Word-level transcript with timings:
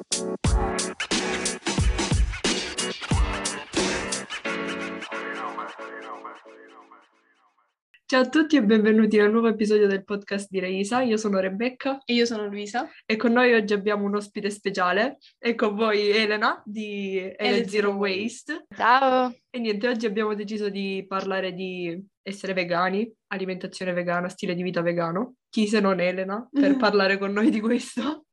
Ciao 0.00 0.38
a 8.20 8.28
tutti 8.28 8.54
e 8.54 8.62
benvenuti 8.62 9.18
al 9.18 9.32
nuovo 9.32 9.48
episodio 9.48 9.88
del 9.88 10.04
podcast 10.04 10.46
di 10.50 10.60
Reisa. 10.60 11.02
Io 11.02 11.16
sono 11.16 11.40
Rebecca 11.40 11.98
E 12.04 12.14
io 12.14 12.26
sono 12.26 12.46
Luisa. 12.46 12.88
e 13.04 13.16
con 13.16 13.32
noi 13.32 13.54
oggi 13.54 13.72
abbiamo 13.72 14.04
un 14.04 14.14
ospite 14.14 14.50
speciale 14.50 15.18
e 15.36 15.56
con 15.56 15.74
voi 15.74 16.10
Elena 16.10 16.62
di 16.64 17.16
Ele 17.36 17.66
Zero 17.66 17.68
Zero 17.68 17.90
Waste. 17.94 18.66
Ciao! 18.76 19.34
E 19.50 19.58
niente, 19.58 19.88
oggi 19.88 20.06
abbiamo 20.06 20.34
deciso 20.34 20.68
di 20.68 21.04
parlare 21.08 21.52
di 21.52 22.00
essere 22.22 22.52
vegani, 22.52 23.12
alimentazione 23.32 23.92
vegana, 23.92 24.28
stile 24.28 24.54
di 24.54 24.62
vita 24.62 24.80
vegano. 24.80 25.34
Chi 25.48 25.66
se 25.66 25.80
non 25.80 25.98
Elena 25.98 26.48
per 26.52 26.76
parlare 26.76 27.18
con 27.18 27.32
noi 27.32 27.50
di 27.50 27.60
questo? 27.60 28.26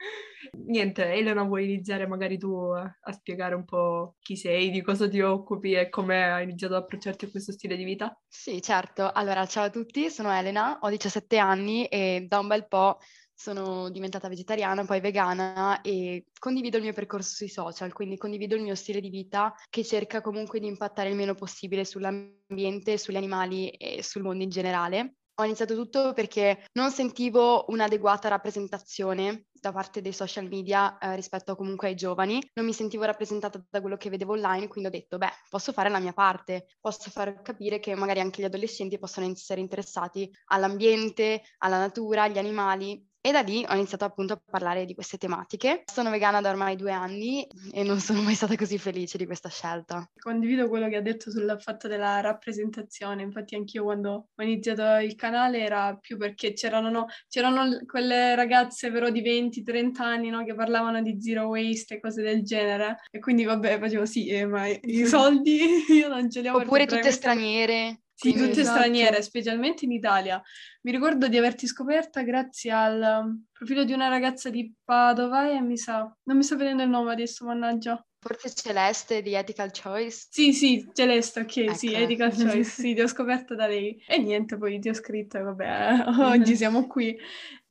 Niente, 0.67 1.13
Elena, 1.13 1.43
vuoi 1.43 1.65
iniziare 1.65 2.07
magari 2.07 2.37
tu 2.37 2.53
a, 2.53 2.81
a 2.81 3.11
spiegare 3.11 3.55
un 3.55 3.65
po' 3.65 4.15
chi 4.19 4.35
sei, 4.35 4.71
di 4.71 4.81
cosa 4.81 5.07
ti 5.07 5.19
occupi 5.19 5.73
e 5.73 5.89
come 5.89 6.23
hai 6.23 6.43
iniziato 6.43 6.75
ad 6.75 6.83
approcciarti 6.83 7.25
a 7.25 7.29
questo 7.29 7.51
stile 7.51 7.75
di 7.75 7.83
vita? 7.83 8.17
Sì, 8.27 8.61
certo. 8.61 9.11
Allora, 9.11 9.45
ciao 9.45 9.65
a 9.65 9.69
tutti, 9.69 10.09
sono 10.09 10.31
Elena, 10.31 10.79
ho 10.81 10.89
17 10.89 11.37
anni 11.37 11.85
e 11.85 12.25
da 12.27 12.39
un 12.39 12.47
bel 12.47 12.67
po' 12.67 12.99
sono 13.37 13.89
diventata 13.89 14.29
vegetariana, 14.29 14.85
poi 14.85 15.01
vegana 15.01 15.81
e 15.81 16.27
condivido 16.39 16.77
il 16.77 16.83
mio 16.83 16.93
percorso 16.93 17.35
sui 17.35 17.49
social, 17.49 17.91
quindi 17.91 18.17
condivido 18.17 18.55
il 18.55 18.61
mio 18.61 18.75
stile 18.75 19.01
di 19.01 19.09
vita 19.09 19.53
che 19.69 19.83
cerca 19.83 20.21
comunque 20.21 20.59
di 20.59 20.67
impattare 20.67 21.09
il 21.09 21.15
meno 21.15 21.35
possibile 21.35 21.83
sull'ambiente, 21.83 22.97
sugli 22.97 23.17
animali 23.17 23.69
e 23.71 24.01
sul 24.01 24.23
mondo 24.23 24.43
in 24.43 24.49
generale. 24.49 25.15
Ho 25.37 25.43
iniziato 25.43 25.75
tutto 25.75 26.13
perché 26.13 26.65
non 26.73 26.91
sentivo 26.91 27.65
un'adeguata 27.67 28.29
rappresentazione 28.29 29.47
da 29.51 29.73
parte 29.73 29.99
dei 30.01 30.13
social 30.13 30.47
media 30.47 30.97
eh, 30.97 31.15
rispetto 31.15 31.55
comunque 31.57 31.89
ai 31.89 31.95
giovani, 31.95 32.39
non 32.53 32.65
mi 32.65 32.71
sentivo 32.71 33.03
rappresentata 33.03 33.61
da 33.69 33.81
quello 33.81 33.97
che 33.97 34.09
vedevo 34.09 34.33
online, 34.33 34.67
quindi 34.67 34.89
ho 34.89 34.91
detto, 34.93 35.17
beh, 35.17 35.31
posso 35.49 35.73
fare 35.73 35.89
la 35.89 35.99
mia 35.99 36.13
parte, 36.13 36.67
posso 36.79 37.09
far 37.09 37.41
capire 37.41 37.79
che 37.79 37.95
magari 37.95 38.21
anche 38.21 38.41
gli 38.41 38.45
adolescenti 38.45 38.97
possono 38.97 39.29
essere 39.29 39.59
interessati 39.59 40.31
all'ambiente, 40.45 41.41
alla 41.57 41.79
natura, 41.79 42.23
agli 42.23 42.37
animali 42.37 43.05
e 43.25 43.31
da 43.31 43.41
lì 43.41 43.65
ho 43.67 43.73
iniziato 43.73 44.05
appunto 44.05 44.33
a 44.33 44.41
parlare 44.51 44.85
di 44.85 44.93
queste 44.93 45.17
tematiche. 45.17 45.81
Sono 45.91 46.11
vegana 46.11 46.41
da 46.41 46.51
ormai 46.51 46.75
due 46.75 46.91
anni 46.91 47.43
e 47.71 47.81
non 47.81 47.99
sono 47.99 48.21
mai 48.21 48.35
stata 48.35 48.55
così 48.55 48.77
felice 48.77 49.17
di 49.17 49.25
questa 49.25 49.49
scelta. 49.49 50.07
Condivido 50.19 50.69
quello 50.69 50.87
che 50.87 50.97
ha 50.97 51.01
detto 51.01 51.31
sul 51.31 51.57
fatto 51.59 51.87
della 51.87 52.19
rappresentazione. 52.19 53.23
Infatti, 53.23 53.55
anch'io 53.55 53.81
quando 53.81 54.27
ho 54.35 54.43
iniziato 54.43 55.03
il 55.03 55.15
canale 55.15 55.57
era 55.57 55.97
più 55.99 56.17
perché 56.17 56.53
c'erano, 56.53 56.91
no, 56.91 57.07
c'erano 57.27 57.79
quelle 57.87 58.35
ragazze 58.35 58.91
però 58.91 59.09
di 59.09 59.23
20-30 59.23 60.03
anni 60.03 60.29
no, 60.29 60.43
che 60.43 60.53
parlavano 60.53 61.01
di 61.01 61.19
zero 61.19 61.47
waste 61.47 61.95
e 61.95 61.99
cose 61.99 62.21
del 62.21 62.43
genere. 62.43 62.97
E 63.09 63.17
quindi, 63.17 63.43
vabbè, 63.43 63.79
facevo 63.79 64.05
sì, 64.05 64.27
eh, 64.27 64.45
ma 64.45 64.67
i 64.67 64.79
soldi 65.09 65.61
io 65.89 66.09
non 66.09 66.29
ce 66.29 66.41
li 66.41 66.47
ho. 66.47 66.57
Oppure 66.57 66.85
tutte 66.85 67.09
straniere. 67.09 68.01
Sì, 68.15 68.31
quindi- 68.31 68.47
tutte 68.49 68.61
Esatto. 68.61 68.77
straniere, 68.79 69.21
specialmente 69.21 69.85
in 69.85 69.91
Italia. 69.91 70.41
Mi 70.83 70.91
ricordo 70.91 71.27
di 71.27 71.37
averti 71.37 71.67
scoperta 71.67 72.21
grazie 72.23 72.71
al 72.71 73.23
um, 73.25 73.45
profilo 73.51 73.83
di 73.83 73.91
una 73.91 74.07
ragazza 74.07 74.49
di 74.49 74.73
Padova 74.83 75.51
e 75.51 75.59
mi 75.61 75.77
sa, 75.77 76.09
non 76.23 76.37
mi 76.37 76.43
sta 76.43 76.55
venendo 76.55 76.83
il 76.83 76.89
nome 76.89 77.11
adesso, 77.11 77.45
mannaggia. 77.45 78.01
Forse 78.19 78.51
Celeste 78.55 79.21
di 79.21 79.33
Ethical 79.35 79.69
Choice. 79.71 80.27
Sì, 80.31 80.51
sì, 80.53 80.89
Celeste, 80.93 81.41
ok, 81.41 81.77
sì, 81.77 81.91
Ecco. 81.91 82.03
Ethical 82.03 82.33
Choice, 82.35 82.63
sì, 82.63 82.93
ti 82.95 83.01
ho 83.01 83.07
scoperta 83.07 83.53
da 83.53 83.67
lei. 83.67 84.01
E 84.07 84.17
niente, 84.17 84.57
poi 84.57 84.79
ti 84.79 84.89
ho 84.89 84.93
scritto 84.93 85.43
vabbè, 85.43 86.05
oggi 86.21 86.55
siamo 86.55 86.87
qui. 86.87 87.15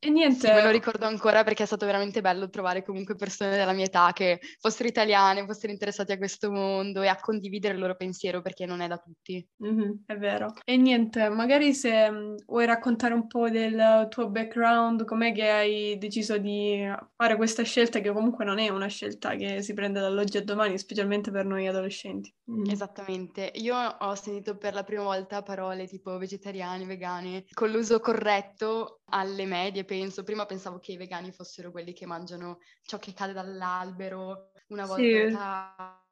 E 0.07 0.09
niente, 0.11 0.47
Sì, 0.47 0.51
me 0.53 0.61
lo 0.63 0.71
ricordo 0.71 1.07
ancora 1.07 1.45
perché 1.45 1.63
è 1.63 1.67
stato 1.67 1.87
veramente 1.87 2.21
bello 2.21 2.51
trovare 2.51 2.83
comunque 2.85 3.15
persone 3.17 3.57
della 3.57 3.73
mia 3.73 3.87
età 3.87 4.13
che 4.13 4.39
fossero 4.59 4.89
italiane, 4.89 5.45
fossero 5.47 5.73
interessate 5.73 6.13
a 6.13 6.19
questo 6.19 6.51
mondo 6.51 7.03
e 7.03 7.09
a 7.09 7.19
condividere 7.19 7.75
il 7.75 7.81
loro 7.81 7.97
pensiero 7.97 8.43
perché 8.43 8.67
non 8.67 8.81
è 8.81 8.89
da 8.89 8.99
tutti. 8.99 9.47
Mhm, 9.61 10.03
è 10.07 10.17
vero. 10.17 10.53
E 10.65 10.77
niente, 10.77 11.29
magari 11.29 11.75
se 11.75 12.11
mh, 12.11 12.45
vuoi 12.47 12.67
raccontare 12.67 13.15
un 13.15 13.27
po' 13.29 13.49
del 13.49 14.07
tuo 14.11 14.29
background, 14.31 15.05
com'è 15.05 15.33
che 15.33 15.49
hai 15.49 15.97
deciso 15.99 16.39
di 16.39 16.85
fare 17.17 17.37
questa 17.37 17.63
scelta, 17.63 18.01
che 18.01 18.13
comunque 18.13 18.45
non 18.45 18.59
è 18.59 18.69
una 18.69 18.89
scelta 18.89 19.37
che 19.37 19.63
si 19.63 19.73
prende 19.75 20.01
dall'oggi 20.01 20.37
al 20.39 20.45
domani, 20.45 20.77
specialmente 20.77 21.31
per 21.31 21.45
noi 21.47 21.67
adolescenti. 21.69 22.35
Mm. 22.51 22.65
Esattamente. 22.67 23.53
Io 23.57 23.77
ho 23.77 24.15
sentito 24.15 24.57
per 24.57 24.75
la 24.75 24.85
prima 24.85 25.03
volta 25.03 25.43
parole 25.43 25.87
tipo 25.87 26.17
vegetariani, 26.19 26.85
vegane, 26.87 27.45
con 27.53 27.71
l'uso 27.71 28.01
corretto 28.01 29.03
alle 29.15 29.47
medie, 29.47 29.85
penso. 29.85 30.23
Prima 30.25 30.47
pensavo 30.47 30.79
che 30.81 30.93
i 30.93 30.97
vegani 30.97 31.33
fossero 31.33 31.71
quelli 31.71 31.93
che 31.93 32.07
mangiano 32.07 32.59
ciò 32.83 32.99
che 32.99 33.13
cade 33.15 33.33
dall'albero 33.33 34.51
una 34.69 34.87
Sì. 34.87 35.39
volta 35.39 36.03
mm, 36.03 36.04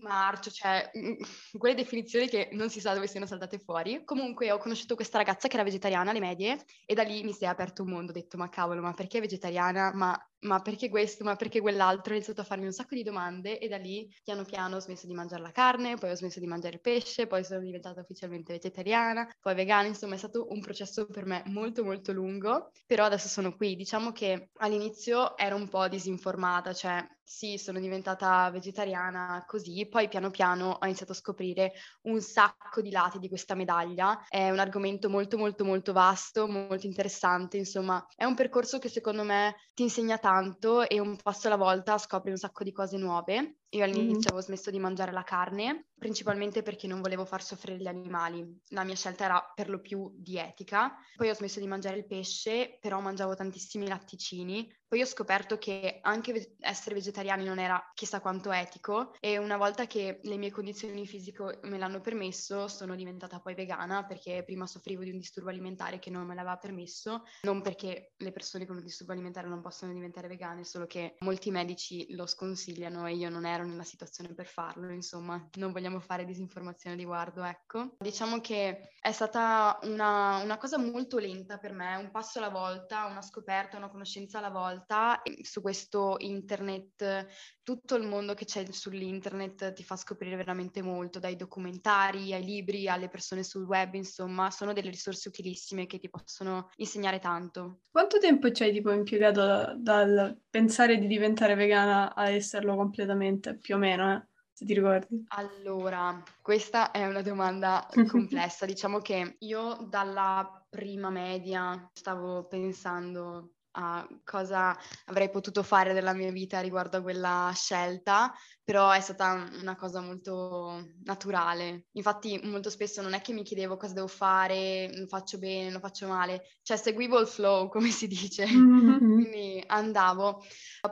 marcio, 0.00 0.50
cioè 0.50 0.90
mm, 0.96 1.14
quelle 1.58 1.74
definizioni 1.74 2.28
che 2.28 2.48
non 2.52 2.70
si 2.70 2.80
sa 2.80 2.94
dove 2.94 3.06
siano 3.06 3.26
saltate 3.26 3.58
fuori. 3.58 4.04
Comunque 4.04 4.50
ho 4.52 4.58
conosciuto 4.58 4.94
questa 4.94 5.18
ragazza 5.18 5.48
che 5.48 5.54
era 5.54 5.64
vegetariana 5.64 6.10
alle 6.10 6.20
medie 6.20 6.64
e 6.84 6.94
da 6.94 7.02
lì 7.02 7.22
mi 7.22 7.32
si 7.32 7.44
è 7.44 7.48
aperto 7.48 7.82
un 7.82 7.90
mondo. 7.90 8.10
Ho 8.10 8.14
detto, 8.14 8.36
ma 8.36 8.48
cavolo, 8.48 8.80
ma 8.80 8.92
perché 8.92 9.20
vegetariana? 9.20 9.92
Ma, 9.94 10.16
ma 10.40 10.60
perché 10.60 10.88
questo? 10.88 11.24
Ma 11.24 11.36
perché 11.36 11.60
quell'altro? 11.60 12.12
Ho 12.12 12.16
iniziato 12.16 12.40
a 12.42 12.44
farmi 12.44 12.66
un 12.66 12.72
sacco 12.72 12.94
di 12.94 13.02
domande 13.02 13.58
e 13.58 13.68
da 13.68 13.76
lì 13.76 14.08
piano 14.22 14.44
piano 14.44 14.76
ho 14.76 14.80
smesso 14.80 15.06
di 15.06 15.14
mangiare 15.14 15.42
la 15.42 15.50
carne, 15.50 15.96
poi 15.96 16.10
ho 16.10 16.16
smesso 16.16 16.40
di 16.40 16.46
mangiare 16.46 16.74
il 16.74 16.80
pesce, 16.80 17.26
poi 17.26 17.44
sono 17.44 17.60
diventata 17.60 18.00
ufficialmente 18.00 18.52
vegetariana, 18.52 19.28
poi 19.40 19.54
vegana, 19.54 19.88
insomma 19.88 20.14
è 20.14 20.18
stato 20.18 20.46
un 20.50 20.60
processo 20.60 21.06
per 21.06 21.26
me 21.26 21.42
molto 21.46 21.82
molto 21.84 22.12
lungo, 22.12 22.70
però 22.86 23.04
adesso 23.04 23.28
sono 23.28 23.54
qui. 23.56 23.74
Diciamo 23.76 24.12
che 24.12 24.50
all'inizio 24.58 25.36
ero 25.36 25.56
un 25.56 25.68
po' 25.68 25.88
disinformata, 25.88 26.72
cioè 26.72 27.04
sì, 27.28 27.58
sono 27.58 27.80
diventata 27.80 28.48
vegetariana 28.50 29.15
così, 29.46 29.86
poi 29.88 30.08
piano 30.08 30.30
piano 30.30 30.78
ho 30.80 30.84
iniziato 30.84 31.12
a 31.12 31.14
scoprire 31.14 31.72
un 32.02 32.20
sacco 32.20 32.80
di 32.80 32.90
lati 32.90 33.18
di 33.18 33.28
questa 33.28 33.54
medaglia. 33.54 34.24
È 34.28 34.50
un 34.50 34.58
argomento 34.58 35.08
molto 35.08 35.36
molto 35.38 35.64
molto 35.64 35.92
vasto, 35.92 36.46
molto 36.48 36.86
interessante, 36.86 37.56
insomma, 37.56 38.04
è 38.14 38.24
un 38.24 38.34
percorso 38.34 38.78
che 38.78 38.88
secondo 38.88 39.22
me 39.24 39.54
ti 39.74 39.82
insegna 39.82 40.18
tanto 40.18 40.86
e 40.88 41.00
un 41.00 41.16
passo 41.16 41.46
alla 41.46 41.56
volta 41.56 41.98
scopri 41.98 42.30
un 42.30 42.36
sacco 42.36 42.64
di 42.64 42.72
cose 42.72 42.96
nuove. 42.96 43.58
Io 43.70 43.84
all'inizio 43.84 44.30
avevo 44.30 44.44
smesso 44.44 44.70
di 44.70 44.78
mangiare 44.78 45.12
la 45.12 45.22
carne, 45.24 45.88
principalmente 45.98 46.62
perché 46.62 46.86
non 46.86 47.00
volevo 47.00 47.24
far 47.24 47.42
soffrire 47.42 47.78
gli 47.78 47.86
animali. 47.86 48.44
La 48.68 48.84
mia 48.84 48.94
scelta 48.94 49.24
era 49.24 49.52
per 49.54 49.68
lo 49.68 49.80
più 49.80 50.10
di 50.14 50.38
etica. 50.38 50.96
Poi 51.14 51.28
ho 51.30 51.34
smesso 51.34 51.58
di 51.60 51.66
mangiare 51.66 51.96
il 51.96 52.06
pesce, 52.06 52.78
però 52.80 53.00
mangiavo 53.00 53.34
tantissimi 53.34 53.88
latticini. 53.88 54.72
Poi 54.86 55.00
ho 55.02 55.04
scoperto 55.06 55.58
che 55.58 55.98
anche 56.00 56.54
essere 56.60 56.94
vegetariani 56.94 57.44
non 57.44 57.58
era 57.58 57.90
chissà 57.92 58.20
quanto 58.20 58.52
etico 58.52 59.12
e 59.18 59.36
una 59.36 59.56
volta 59.56 59.86
che 59.86 60.20
le 60.22 60.36
mie 60.36 60.52
condizioni 60.52 61.04
fisiche 61.06 61.58
me 61.62 61.76
l'hanno 61.76 62.00
permesso, 62.00 62.68
sono 62.68 62.94
diventata 62.94 63.40
poi 63.40 63.54
vegana 63.54 64.04
perché 64.06 64.44
prima 64.44 64.66
soffrivo 64.66 65.02
di 65.02 65.10
un 65.10 65.18
disturbo 65.18 65.50
alimentare 65.50 65.98
che 65.98 66.10
non 66.10 66.24
me 66.24 66.36
l'aveva 66.36 66.56
permesso, 66.56 67.22
non 67.42 67.62
perché 67.62 68.12
le 68.16 68.30
persone 68.30 68.64
con 68.64 68.76
un 68.76 68.82
disturbo 68.84 69.12
alimentare 69.12 69.48
non 69.48 69.60
possono 69.60 69.92
diventare 69.92 70.28
vegane, 70.28 70.62
solo 70.64 70.86
che 70.86 71.14
molti 71.20 71.50
medici 71.50 72.14
lo 72.14 72.26
sconsigliano 72.26 73.06
e 73.06 73.14
io 73.14 73.28
non 73.28 73.44
ero 73.44 73.55
nella 73.64 73.84
situazione 73.84 74.34
per 74.34 74.46
farlo, 74.46 74.90
insomma, 74.90 75.48
non 75.54 75.72
vogliamo 75.72 76.00
fare 76.00 76.24
disinformazione 76.24 76.96
riguardo, 76.96 77.42
ecco. 77.44 77.96
Diciamo 77.98 78.40
che 78.40 78.90
è 79.00 79.12
stata 79.12 79.78
una, 79.82 80.42
una 80.42 80.56
cosa 80.58 80.78
molto 80.78 81.18
lenta 81.18 81.58
per 81.58 81.72
me, 81.72 81.96
un 81.96 82.10
passo 82.10 82.38
alla 82.38 82.50
volta, 82.50 83.06
una 83.06 83.22
scoperta, 83.22 83.76
una 83.76 83.90
conoscenza 83.90 84.38
alla 84.38 84.50
volta. 84.50 85.22
E 85.22 85.44
su 85.44 85.60
questo 85.60 86.16
internet, 86.18 87.26
tutto 87.66 87.96
il 87.96 88.06
mondo 88.06 88.34
che 88.34 88.44
c'è 88.44 88.64
sull'internet 88.70 89.72
ti 89.72 89.82
fa 89.82 89.96
scoprire 89.96 90.36
veramente 90.36 90.82
molto, 90.82 91.18
dai 91.18 91.34
documentari 91.34 92.32
ai 92.32 92.44
libri, 92.44 92.88
alle 92.88 93.08
persone 93.08 93.42
sul 93.42 93.64
web, 93.64 93.94
insomma, 93.94 94.52
sono 94.52 94.72
delle 94.72 94.88
risorse 94.88 95.26
utilissime 95.26 95.86
che 95.86 95.98
ti 95.98 96.08
possono 96.08 96.70
insegnare 96.76 97.18
tanto. 97.18 97.80
Quanto 97.90 98.18
tempo 98.18 98.52
ci 98.52 98.62
hai 98.62 98.72
tipo 98.72 98.92
impiegato 98.92 99.40
da- 99.40 99.74
dal 99.76 100.40
pensare 100.48 100.96
di 100.96 101.08
diventare 101.08 101.56
vegana 101.56 102.14
a 102.14 102.30
esserlo 102.30 102.76
completamente, 102.76 103.58
più 103.58 103.74
o 103.74 103.78
meno, 103.78 104.14
eh? 104.14 104.26
Se 104.52 104.64
ti 104.64 104.72
ricordi. 104.72 105.24
Allora, 105.30 106.22
questa 106.40 106.92
è 106.92 107.04
una 107.04 107.22
domanda 107.22 107.84
complessa. 108.08 108.64
Diciamo 108.64 109.00
che 109.00 109.34
io 109.40 109.86
dalla 109.90 110.64
prima 110.70 111.10
media 111.10 111.90
stavo 111.92 112.46
pensando 112.46 113.55
a 113.78 114.06
cosa 114.24 114.76
avrei 115.06 115.30
potuto 115.30 115.62
fare 115.62 115.92
della 115.92 116.14
mia 116.14 116.30
vita 116.30 116.60
riguardo 116.60 116.98
a 116.98 117.02
quella 117.02 117.50
scelta, 117.54 118.32
però 118.66 118.90
è 118.90 119.00
stata 119.00 119.48
una 119.60 119.76
cosa 119.76 120.00
molto 120.00 120.88
naturale. 121.04 121.86
Infatti 121.92 122.40
molto 122.42 122.70
spesso 122.70 123.00
non 123.00 123.12
è 123.12 123.20
che 123.20 123.32
mi 123.32 123.44
chiedevo 123.44 123.76
cosa 123.76 123.92
devo 123.92 124.08
fare, 124.08 124.90
lo 124.96 125.06
faccio 125.06 125.38
bene, 125.38 125.70
lo 125.70 125.78
faccio 125.78 126.08
male, 126.08 126.42
cioè 126.62 126.76
seguivo 126.76 127.20
il 127.20 127.28
flow, 127.28 127.68
come 127.70 127.90
si 127.90 128.08
dice. 128.08 128.44
Quindi 128.46 129.62
andavo. 129.66 130.42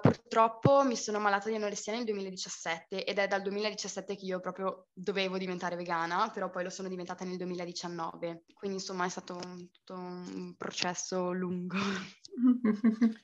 Purtroppo 0.01 0.85
mi 0.85 0.97
sono 0.97 1.17
ammalata 1.17 1.49
di 1.49 1.57
anoressia 1.57 1.93
nel 1.93 2.05
2017 2.05 3.05
ed 3.05 3.19
è 3.19 3.27
dal 3.27 3.43
2017 3.43 4.17
che 4.17 4.25
io 4.25 4.41
proprio 4.41 4.87
dovevo 4.93 5.39
diventare 5.39 5.75
vegana, 5.75 6.31
però 6.31 6.51
poi 6.51 6.65
lo 6.65 6.71
sono 6.71 6.89
diventata 6.89 7.25
nel 7.25 7.39
2019. 7.39 8.45
Quindi 8.55 8.77
insomma 8.77 9.07
è 9.07 9.09
stato 9.09 9.35
un, 9.35 9.69
tutto 9.71 9.95
un 9.95 10.55
processo 10.57 11.33
lungo. 11.33 11.77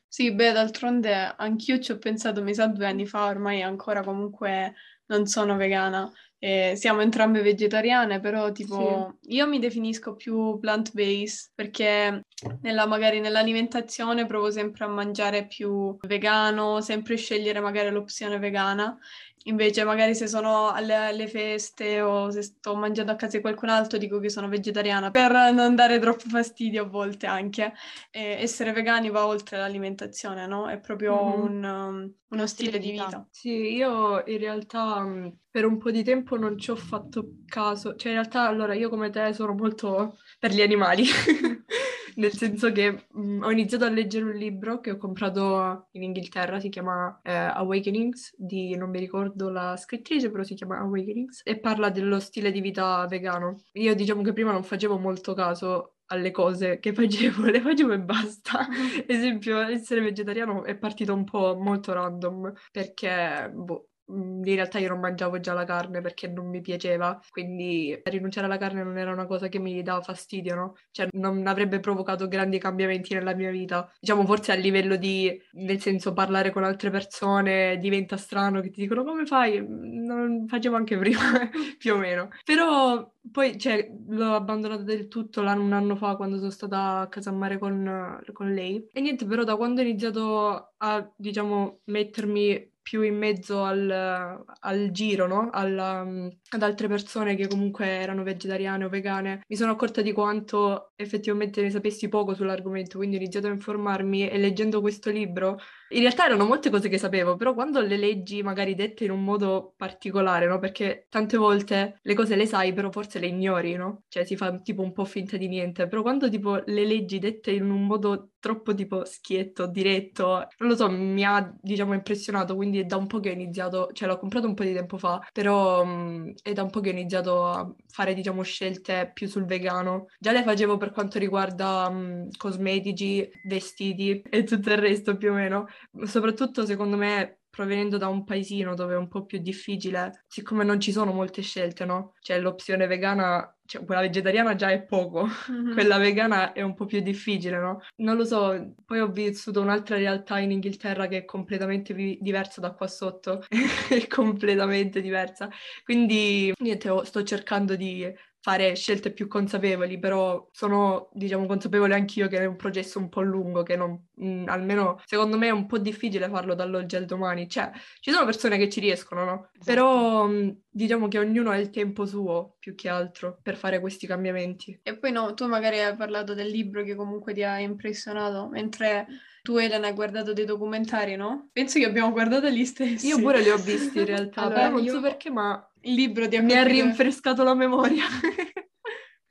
Sì, 0.06 0.32
beh, 0.32 0.52
d'altronde 0.52 1.14
anch'io 1.36 1.78
ci 1.78 1.92
ho 1.92 1.98
pensato, 1.98 2.42
mi 2.42 2.52
sa, 2.52 2.66
due 2.66 2.86
anni 2.86 3.06
fa, 3.06 3.26
ormai 3.26 3.62
ancora 3.62 4.02
comunque 4.02 4.74
non 5.06 5.26
sono 5.26 5.56
vegana. 5.56 6.10
Eh, 6.42 6.72
siamo 6.74 7.00
entrambe 7.00 7.42
vegetariane, 7.42 8.18
però 8.18 8.50
tipo 8.50 9.18
sì. 9.20 9.34
io 9.34 9.46
mi 9.46 9.58
definisco 9.58 10.16
più 10.16 10.58
plant-based 10.58 11.52
perché 11.54 12.22
nella, 12.62 12.86
magari 12.86 13.20
nell'alimentazione 13.20 14.24
provo 14.24 14.50
sempre 14.50 14.84
a 14.84 14.88
mangiare 14.88 15.46
più 15.46 15.96
vegano, 16.06 16.80
sempre 16.80 17.16
scegliere 17.16 17.60
magari 17.60 17.90
l'opzione 17.90 18.38
vegana 18.38 18.98
Invece, 19.44 19.84
magari 19.84 20.14
se 20.14 20.26
sono 20.26 20.70
alle, 20.70 20.94
alle, 20.94 21.26
feste 21.26 22.02
o 22.02 22.30
se 22.30 22.42
sto 22.42 22.76
mangiando 22.76 23.12
a 23.12 23.16
casa 23.16 23.36
di 23.36 23.42
qualcun 23.42 23.70
altro, 23.70 23.96
dico 23.96 24.18
che 24.18 24.28
sono 24.28 24.48
vegetariana 24.48 25.10
per 25.10 25.32
non 25.54 25.74
dare 25.74 25.98
troppo 25.98 26.28
fastidio 26.28 26.84
a 26.84 26.86
volte 26.86 27.26
anche. 27.26 27.72
E 28.10 28.36
essere 28.38 28.72
vegani 28.72 29.08
va 29.08 29.26
oltre 29.26 29.56
l'alimentazione, 29.56 30.46
no? 30.46 30.68
È 30.68 30.78
proprio 30.78 31.14
mm-hmm. 31.24 31.40
un, 31.40 31.64
um, 31.64 32.14
uno 32.28 32.46
stile 32.46 32.78
di 32.78 32.90
vita. 32.90 33.26
Sì, 33.30 33.74
io 33.74 34.22
in 34.26 34.38
realtà 34.38 35.06
per 35.50 35.64
un 35.64 35.78
po' 35.78 35.90
di 35.90 36.04
tempo 36.04 36.36
non 36.36 36.58
ci 36.58 36.70
ho 36.70 36.76
fatto 36.76 37.36
caso. 37.46 37.96
Cioè, 37.96 38.12
in 38.12 38.18
realtà, 38.18 38.46
allora, 38.46 38.74
io 38.74 38.90
come 38.90 39.08
te 39.08 39.32
sono 39.32 39.54
molto 39.54 40.18
per 40.38 40.52
gli 40.52 40.60
animali. 40.60 41.04
nel 42.20 42.32
senso 42.32 42.70
che 42.72 43.06
mh, 43.10 43.42
ho 43.42 43.50
iniziato 43.50 43.84
a 43.84 43.90
leggere 43.90 44.24
un 44.24 44.32
libro 44.36 44.80
che 44.80 44.92
ho 44.92 44.96
comprato 44.96 45.88
in 45.92 46.02
Inghilterra, 46.04 46.60
si 46.60 46.68
chiama 46.68 47.20
eh, 47.22 47.32
Awakenings, 47.32 48.34
di 48.36 48.76
non 48.76 48.90
mi 48.90 48.98
ricordo 48.98 49.50
la 49.50 49.76
scrittrice, 49.76 50.30
però 50.30 50.42
si 50.42 50.54
chiama 50.54 50.78
Awakenings, 50.78 51.40
e 51.44 51.58
parla 51.58 51.90
dello 51.90 52.20
stile 52.20 52.50
di 52.52 52.60
vita 52.60 53.06
vegano. 53.06 53.62
Io 53.72 53.94
diciamo 53.94 54.22
che 54.22 54.32
prima 54.32 54.52
non 54.52 54.62
facevo 54.64 54.98
molto 54.98 55.34
caso 55.34 55.96
alle 56.06 56.30
cose 56.30 56.78
che 56.80 56.92
facevo, 56.94 57.44
le 57.46 57.60
facevo 57.60 57.92
e 57.92 58.00
basta. 58.00 58.66
Esempio, 59.06 59.58
essere 59.60 60.00
vegetariano 60.00 60.64
è 60.64 60.76
partito 60.76 61.14
un 61.14 61.24
po' 61.24 61.56
molto 61.56 61.92
random, 61.92 62.52
perché, 62.72 63.50
boh, 63.54 63.89
in 64.10 64.54
realtà 64.54 64.78
io 64.78 64.88
non 64.88 65.00
mangiavo 65.00 65.40
già 65.40 65.52
la 65.52 65.64
carne 65.64 66.00
perché 66.00 66.28
non 66.28 66.48
mi 66.48 66.60
piaceva, 66.60 67.20
quindi 67.30 67.98
rinunciare 68.04 68.46
alla 68.46 68.58
carne 68.58 68.82
non 68.82 68.98
era 68.98 69.12
una 69.12 69.26
cosa 69.26 69.48
che 69.48 69.58
mi 69.58 69.82
dava 69.82 70.02
fastidio, 70.02 70.54
no? 70.54 70.76
Cioè 70.90 71.08
non 71.12 71.46
avrebbe 71.46 71.80
provocato 71.80 72.28
grandi 72.28 72.58
cambiamenti 72.58 73.14
nella 73.14 73.34
mia 73.34 73.50
vita. 73.50 73.90
Diciamo 73.98 74.24
forse 74.26 74.52
a 74.52 74.54
livello 74.56 74.96
di, 74.96 75.40
nel 75.52 75.80
senso, 75.80 76.12
parlare 76.12 76.50
con 76.50 76.64
altre 76.64 76.90
persone 76.90 77.78
diventa 77.78 78.16
strano 78.16 78.60
che 78.60 78.70
ti 78.70 78.80
dicono 78.82 79.04
come 79.04 79.26
fai? 79.26 79.64
Non 79.66 80.46
facevo 80.48 80.76
anche 80.76 80.96
prima, 80.98 81.20
più 81.78 81.94
o 81.94 81.98
meno. 81.98 82.28
Però 82.44 83.12
poi, 83.30 83.58
cioè, 83.58 83.90
l'ho 84.08 84.34
abbandonato 84.34 84.82
del 84.82 85.08
tutto 85.08 85.40
un 85.40 85.72
anno 85.72 85.96
fa 85.96 86.16
quando 86.16 86.38
sono 86.38 86.50
stata 86.50 87.00
a 87.00 87.08
casa 87.08 87.30
a 87.30 87.32
mare 87.34 87.58
con, 87.58 88.18
con 88.32 88.52
lei. 88.52 88.88
E 88.92 89.00
niente, 89.00 89.26
però 89.26 89.44
da 89.44 89.56
quando 89.56 89.80
ho 89.80 89.84
iniziato 89.84 90.72
a, 90.78 91.12
diciamo, 91.16 91.80
mettermi 91.84 92.72
più 92.90 93.02
in 93.02 93.16
mezzo 93.16 93.62
al, 93.62 93.88
al 93.88 94.90
giro, 94.90 95.28
no? 95.28 95.48
Alla, 95.52 96.02
mm, 96.04 96.26
ad 96.48 96.62
altre 96.64 96.88
persone 96.88 97.36
che 97.36 97.46
comunque 97.46 97.86
erano 97.86 98.24
vegetariane 98.24 98.84
o 98.84 98.88
vegane, 98.88 99.44
mi 99.46 99.54
sono 99.54 99.70
accorta 99.70 100.02
di 100.02 100.10
quanto 100.10 100.90
effettivamente 100.96 101.62
ne 101.62 101.70
sapessi 101.70 102.08
poco 102.08 102.34
sull'argomento, 102.34 102.98
quindi 102.98 103.14
ho 103.14 103.20
iniziato 103.20 103.46
a 103.46 103.50
informarmi 103.50 104.28
e 104.28 104.38
leggendo 104.38 104.80
questo 104.80 105.10
libro 105.10 105.60
in 105.92 106.00
realtà 106.00 106.26
erano 106.26 106.44
molte 106.44 106.70
cose 106.70 106.88
che 106.88 106.98
sapevo, 106.98 107.36
però 107.36 107.54
quando 107.54 107.80
le 107.80 107.96
leggi 107.96 108.42
magari 108.42 108.74
dette 108.74 109.04
in 109.04 109.10
un 109.10 109.24
modo 109.24 109.74
particolare, 109.76 110.46
no? 110.46 110.58
Perché 110.58 111.06
tante 111.08 111.36
volte 111.36 111.98
le 112.02 112.14
cose 112.14 112.36
le 112.36 112.46
sai, 112.46 112.72
però 112.72 112.90
forse 112.90 113.18
le 113.18 113.26
ignori, 113.26 113.74
no? 113.74 114.02
Cioè 114.08 114.24
si 114.24 114.36
fa 114.36 114.52
tipo 114.60 114.82
un 114.82 114.92
po' 114.92 115.04
finta 115.04 115.36
di 115.36 115.48
niente, 115.48 115.88
però 115.88 116.02
quando 116.02 116.28
tipo 116.28 116.62
le 116.64 116.84
leggi 116.84 117.18
dette 117.18 117.50
in 117.50 117.68
un 117.70 117.86
modo 117.86 118.30
troppo 118.40 118.74
tipo 118.74 119.04
schietto, 119.04 119.66
diretto, 119.66 120.48
non 120.58 120.68
lo 120.70 120.76
so, 120.76 120.90
mi 120.90 121.24
ha 121.24 121.54
diciamo 121.60 121.94
impressionato, 121.94 122.56
quindi 122.56 122.80
è 122.80 122.84
da 122.84 122.96
un 122.96 123.06
po' 123.06 123.20
che 123.20 123.30
ho 123.30 123.32
iniziato, 123.32 123.90
cioè 123.92 124.08
l'ho 124.08 124.18
comprato 124.18 124.46
un 124.46 124.54
po' 124.54 124.64
di 124.64 124.72
tempo 124.72 124.98
fa, 124.98 125.20
però 125.32 125.84
mm, 125.84 126.30
è 126.42 126.52
da 126.52 126.62
un 126.62 126.70
po' 126.70 126.80
che 126.80 126.88
ho 126.88 126.92
iniziato 126.92 127.44
a 127.46 127.72
fare 127.88 128.14
diciamo 128.14 128.42
scelte 128.42 129.10
più 129.12 129.28
sul 129.28 129.44
vegano. 129.44 130.06
Già 130.18 130.32
le 130.32 130.42
facevo 130.42 130.76
per 130.76 130.90
quanto 130.90 131.18
riguarda 131.18 131.88
mm, 131.90 132.28
cosmetici, 132.36 133.28
vestiti 133.42 134.20
e 134.22 134.44
tutto 134.44 134.70
il 134.70 134.78
resto 134.78 135.16
più 135.16 135.30
o 135.30 135.34
meno, 135.34 135.66
soprattutto 136.04 136.64
secondo 136.66 136.96
me 136.96 137.39
provenendo 137.60 137.98
da 137.98 138.08
un 138.08 138.24
paesino 138.24 138.74
dove 138.74 138.94
è 138.94 138.96
un 138.96 139.06
po' 139.06 139.26
più 139.26 139.38
difficile, 139.38 140.24
siccome 140.26 140.64
non 140.64 140.80
ci 140.80 140.92
sono 140.92 141.12
molte 141.12 141.42
scelte, 141.42 141.84
no? 141.84 142.14
Cioè 142.20 142.40
l'opzione 142.40 142.86
vegana, 142.86 143.54
cioè 143.66 143.84
quella 143.84 144.00
vegetariana 144.00 144.54
già 144.54 144.70
è 144.70 144.82
poco, 144.82 145.26
mm-hmm. 145.26 145.72
quella 145.74 145.98
vegana 145.98 146.52
è 146.54 146.62
un 146.62 146.72
po' 146.72 146.86
più 146.86 147.00
difficile, 147.00 147.58
no? 147.58 147.82
Non 147.96 148.16
lo 148.16 148.24
so, 148.24 148.72
poi 148.86 149.00
ho 149.00 149.08
vissuto 149.08 149.60
un'altra 149.60 149.96
realtà 149.96 150.38
in 150.38 150.52
Inghilterra 150.52 151.06
che 151.06 151.18
è 151.18 151.24
completamente 151.26 151.92
vi- 151.92 152.16
diversa 152.18 152.62
da 152.62 152.72
qua 152.72 152.86
sotto, 152.86 153.44
è 153.90 154.06
completamente 154.06 155.02
diversa. 155.02 155.50
Quindi 155.84 156.54
niente, 156.60 156.88
sto 157.04 157.22
cercando 157.24 157.76
di 157.76 158.10
fare 158.42 158.74
scelte 158.74 159.12
più 159.12 159.28
consapevoli, 159.28 159.98
però 159.98 160.48
sono, 160.50 161.10
diciamo, 161.12 161.46
consapevole 161.46 161.94
anch'io 161.94 162.26
che 162.26 162.38
è 162.38 162.46
un 162.46 162.56
processo 162.56 162.98
un 162.98 163.08
po' 163.08 163.20
lungo, 163.20 163.62
che 163.62 163.76
non, 163.76 164.06
mh, 164.14 164.26
mm, 164.26 164.48
almeno 164.48 165.00
secondo 165.04 165.36
me 165.36 165.48
è 165.48 165.50
un 165.50 165.66
po' 165.66 165.78
difficile 165.78 166.28
farlo 166.28 166.54
dall'oggi 166.54 166.96
al 166.96 167.04
domani. 167.04 167.48
Cioè, 167.48 167.70
ci 168.00 168.10
sono 168.10 168.24
persone 168.24 168.56
che 168.56 168.70
ci 168.70 168.80
riescono, 168.80 169.24
no? 169.24 169.48
Esatto. 169.52 169.64
Però 169.64 170.26
mh, 170.26 170.32
mm, 170.32 170.48
diciamo 170.70 171.08
che 171.08 171.18
ognuno 171.18 171.50
ha 171.50 171.58
il 171.58 171.70
tempo 171.70 172.06
suo, 172.06 172.56
più 172.58 172.74
che 172.74 172.88
altro, 172.88 173.38
per 173.42 173.56
fare 173.56 173.78
questi 173.80 174.06
cambiamenti. 174.06 174.80
E 174.82 174.96
poi 174.96 175.12
no, 175.12 175.34
tu 175.34 175.46
magari 175.46 175.80
hai 175.80 175.94
parlato 175.94 176.32
del 176.32 176.48
libro 176.48 176.82
che 176.82 176.94
comunque 176.94 177.34
ti 177.34 177.42
ha 177.42 177.58
impressionato, 177.58 178.48
mentre 178.48 179.06
tu 179.42 179.56
Elena 179.56 179.86
hai 179.86 179.94
guardato 179.94 180.32
dei 180.32 180.44
documentari, 180.44 181.16
no? 181.16 181.48
Penso 181.52 181.78
che 181.78 181.86
abbiamo 181.86 182.10
guardato 182.10 182.48
gli 182.48 182.64
stessi. 182.64 183.06
Io 183.06 183.18
pure 183.18 183.40
li 183.40 183.50
ho 183.50 183.56
visti 183.56 183.98
in 183.98 184.04
realtà, 184.06 184.42
allora, 184.42 184.54
però 184.54 184.70
non 184.70 184.84
io... 184.84 184.92
so 184.92 185.00
perché, 185.00 185.30
ma 185.30 185.69
libro 185.82 186.26
di 186.26 186.38
Mi 186.40 186.54
ha 186.54 186.62
rinfrescato 186.62 187.42
la 187.42 187.54
memoria. 187.54 188.04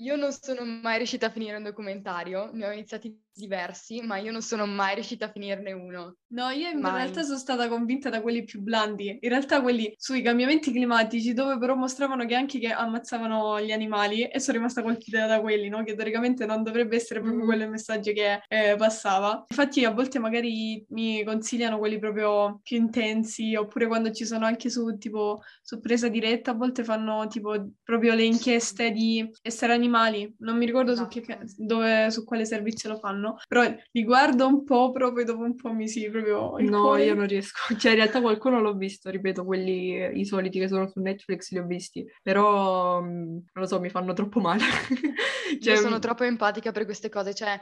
Io 0.01 0.15
non 0.15 0.31
sono 0.31 0.63
mai 0.63 0.97
riuscita 0.97 1.25
a 1.25 1.29
finire 1.29 1.57
un 1.57 1.63
documentario, 1.63 2.49
ne 2.53 2.67
ho 2.67 2.71
iniziati 2.71 3.21
diversi, 3.39 4.01
ma 4.01 4.17
io 4.17 4.31
non 4.31 4.41
sono 4.41 4.65
mai 4.65 4.93
riuscita 4.93 5.25
a 5.25 5.31
finirne 5.31 5.71
uno. 5.71 6.17
No, 6.27 6.49
io 6.49 6.69
in 6.69 6.79
mai. 6.79 6.95
realtà 6.95 7.23
sono 7.23 7.37
stata 7.37 7.67
convinta 7.67 8.09
da 8.09 8.21
quelli 8.21 8.43
più 8.43 8.61
blandi, 8.61 9.17
in 9.21 9.29
realtà 9.29 9.61
quelli 9.61 9.93
sui 9.97 10.21
cambiamenti 10.21 10.71
climatici, 10.71 11.33
dove 11.33 11.57
però 11.57 11.75
mostravano 11.75 12.25
che 12.25 12.35
anche 12.35 12.59
che 12.59 12.71
ammazzavano 12.71 13.61
gli 13.61 13.71
animali 13.71 14.25
e 14.25 14.39
sono 14.39 14.57
rimasta 14.57 14.83
colpita 14.83 15.25
da 15.25 15.41
quelli, 15.41 15.69
no? 15.69 15.83
Che 15.83 15.95
teoricamente 15.95 16.45
non 16.45 16.61
dovrebbe 16.61 16.97
essere 16.97 17.21
proprio 17.21 17.43
mm. 17.43 17.47
quello 17.47 17.63
il 17.63 17.69
messaggio 17.69 18.11
che 18.11 18.41
eh, 18.47 18.75
passava. 18.77 19.45
Infatti 19.47 19.85
a 19.85 19.91
volte 19.91 20.19
magari 20.19 20.85
mi 20.89 21.23
consigliano 21.23 21.77
quelli 21.79 21.97
proprio 21.97 22.59
più 22.61 22.77
intensi, 22.77 23.55
oppure 23.55 23.87
quando 23.87 24.11
ci 24.11 24.25
sono 24.25 24.45
anche 24.45 24.69
su 24.69 24.97
tipo 24.97 25.41
su 25.61 25.79
presa 25.79 26.09
diretta, 26.09 26.51
a 26.51 26.55
volte 26.55 26.83
fanno 26.83 27.27
tipo 27.27 27.55
proprio 27.83 28.13
le 28.13 28.23
inchieste 28.23 28.91
di 28.91 29.27
essere 29.41 29.73
animali, 29.73 30.33
non 30.39 30.57
mi 30.57 30.65
ricordo 30.65 30.91
esatto. 30.91 31.11
su, 31.11 31.21
che, 31.21 31.39
dove, 31.55 32.11
su 32.11 32.23
quale 32.23 32.45
servizio 32.45 32.89
lo 32.89 32.97
fanno 32.97 33.28
no? 33.29 33.37
Però 33.47 33.63
li 33.91 34.03
guardo 34.03 34.47
un 34.47 34.63
po', 34.63 34.91
però 34.91 35.11
poi 35.11 35.25
dopo 35.25 35.43
un 35.43 35.55
po' 35.55 35.73
mi 35.73 35.87
si 35.87 36.09
proprio... 36.09 36.55
No, 36.59 36.81
cuore. 36.81 37.05
io 37.05 37.15
non 37.15 37.27
riesco. 37.27 37.57
Cioè, 37.79 37.91
in 37.91 37.97
realtà 37.97 38.21
qualcuno 38.21 38.59
l'ho 38.59 38.73
visto, 38.73 39.09
ripeto, 39.09 39.43
quelli, 39.45 40.19
i 40.19 40.25
soliti 40.25 40.59
che 40.59 40.67
sono 40.67 40.87
su 40.87 40.99
Netflix 40.99 41.51
li 41.51 41.59
ho 41.59 41.65
visti. 41.65 42.05
Però, 42.21 43.01
mm, 43.01 43.05
non 43.07 43.41
lo 43.53 43.65
so, 43.65 43.79
mi 43.79 43.89
fanno 43.89 44.13
troppo 44.13 44.39
male. 44.39 44.63
cioè... 45.61 45.73
Io 45.73 45.79
sono 45.79 45.97
mm. 45.97 46.01
troppo 46.01 46.23
empatica 46.23 46.71
per 46.71 46.85
queste 46.85 47.09
cose, 47.09 47.33
cioè 47.33 47.59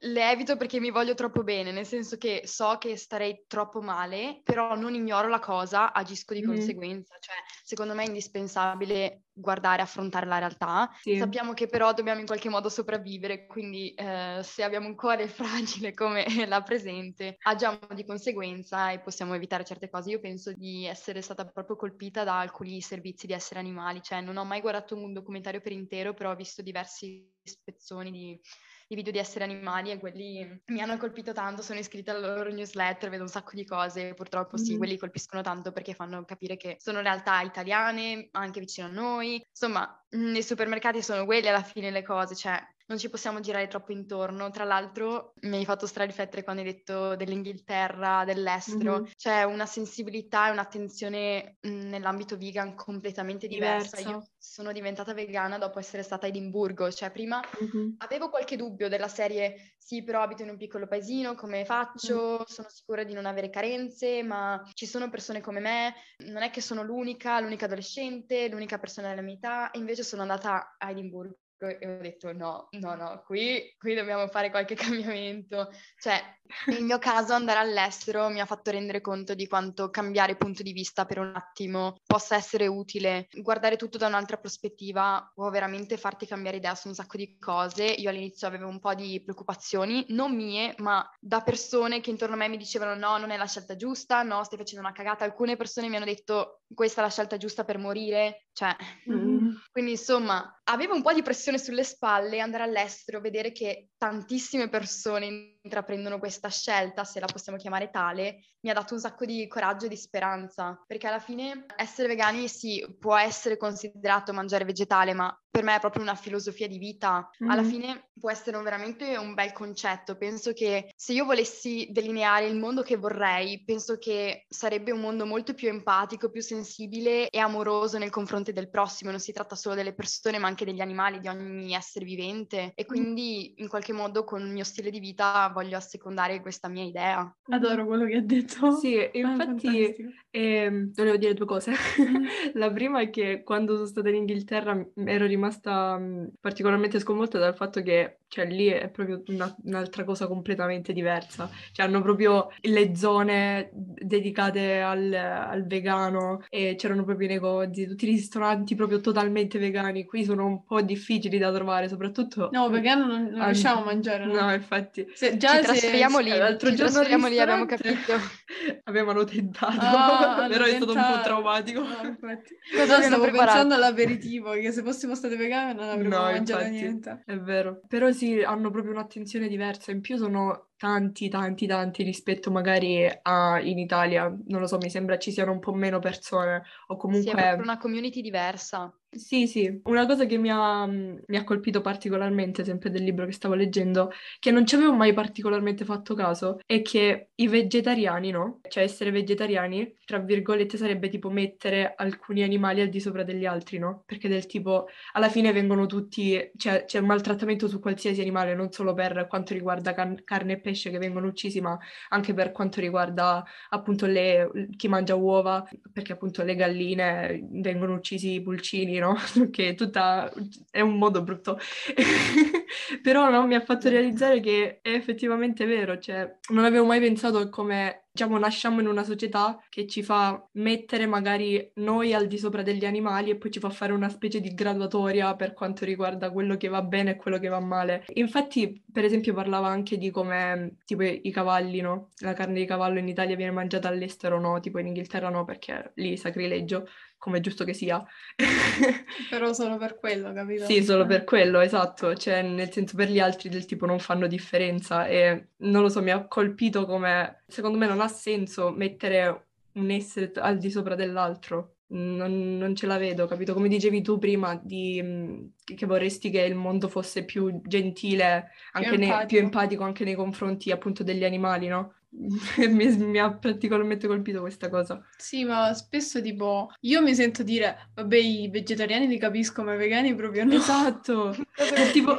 le 0.00 0.30
evito 0.30 0.56
perché 0.56 0.80
mi 0.80 0.90
voglio 0.90 1.14
troppo 1.14 1.42
bene, 1.42 1.72
nel 1.72 1.86
senso 1.86 2.16
che 2.16 2.42
so 2.44 2.76
che 2.78 2.96
starei 2.96 3.44
troppo 3.46 3.80
male, 3.80 4.40
però 4.42 4.74
non 4.74 4.94
ignoro 4.94 5.28
la 5.28 5.38
cosa, 5.38 5.92
agisco 5.92 6.34
di 6.34 6.40
mm-hmm. 6.40 6.54
conseguenza. 6.54 7.16
Cioè, 7.18 7.36
secondo 7.62 7.94
me 7.94 8.04
è 8.04 8.06
indispensabile 8.06 9.24
guardare, 9.34 9.82
affrontare 9.82 10.26
la 10.26 10.38
realtà. 10.38 10.90
Sì. 11.00 11.18
Sappiamo 11.18 11.52
che 11.52 11.66
però 11.66 11.92
dobbiamo 11.92 12.20
in 12.20 12.26
qualche 12.26 12.48
modo 12.48 12.68
sopravvivere, 12.68 13.46
quindi 13.46 13.92
eh, 13.94 14.40
se 14.42 14.62
abbiamo 14.62 14.86
un 14.94 14.96
cuore 14.96 15.26
fragile 15.28 15.92
come 15.92 16.24
la 16.46 16.62
presente, 16.62 17.36
agiamo 17.42 17.78
di 17.94 18.06
conseguenza 18.06 18.92
e 18.92 19.00
possiamo 19.00 19.34
evitare 19.34 19.64
certe 19.64 19.90
cose. 19.90 20.10
Io 20.10 20.20
penso 20.20 20.52
di 20.52 20.86
essere 20.86 21.20
stata 21.20 21.44
proprio 21.44 21.76
colpita 21.76 22.22
da 22.24 22.38
alcuni 22.38 22.80
servizi 22.80 23.26
di 23.26 23.32
esseri 23.32 23.58
animali, 23.58 24.00
cioè 24.00 24.20
non 24.20 24.36
ho 24.36 24.44
mai 24.44 24.60
guardato 24.60 24.94
un 24.94 25.12
documentario 25.12 25.60
per 25.60 25.72
intero, 25.72 26.14
però 26.14 26.30
ho 26.30 26.36
visto 26.36 26.62
diversi 26.62 27.28
spezzoni 27.42 28.10
di 28.10 28.40
i 28.88 28.94
video 28.96 29.12
di 29.12 29.18
esseri 29.18 29.44
animali 29.44 29.90
e 29.90 29.98
quelli 29.98 30.62
mi 30.66 30.80
hanno 30.80 30.98
colpito 30.98 31.32
tanto, 31.32 31.62
sono 31.62 31.78
iscritta 31.78 32.12
alla 32.12 32.34
loro 32.34 32.50
newsletter, 32.50 33.08
vedo 33.08 33.22
un 33.22 33.28
sacco 33.28 33.52
di 33.54 33.64
cose, 33.64 34.12
purtroppo 34.12 34.58
sì, 34.58 34.74
mm. 34.74 34.78
quelli 34.78 34.98
colpiscono 34.98 35.42
tanto 35.42 35.72
perché 35.72 35.94
fanno 35.94 36.22
capire 36.26 36.58
che 36.58 36.76
sono 36.78 37.00
realtà 37.00 37.40
italiane, 37.40 38.28
anche 38.32 38.60
vicino 38.60 38.86
a 38.86 38.90
noi, 38.90 39.42
insomma 39.48 40.04
nei 40.10 40.42
supermercati 40.42 41.02
sono 41.02 41.24
quelli 41.24 41.48
alla 41.48 41.62
fine 41.62 41.90
le 41.90 42.02
cose, 42.02 42.34
cioè 42.34 42.62
non 42.86 42.98
ci 42.98 43.08
possiamo 43.08 43.40
girare 43.40 43.66
troppo 43.66 43.92
intorno. 43.92 44.50
Tra 44.50 44.64
l'altro 44.64 45.32
mi 45.42 45.56
hai 45.56 45.64
fatto 45.64 45.86
strariflettere 45.86 46.42
quando 46.42 46.62
hai 46.62 46.68
detto 46.68 47.16
dell'Inghilterra, 47.16 48.24
dell'estero. 48.24 49.00
Mm-hmm. 49.00 49.10
C'è 49.16 49.42
una 49.44 49.66
sensibilità 49.66 50.48
e 50.48 50.50
un'attenzione 50.50 51.56
mh, 51.60 51.68
nell'ambito 51.68 52.36
vegan 52.36 52.74
completamente 52.74 53.46
diversa. 53.46 53.96
diversa. 53.96 54.18
Io 54.18 54.28
sono 54.36 54.72
diventata 54.72 55.14
vegana 55.14 55.58
dopo 55.58 55.78
essere 55.78 56.02
stata 56.02 56.26
a 56.26 56.28
Edimburgo, 56.28 56.90
cioè 56.90 57.10
prima 57.10 57.40
mm-hmm. 57.40 57.94
avevo 57.98 58.28
qualche 58.28 58.56
dubbio 58.56 58.88
della 58.88 59.08
serie 59.08 59.74
sì, 59.78 60.02
però 60.02 60.22
abito 60.22 60.42
in 60.42 60.48
un 60.48 60.56
piccolo 60.56 60.86
paesino, 60.86 61.34
come 61.34 61.64
faccio? 61.64 62.40
Mm. 62.40 62.44
Sono 62.46 62.68
sicura 62.70 63.04
di 63.04 63.12
non 63.12 63.26
avere 63.26 63.50
carenze, 63.50 64.22
ma 64.22 64.62
ci 64.72 64.86
sono 64.86 65.10
persone 65.10 65.40
come 65.40 65.60
me, 65.60 65.94
non 66.26 66.42
è 66.42 66.50
che 66.50 66.62
sono 66.62 66.82
l'unica, 66.82 67.38
l'unica 67.40 67.66
adolescente, 67.66 68.48
l'unica 68.48 68.78
persona 68.78 69.08
della 69.08 69.20
mia 69.20 69.34
età, 69.34 69.70
e 69.70 69.78
invece 69.78 70.02
sono 70.02 70.22
andata 70.22 70.76
a 70.78 70.90
Edimburgo 70.90 71.36
e 71.58 71.86
ho 71.86 72.00
detto 72.00 72.32
no, 72.32 72.68
no, 72.72 72.94
no, 72.94 73.22
qui, 73.24 73.74
qui 73.78 73.94
dobbiamo 73.94 74.26
fare 74.28 74.50
qualche 74.50 74.74
cambiamento. 74.76 75.70
Cioè, 75.98 76.20
nel 76.66 76.82
mio 76.82 76.98
caso 76.98 77.32
andare 77.32 77.58
all'estero 77.58 78.28
mi 78.28 78.40
ha 78.40 78.46
fatto 78.46 78.70
rendere 78.70 79.00
conto 79.00 79.34
di 79.34 79.46
quanto 79.46 79.90
cambiare 79.90 80.36
punto 80.36 80.62
di 80.62 80.72
vista 80.72 81.04
per 81.04 81.18
un 81.18 81.32
attimo 81.34 81.96
possa 82.04 82.36
essere 82.36 82.66
utile. 82.66 83.28
Guardare 83.32 83.76
tutto 83.76 83.98
da 83.98 84.06
un'altra 84.06 84.36
prospettiva 84.36 85.30
può 85.34 85.48
veramente 85.50 85.96
farti 85.96 86.26
cambiare 86.26 86.58
idea 86.58 86.74
su 86.74 86.88
un 86.88 86.94
sacco 86.94 87.16
di 87.16 87.38
cose. 87.38 87.84
Io 87.84 88.10
all'inizio 88.10 88.46
avevo 88.46 88.68
un 88.68 88.80
po' 88.80 88.94
di 88.94 89.22
preoccupazioni, 89.22 90.04
non 90.08 90.34
mie, 90.34 90.74
ma 90.78 91.08
da 91.18 91.40
persone 91.40 92.00
che 92.00 92.10
intorno 92.10 92.34
a 92.34 92.38
me 92.38 92.48
mi 92.48 92.56
dicevano 92.56 92.94
no, 92.94 93.16
non 93.18 93.30
è 93.30 93.36
la 93.36 93.46
scelta 93.46 93.76
giusta, 93.76 94.22
no, 94.22 94.44
stai 94.44 94.58
facendo 94.58 94.84
una 94.84 94.94
cagata. 94.94 95.24
Alcune 95.24 95.56
persone 95.56 95.88
mi 95.88 95.96
hanno 95.96 96.04
detto 96.04 96.62
questa 96.74 97.00
è 97.00 97.04
la 97.04 97.10
scelta 97.10 97.36
giusta 97.36 97.64
per 97.64 97.78
morire. 97.78 98.46
Cioè, 98.52 98.76
mm. 99.10 99.54
quindi 99.72 99.92
insomma, 99.92 100.60
avevo 100.64 100.94
un 100.94 101.02
po' 101.02 101.12
di 101.12 101.22
pressione 101.22 101.58
sulle 101.58 101.84
spalle 101.84 102.40
andare 102.40 102.64
all'estero, 102.64 103.20
vedere 103.20 103.52
che 103.52 103.90
tantissime 103.96 104.68
persone 104.68 105.53
intraprendono 105.64 106.18
questa 106.18 106.50
scelta, 106.50 107.04
se 107.04 107.20
la 107.20 107.26
possiamo 107.26 107.58
chiamare 107.58 107.90
tale, 107.90 108.44
mi 108.60 108.70
ha 108.70 108.74
dato 108.74 108.94
un 108.94 109.00
sacco 109.00 109.24
di 109.24 109.46
coraggio 109.46 109.86
e 109.86 109.88
di 109.88 109.96
speranza, 109.96 110.82
perché 110.86 111.06
alla 111.06 111.18
fine 111.18 111.66
essere 111.76 112.08
vegani 112.08 112.48
sì, 112.48 112.84
può 112.98 113.16
essere 113.16 113.56
considerato 113.56 114.32
mangiare 114.32 114.64
vegetale, 114.64 115.14
ma 115.14 115.36
per 115.54 115.62
me 115.62 115.76
è 115.76 115.80
proprio 115.80 116.02
una 116.02 116.16
filosofia 116.16 116.66
di 116.66 116.78
vita. 116.78 117.30
Mm. 117.44 117.48
Alla 117.48 117.62
fine 117.62 118.10
può 118.18 118.28
essere 118.28 118.60
veramente 118.60 119.16
un 119.16 119.34
bel 119.34 119.52
concetto. 119.52 120.16
Penso 120.16 120.52
che 120.52 120.90
se 120.96 121.12
io 121.12 121.24
volessi 121.24 121.86
delineare 121.92 122.46
il 122.46 122.56
mondo 122.56 122.82
che 122.82 122.96
vorrei, 122.96 123.62
penso 123.62 123.96
che 123.96 124.46
sarebbe 124.48 124.90
un 124.90 124.98
mondo 124.98 125.26
molto 125.26 125.54
più 125.54 125.68
empatico, 125.68 126.28
più 126.28 126.42
sensibile 126.42 127.28
e 127.28 127.38
amoroso 127.38 127.98
nei 127.98 128.10
confronti 128.10 128.52
del 128.52 128.68
prossimo. 128.68 129.12
Non 129.12 129.20
si 129.20 129.30
tratta 129.30 129.54
solo 129.54 129.76
delle 129.76 129.94
persone, 129.94 130.38
ma 130.38 130.48
anche 130.48 130.64
degli 130.64 130.80
animali, 130.80 131.20
di 131.20 131.28
ogni 131.28 131.72
essere 131.72 132.04
vivente. 132.04 132.72
E 132.74 132.84
quindi 132.84 133.54
in 133.58 133.68
qualche 133.68 133.92
modo 133.92 134.24
con 134.24 134.40
il 134.40 134.50
mio 134.50 134.64
stile 134.64 134.90
di 134.90 134.98
vita 134.98 135.52
voglio 135.54 135.78
assecondare 135.78 136.42
questa 136.42 136.68
mia 136.68 136.84
idea. 136.84 137.34
Adoro 137.48 137.86
quello 137.86 138.04
che 138.04 138.16
hai 138.16 138.26
detto. 138.26 138.72
Sì, 138.72 138.98
ah, 138.98 139.08
infatti 139.12 139.94
eh, 140.30 140.90
volevo 140.94 141.16
dire 141.16 141.32
due 141.32 141.46
cose. 141.46 141.72
Mm. 141.72 142.24
La 142.54 142.70
prima 142.70 143.00
è 143.00 143.08
che 143.08 143.42
quando 143.42 143.74
sono 143.74 143.86
stata 143.86 144.10
in 144.10 144.16
Inghilterra 144.16 144.86
ero 145.06 145.24
rimasta 145.26 145.96
mh, 145.96 146.32
particolarmente 146.40 146.98
sconvolta 146.98 147.38
dal 147.38 147.54
fatto 147.54 147.80
che 147.80 148.18
cioè 148.34 148.46
lì 148.46 148.66
è 148.66 148.88
proprio 148.88 149.22
una, 149.28 149.54
un'altra 149.62 150.02
cosa 150.02 150.26
completamente 150.26 150.92
diversa. 150.92 151.48
Cioè 151.70 151.86
hanno 151.86 152.02
proprio 152.02 152.48
le 152.62 152.96
zone 152.96 153.70
dedicate 153.72 154.80
al, 154.80 155.12
al, 155.12 155.64
vegano 155.68 156.42
e 156.48 156.74
c'erano 156.76 157.04
proprio 157.04 157.28
i 157.28 157.30
negozi, 157.30 157.86
tutti 157.86 158.08
i 158.08 158.10
ristoranti 158.10 158.74
proprio 158.74 158.98
totalmente 159.00 159.60
vegani. 159.60 160.04
Qui 160.04 160.24
sono 160.24 160.46
un 160.46 160.64
po' 160.64 160.82
difficili 160.82 161.38
da 161.38 161.52
trovare, 161.52 161.88
soprattutto... 161.88 162.48
No, 162.50 162.68
vegano 162.70 163.06
non, 163.06 163.26
non 163.26 163.44
riusciamo 163.44 163.82
a 163.82 163.84
mangiare. 163.84 164.26
No, 164.26 164.32
no 164.32 164.52
infatti. 164.52 165.06
Se, 165.14 165.36
già 165.46 165.56
ci 165.56 165.62
trasferiamo 165.62 166.16
se, 166.18 166.22
lì, 166.22 166.30
l'altro 166.30 166.68
ci 166.68 166.74
giorno 166.74 166.92
trasferiamo 166.92 167.28
lì, 167.28 167.38
abbiamo 167.38 167.66
capito. 167.66 168.12
Avevano 168.84 169.24
tentato, 169.24 169.76
ah, 169.78 170.46
però 170.48 170.64
è 170.64 170.76
stato 170.76 170.92
un 170.92 171.06
po' 171.12 171.20
traumatico. 171.22 171.80
No, 171.82 172.00
infatti. 172.02 172.54
Cosa 172.76 173.02
stavo 173.02 173.22
preparato? 173.22 173.52
pensando 173.52 173.74
all'aperitivo, 173.74 174.52
che 174.52 174.72
se 174.72 174.82
fossimo 174.82 175.14
state 175.14 175.36
vegane 175.36 175.72
non 175.74 175.88
avremmo 175.88 176.16
no, 176.16 176.22
mangiato 176.22 176.62
infatti, 176.62 176.80
niente. 176.80 177.22
È 177.24 177.36
vero. 177.36 177.80
Però 177.86 178.10
sì, 178.12 178.42
hanno 178.42 178.70
proprio 178.70 178.92
un'attenzione 178.92 179.48
diversa. 179.48 179.90
In 179.90 180.00
più 180.00 180.16
sono 180.16 180.70
tanti, 180.84 181.30
tanti, 181.30 181.66
tanti 181.66 182.02
rispetto 182.02 182.50
magari 182.50 183.10
a 183.22 183.58
in 183.58 183.78
Italia. 183.78 184.28
Non 184.48 184.60
lo 184.60 184.66
so, 184.66 184.76
mi 184.76 184.90
sembra 184.90 185.16
ci 185.16 185.32
siano 185.32 185.50
un 185.50 185.58
po' 185.58 185.72
meno 185.72 185.98
persone 185.98 186.62
o 186.88 186.96
comunque... 186.96 187.30
Sì, 187.30 187.38
è 187.38 187.52
una 187.54 187.78
community 187.78 188.20
diversa. 188.20 188.94
Sì, 189.16 189.46
sì, 189.46 189.80
una 189.84 190.06
cosa 190.06 190.26
che 190.26 190.36
mi 190.38 190.50
ha, 190.50 190.86
mi 190.86 191.36
ha, 191.36 191.44
colpito 191.44 191.80
particolarmente, 191.80 192.64
sempre 192.64 192.90
del 192.90 193.04
libro 193.04 193.26
che 193.26 193.32
stavo 193.32 193.54
leggendo, 193.54 194.10
che 194.40 194.50
non 194.50 194.66
ci 194.66 194.74
avevo 194.74 194.92
mai 194.92 195.12
particolarmente 195.12 195.84
fatto 195.84 196.14
caso, 196.14 196.58
è 196.66 196.82
che 196.82 197.30
i 197.36 197.46
vegetariani, 197.46 198.30
no? 198.30 198.60
Cioè 198.68 198.82
essere 198.82 199.10
vegetariani, 199.12 199.98
tra 200.04 200.18
virgolette, 200.18 200.76
sarebbe 200.76 201.08
tipo 201.08 201.30
mettere 201.30 201.94
alcuni 201.96 202.42
animali 202.42 202.80
al 202.80 202.88
di 202.88 202.98
sopra 203.00 203.22
degli 203.22 203.46
altri, 203.46 203.78
no? 203.78 204.02
Perché 204.04 204.28
del 204.28 204.46
tipo, 204.46 204.88
alla 205.12 205.28
fine 205.28 205.52
vengono 205.52 205.86
tutti, 205.86 206.50
cioè 206.56 206.84
c'è 206.84 206.98
un 206.98 207.06
maltrattamento 207.06 207.68
su 207.68 207.78
qualsiasi 207.78 208.20
animale, 208.20 208.54
non 208.54 208.72
solo 208.72 208.94
per 208.94 209.26
quanto 209.28 209.54
riguarda 209.54 209.94
can- 209.94 210.22
carne 210.24 210.54
e 210.54 210.60
pesce 210.60 210.73
che 210.74 210.98
vengono 210.98 211.26
uccisi, 211.26 211.60
ma 211.60 211.78
anche 212.10 212.34
per 212.34 212.52
quanto 212.52 212.80
riguarda 212.80 213.44
appunto 213.70 214.06
le, 214.06 214.68
chi 214.76 214.88
mangia 214.88 215.14
uova, 215.14 215.66
perché 215.92 216.12
appunto 216.12 216.42
le 216.42 216.54
galline 216.54 217.46
vengono 217.50 217.94
uccisi 217.94 218.34
i 218.34 218.42
pulcini, 218.42 218.98
no? 218.98 219.14
che 219.50 219.74
tutta... 219.74 220.30
è 220.70 220.80
un 220.80 220.96
modo 220.96 221.22
brutto. 221.22 221.58
Però 223.02 223.30
no, 223.30 223.46
mi 223.46 223.54
ha 223.54 223.60
fatto 223.60 223.88
realizzare 223.88 224.40
che 224.40 224.80
è 224.82 224.90
effettivamente 224.90 225.64
vero, 225.64 225.98
cioè 225.98 226.38
non 226.50 226.64
avevo 226.64 226.84
mai 226.84 227.00
pensato 227.00 227.48
come 227.48 228.03
diciamo, 228.14 228.38
nasciamo 228.38 228.80
in 228.80 228.86
una 228.86 229.02
società 229.02 229.58
che 229.68 229.88
ci 229.88 230.04
fa 230.04 230.40
mettere 230.52 231.04
magari 231.04 231.72
noi 231.76 232.14
al 232.14 232.28
di 232.28 232.38
sopra 232.38 232.62
degli 232.62 232.84
animali 232.84 233.30
e 233.30 233.36
poi 233.36 233.50
ci 233.50 233.58
fa 233.58 233.70
fare 233.70 233.92
una 233.92 234.08
specie 234.08 234.40
di 234.40 234.54
graduatoria 234.54 235.34
per 235.34 235.52
quanto 235.52 235.84
riguarda 235.84 236.30
quello 236.30 236.56
che 236.56 236.68
va 236.68 236.80
bene 236.82 237.10
e 237.10 237.16
quello 237.16 237.40
che 237.40 237.48
va 237.48 237.58
male. 237.58 238.04
Infatti, 238.14 238.84
per 238.92 239.04
esempio, 239.04 239.34
parlava 239.34 239.66
anche 239.66 239.98
di 239.98 240.10
come, 240.12 240.76
tipo, 240.84 241.02
i 241.02 241.30
cavalli, 241.32 241.80
no? 241.80 242.10
La 242.20 242.34
carne 242.34 242.60
di 242.60 242.66
cavallo 242.66 243.00
in 243.00 243.08
Italia 243.08 243.34
viene 243.34 243.50
mangiata 243.50 243.88
all'estero, 243.88 244.38
no? 244.38 244.60
Tipo 244.60 244.78
in 244.78 244.86
Inghilterra 244.86 245.28
no, 245.28 245.44
perché 245.44 245.90
lì 245.96 246.16
sacrilegio 246.16 246.86
come 247.24 247.38
è 247.38 247.40
giusto 247.40 247.64
che 247.64 247.72
sia. 247.72 248.04
Però 249.30 249.54
solo 249.54 249.78
per 249.78 249.96
quello, 249.98 250.30
capito? 250.34 250.66
Sì, 250.66 250.84
solo 250.84 251.06
per 251.06 251.24
quello, 251.24 251.60
esatto. 251.60 252.14
Cioè, 252.14 252.42
nel 252.42 252.70
senso, 252.70 252.96
per 252.96 253.08
gli 253.08 253.18
altri 253.18 253.48
del 253.48 253.64
tipo 253.64 253.86
non 253.86 253.98
fanno 253.98 254.26
differenza 254.26 255.06
e 255.06 255.52
non 255.60 255.80
lo 255.80 255.88
so, 255.88 256.02
mi 256.02 256.10
ha 256.10 256.26
colpito 256.26 256.84
come, 256.84 257.44
secondo 257.46 257.78
me 257.78 257.86
non 257.86 258.02
ha 258.02 258.08
senso 258.08 258.70
mettere 258.72 259.46
un 259.72 259.90
essere 259.90 260.32
al 260.34 260.58
di 260.58 260.70
sopra 260.70 260.94
dell'altro. 260.94 261.73
Non, 261.86 262.56
non, 262.56 262.74
ce 262.74 262.86
la 262.86 262.98
vedo, 262.98 263.26
capito? 263.26 263.52
Come 263.52 263.68
dicevi 263.68 264.02
tu 264.02 264.18
prima, 264.18 264.58
di, 264.62 265.50
che 265.64 265.86
vorresti 265.86 266.30
che 266.30 266.40
il 266.40 266.54
mondo 266.54 266.88
fosse 266.88 267.24
più 267.24 267.60
gentile, 267.62 268.50
anche 268.72 268.88
più, 268.88 269.02
empatico. 269.02 269.18
Ne, 269.18 269.26
più 269.26 269.38
empatico 269.38 269.84
anche 269.84 270.04
nei 270.04 270.14
confronti 270.14 270.70
appunto 270.70 271.04
degli 271.04 271.24
animali, 271.24 271.68
no? 271.68 271.94
mi, 272.68 272.96
mi, 272.96 273.18
ha 273.18 273.32
particolarmente 273.36 274.06
colpito 274.06 274.40
questa 274.40 274.68
cosa. 274.68 275.04
Sì, 275.16 275.44
ma 275.44 275.72
spesso 275.74 276.22
tipo 276.22 276.72
io 276.80 277.02
mi 277.02 277.14
sento 277.14 277.42
dire, 277.42 277.90
vabbè, 277.94 278.16
i 278.16 278.48
vegetariani 278.50 279.06
li 279.06 279.18
capisco, 279.18 279.62
ma 279.62 279.74
i 279.74 279.78
vegani 279.78 280.14
proprio 280.14 280.44
no. 280.44 280.54
Esatto. 280.54 281.34
tipo, 281.92 282.18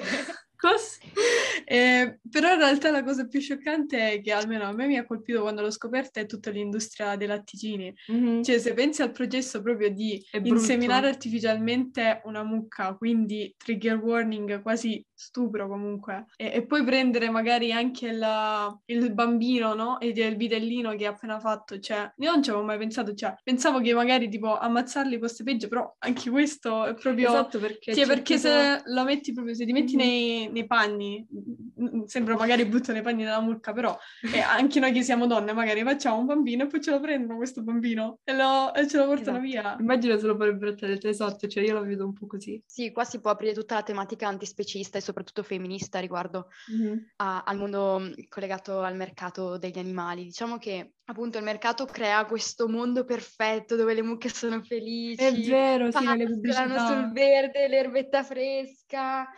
eh, 1.66 2.20
però 2.30 2.54
in 2.54 2.60
realtà 2.60 2.92
la 2.92 3.04
cosa 3.04 3.28
più 3.28 3.40
scioccante 3.40 4.14
è 4.14 4.22
che 4.22 4.32
almeno 4.32 4.66
a 4.66 4.72
me 4.72 4.88
mi 4.88 4.98
ha 4.98 5.06
colpito 5.06 5.42
quando 5.42 5.62
l'ho 5.62 5.72
scoperta 5.72 6.20
è 6.20 6.26
tutta 6.26 6.50
l'industria 6.50 7.16
dei 7.16 7.28
latticini. 7.28 7.94
Mm-hmm. 8.12 8.42
Cioè 8.42 8.60
se 8.60 8.74
pensi 8.74 9.02
al 9.02 9.12
processo 9.12 9.62
proprio 9.62 9.90
di 9.90 10.24
inseminare 10.44 11.08
artificialmente 11.08 12.22
una 12.26 12.44
mucca, 12.44 12.96
quindi 12.96 13.54
trigger 13.58 13.98
warning, 13.98 14.62
quasi 14.62 15.04
stupro 15.16 15.68
comunque, 15.68 16.26
e, 16.36 16.52
e 16.54 16.66
poi 16.66 16.84
prendere 16.84 17.30
magari 17.30 17.72
anche 17.72 18.12
la, 18.12 18.78
il 18.86 19.14
bambino, 19.14 19.74
no? 19.74 20.00
E 20.00 20.08
il 20.08 20.36
vitellino 20.36 20.96
che 20.96 21.06
ha 21.06 21.12
appena 21.12 21.40
fatto, 21.40 21.80
cioè 21.80 22.12
io 22.18 22.32
non 22.32 22.44
ci 22.44 22.50
avevo 22.50 22.66
mai 22.66 22.78
pensato, 22.78 23.14
cioè 23.14 23.36
pensavo 23.44 23.80
che 23.80 23.94
magari 23.94 24.30
tipo 24.30 24.58
ammazzarli 24.58 25.18
fosse 25.20 25.44
peggio, 25.44 25.68
però 25.68 25.96
anche 26.00 26.30
questo 26.30 26.86
è 26.86 26.94
proprio... 26.94 27.30
Esatto, 27.30 27.60
perché... 27.60 27.94
Cioè, 27.94 28.06
perché 28.06 28.38
se 28.38 28.82
lo 28.86 29.04
metti 29.04 29.34
proprio, 29.34 29.54
se 29.54 29.66
ti 29.66 29.72
metti 29.72 29.96
mm-hmm. 29.96 30.08
nei 30.08 30.46
nei 30.52 30.66
panni, 30.66 31.26
sembra 32.06 32.36
magari 32.36 32.66
butto 32.66 32.92
nei 32.92 33.02
panni 33.02 33.24
della 33.24 33.42
mucca, 33.42 33.74
però 33.74 33.98
eh, 34.34 34.40
anche 34.40 34.80
noi 34.80 34.92
che 34.92 35.04
siamo 35.04 35.28
donne 35.28 35.54
magari 35.54 35.84
facciamo 35.84 36.20
un 36.20 36.26
bambino 36.26 36.64
e 36.64 36.68
poi 36.68 36.82
ce 36.82 36.92
lo 36.92 37.00
prendono 37.00 37.38
questo 37.38 37.62
bambino 37.62 38.20
e, 38.24 38.34
lo, 38.34 38.74
e 38.74 38.88
ce 38.88 38.98
lo 38.98 39.06
portano 39.06 39.38
esatto. 39.38 39.42
via. 39.42 39.78
Immagino 39.80 40.18
se 40.18 40.28
lo 40.28 40.36
farebbero 40.36 40.76
esatto, 41.08 41.48
cioè 41.48 41.64
io 41.64 41.74
la 41.74 41.82
vedo 41.82 42.06
un 42.06 42.14
po' 42.14 42.28
così. 42.28 42.62
Sì, 42.66 42.92
qua 42.92 43.04
si 43.04 43.20
può 43.20 43.32
aprire 43.32 43.54
tutta 43.54 43.76
la 43.76 43.84
tematica 43.84 44.28
antispecista 44.28 44.98
e 44.98 45.02
soprattutto 45.06 45.44
femminista 45.44 46.00
riguardo 46.00 46.50
mm-hmm. 46.72 46.98
a, 47.18 47.44
al 47.44 47.58
mondo 47.58 48.12
collegato 48.28 48.82
al 48.82 48.96
mercato 48.96 49.58
degli 49.58 49.80
animali. 49.80 50.24
Diciamo 50.26 50.58
che 50.58 50.94
appunto 51.06 51.38
il 51.38 51.44
mercato 51.44 51.86
crea 51.86 52.26
questo 52.26 52.68
mondo 52.68 53.06
perfetto 53.06 53.76
dove 53.76 53.94
le 53.94 54.02
mucche 54.02 54.30
sono 54.30 54.62
felici. 54.62 55.24
È 55.24 55.32
vero, 55.32 55.86
sì, 55.86 55.92
pascolano 55.92 56.26
pubblicità. 56.26 56.88
sul 56.88 57.12
verde, 57.12 57.68
l'erbetta 57.68 58.24
fresca, 58.24 58.85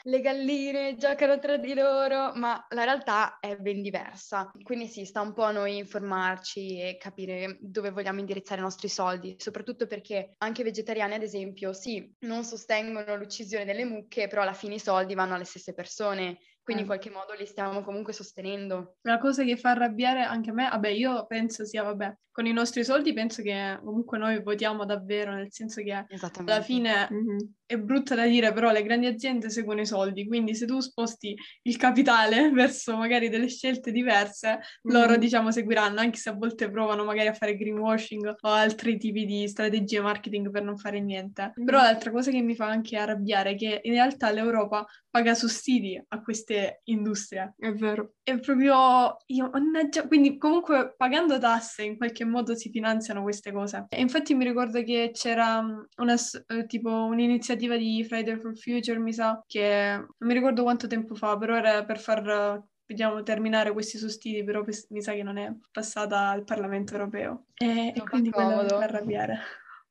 le 0.03 0.19
galline 0.21 0.95
giocano 0.97 1.39
tra 1.39 1.57
di 1.57 1.73
loro, 1.73 2.33
ma 2.35 2.65
la 2.69 2.83
realtà 2.83 3.39
è 3.39 3.55
ben 3.57 3.81
diversa. 3.81 4.51
Quindi 4.61 4.87
sì, 4.87 5.05
sta 5.05 5.21
un 5.21 5.33
po' 5.33 5.43
a 5.43 5.51
noi 5.51 5.77
informarci 5.77 6.79
e 6.79 6.97
capire 6.97 7.57
dove 7.61 7.91
vogliamo 7.91 8.19
indirizzare 8.19 8.59
i 8.59 8.63
nostri 8.63 8.89
soldi, 8.89 9.35
soprattutto 9.37 9.87
perché 9.87 10.35
anche 10.37 10.61
i 10.61 10.63
vegetariani, 10.65 11.13
ad 11.15 11.23
esempio, 11.23 11.73
sì, 11.73 12.13
non 12.19 12.43
sostengono 12.43 13.15
l'uccisione 13.15 13.65
delle 13.65 13.85
mucche, 13.85 14.27
però 14.27 14.41
alla 14.41 14.53
fine 14.53 14.75
i 14.75 14.79
soldi 14.79 15.13
vanno 15.15 15.35
alle 15.35 15.45
stesse 15.45 15.73
persone. 15.73 16.37
Quindi 16.67 16.83
in 16.83 16.89
qualche 16.89 17.09
modo 17.09 17.33
li 17.33 17.45
stiamo 17.45 17.81
comunque 17.81 18.11
sostenendo. 18.11 18.97
La 19.03 19.19
cosa 19.19 19.45
che 19.45 19.55
fa 19.55 19.69
arrabbiare 19.69 20.23
anche 20.23 20.51
me, 20.51 20.67
vabbè, 20.67 20.89
io 20.89 21.25
penso 21.25 21.63
sia, 21.63 21.81
vabbè, 21.83 22.13
con 22.29 22.45
i 22.45 22.51
nostri 22.51 22.83
soldi 22.83 23.13
penso 23.13 23.41
che 23.41 23.79
comunque 23.81 24.17
noi 24.17 24.43
votiamo 24.43 24.83
davvero, 24.85 25.33
nel 25.33 25.47
senso 25.49 25.81
che 25.81 26.05
Esattamente. 26.09 26.51
alla 26.53 26.61
fine 26.61 27.07
Mhm. 27.09 27.53
è 27.65 27.77
brutta 27.77 28.15
da 28.15 28.25
dire, 28.25 28.51
però 28.51 28.71
le 28.71 28.83
grandi 28.83 29.05
aziende 29.07 29.49
seguono 29.49 29.79
i 29.81 29.85
soldi, 29.85 30.27
quindi 30.27 30.53
se 30.55 30.65
tu 30.65 30.79
sposti 30.81 31.33
il 31.63 31.77
capitale 31.77 32.51
verso 32.51 32.97
magari 32.97 33.29
delle 33.29 33.47
scelte 33.47 33.91
diverse, 33.91 34.59
loro 34.83 35.13
Mhm. 35.13 35.19
diciamo 35.19 35.51
seguiranno, 35.51 35.99
anche 36.01 36.17
se 36.17 36.29
a 36.29 36.33
volte 36.33 36.69
provano 36.69 37.05
magari 37.05 37.29
a 37.29 37.33
fare 37.33 37.55
greenwashing 37.55 38.35
o 38.41 38.49
altri 38.49 38.97
tipi 38.97 39.25
di 39.25 39.47
strategie 39.47 40.01
marketing 40.01 40.51
per 40.51 40.63
non 40.63 40.77
fare 40.77 40.99
niente. 40.99 41.53
Mhm. 41.55 41.65
Però 41.65 41.77
l'altra 41.79 42.11
cosa 42.11 42.29
che 42.29 42.41
mi 42.41 42.55
fa 42.55 42.67
anche 42.67 42.97
arrabbiare 42.97 43.51
è 43.51 43.55
che 43.55 43.79
in 43.83 43.93
realtà 43.93 44.29
l'Europa 44.31 44.85
paga 45.09 45.33
sussidi 45.33 45.99
a 46.09 46.21
queste 46.21 46.56
industrie. 46.85 47.53
È 47.57 47.71
vero. 47.71 48.13
È 48.23 48.39
proprio 48.39 49.17
io, 49.27 49.49
mannaggia, 49.49 50.07
quindi 50.07 50.37
comunque 50.37 50.93
pagando 50.95 51.39
tasse 51.39 51.83
in 51.83 51.97
qualche 51.97 52.25
modo 52.25 52.55
si 52.55 52.69
finanziano 52.69 53.21
queste 53.21 53.51
cose. 53.51 53.85
E 53.89 54.01
infatti 54.01 54.33
mi 54.33 54.45
ricordo 54.45 54.83
che 54.83 55.11
c'era 55.13 55.61
mm, 55.61 55.83
una, 55.97 56.15
eh, 56.47 56.65
tipo 56.65 56.89
un'iniziativa 56.89 57.77
di 57.77 58.03
Friday 58.03 58.37
for 58.39 58.57
Future, 58.57 58.99
mi 58.99 59.13
sa, 59.13 59.43
che 59.45 59.93
non 59.95 60.29
mi 60.29 60.33
ricordo 60.33 60.63
quanto 60.63 60.87
tempo 60.87 61.15
fa, 61.15 61.37
però 61.37 61.55
era 61.55 61.85
per 61.85 61.99
far, 61.99 62.61
vediamo, 62.85 63.23
terminare 63.23 63.71
questi 63.71 63.97
sussidi, 63.97 64.43
però 64.43 64.63
mi 64.89 65.01
sa 65.01 65.13
che 65.13 65.23
non 65.23 65.37
è 65.37 65.53
passata 65.71 66.29
al 66.29 66.43
Parlamento 66.43 66.93
europeo. 66.93 67.45
E, 67.55 67.93
e 67.95 68.03
quindi 68.03 68.29
quello 68.29 68.49
mi 68.49 68.55
comodo. 68.55 68.77
fa 68.77 68.83
arrabbiare. 68.83 69.39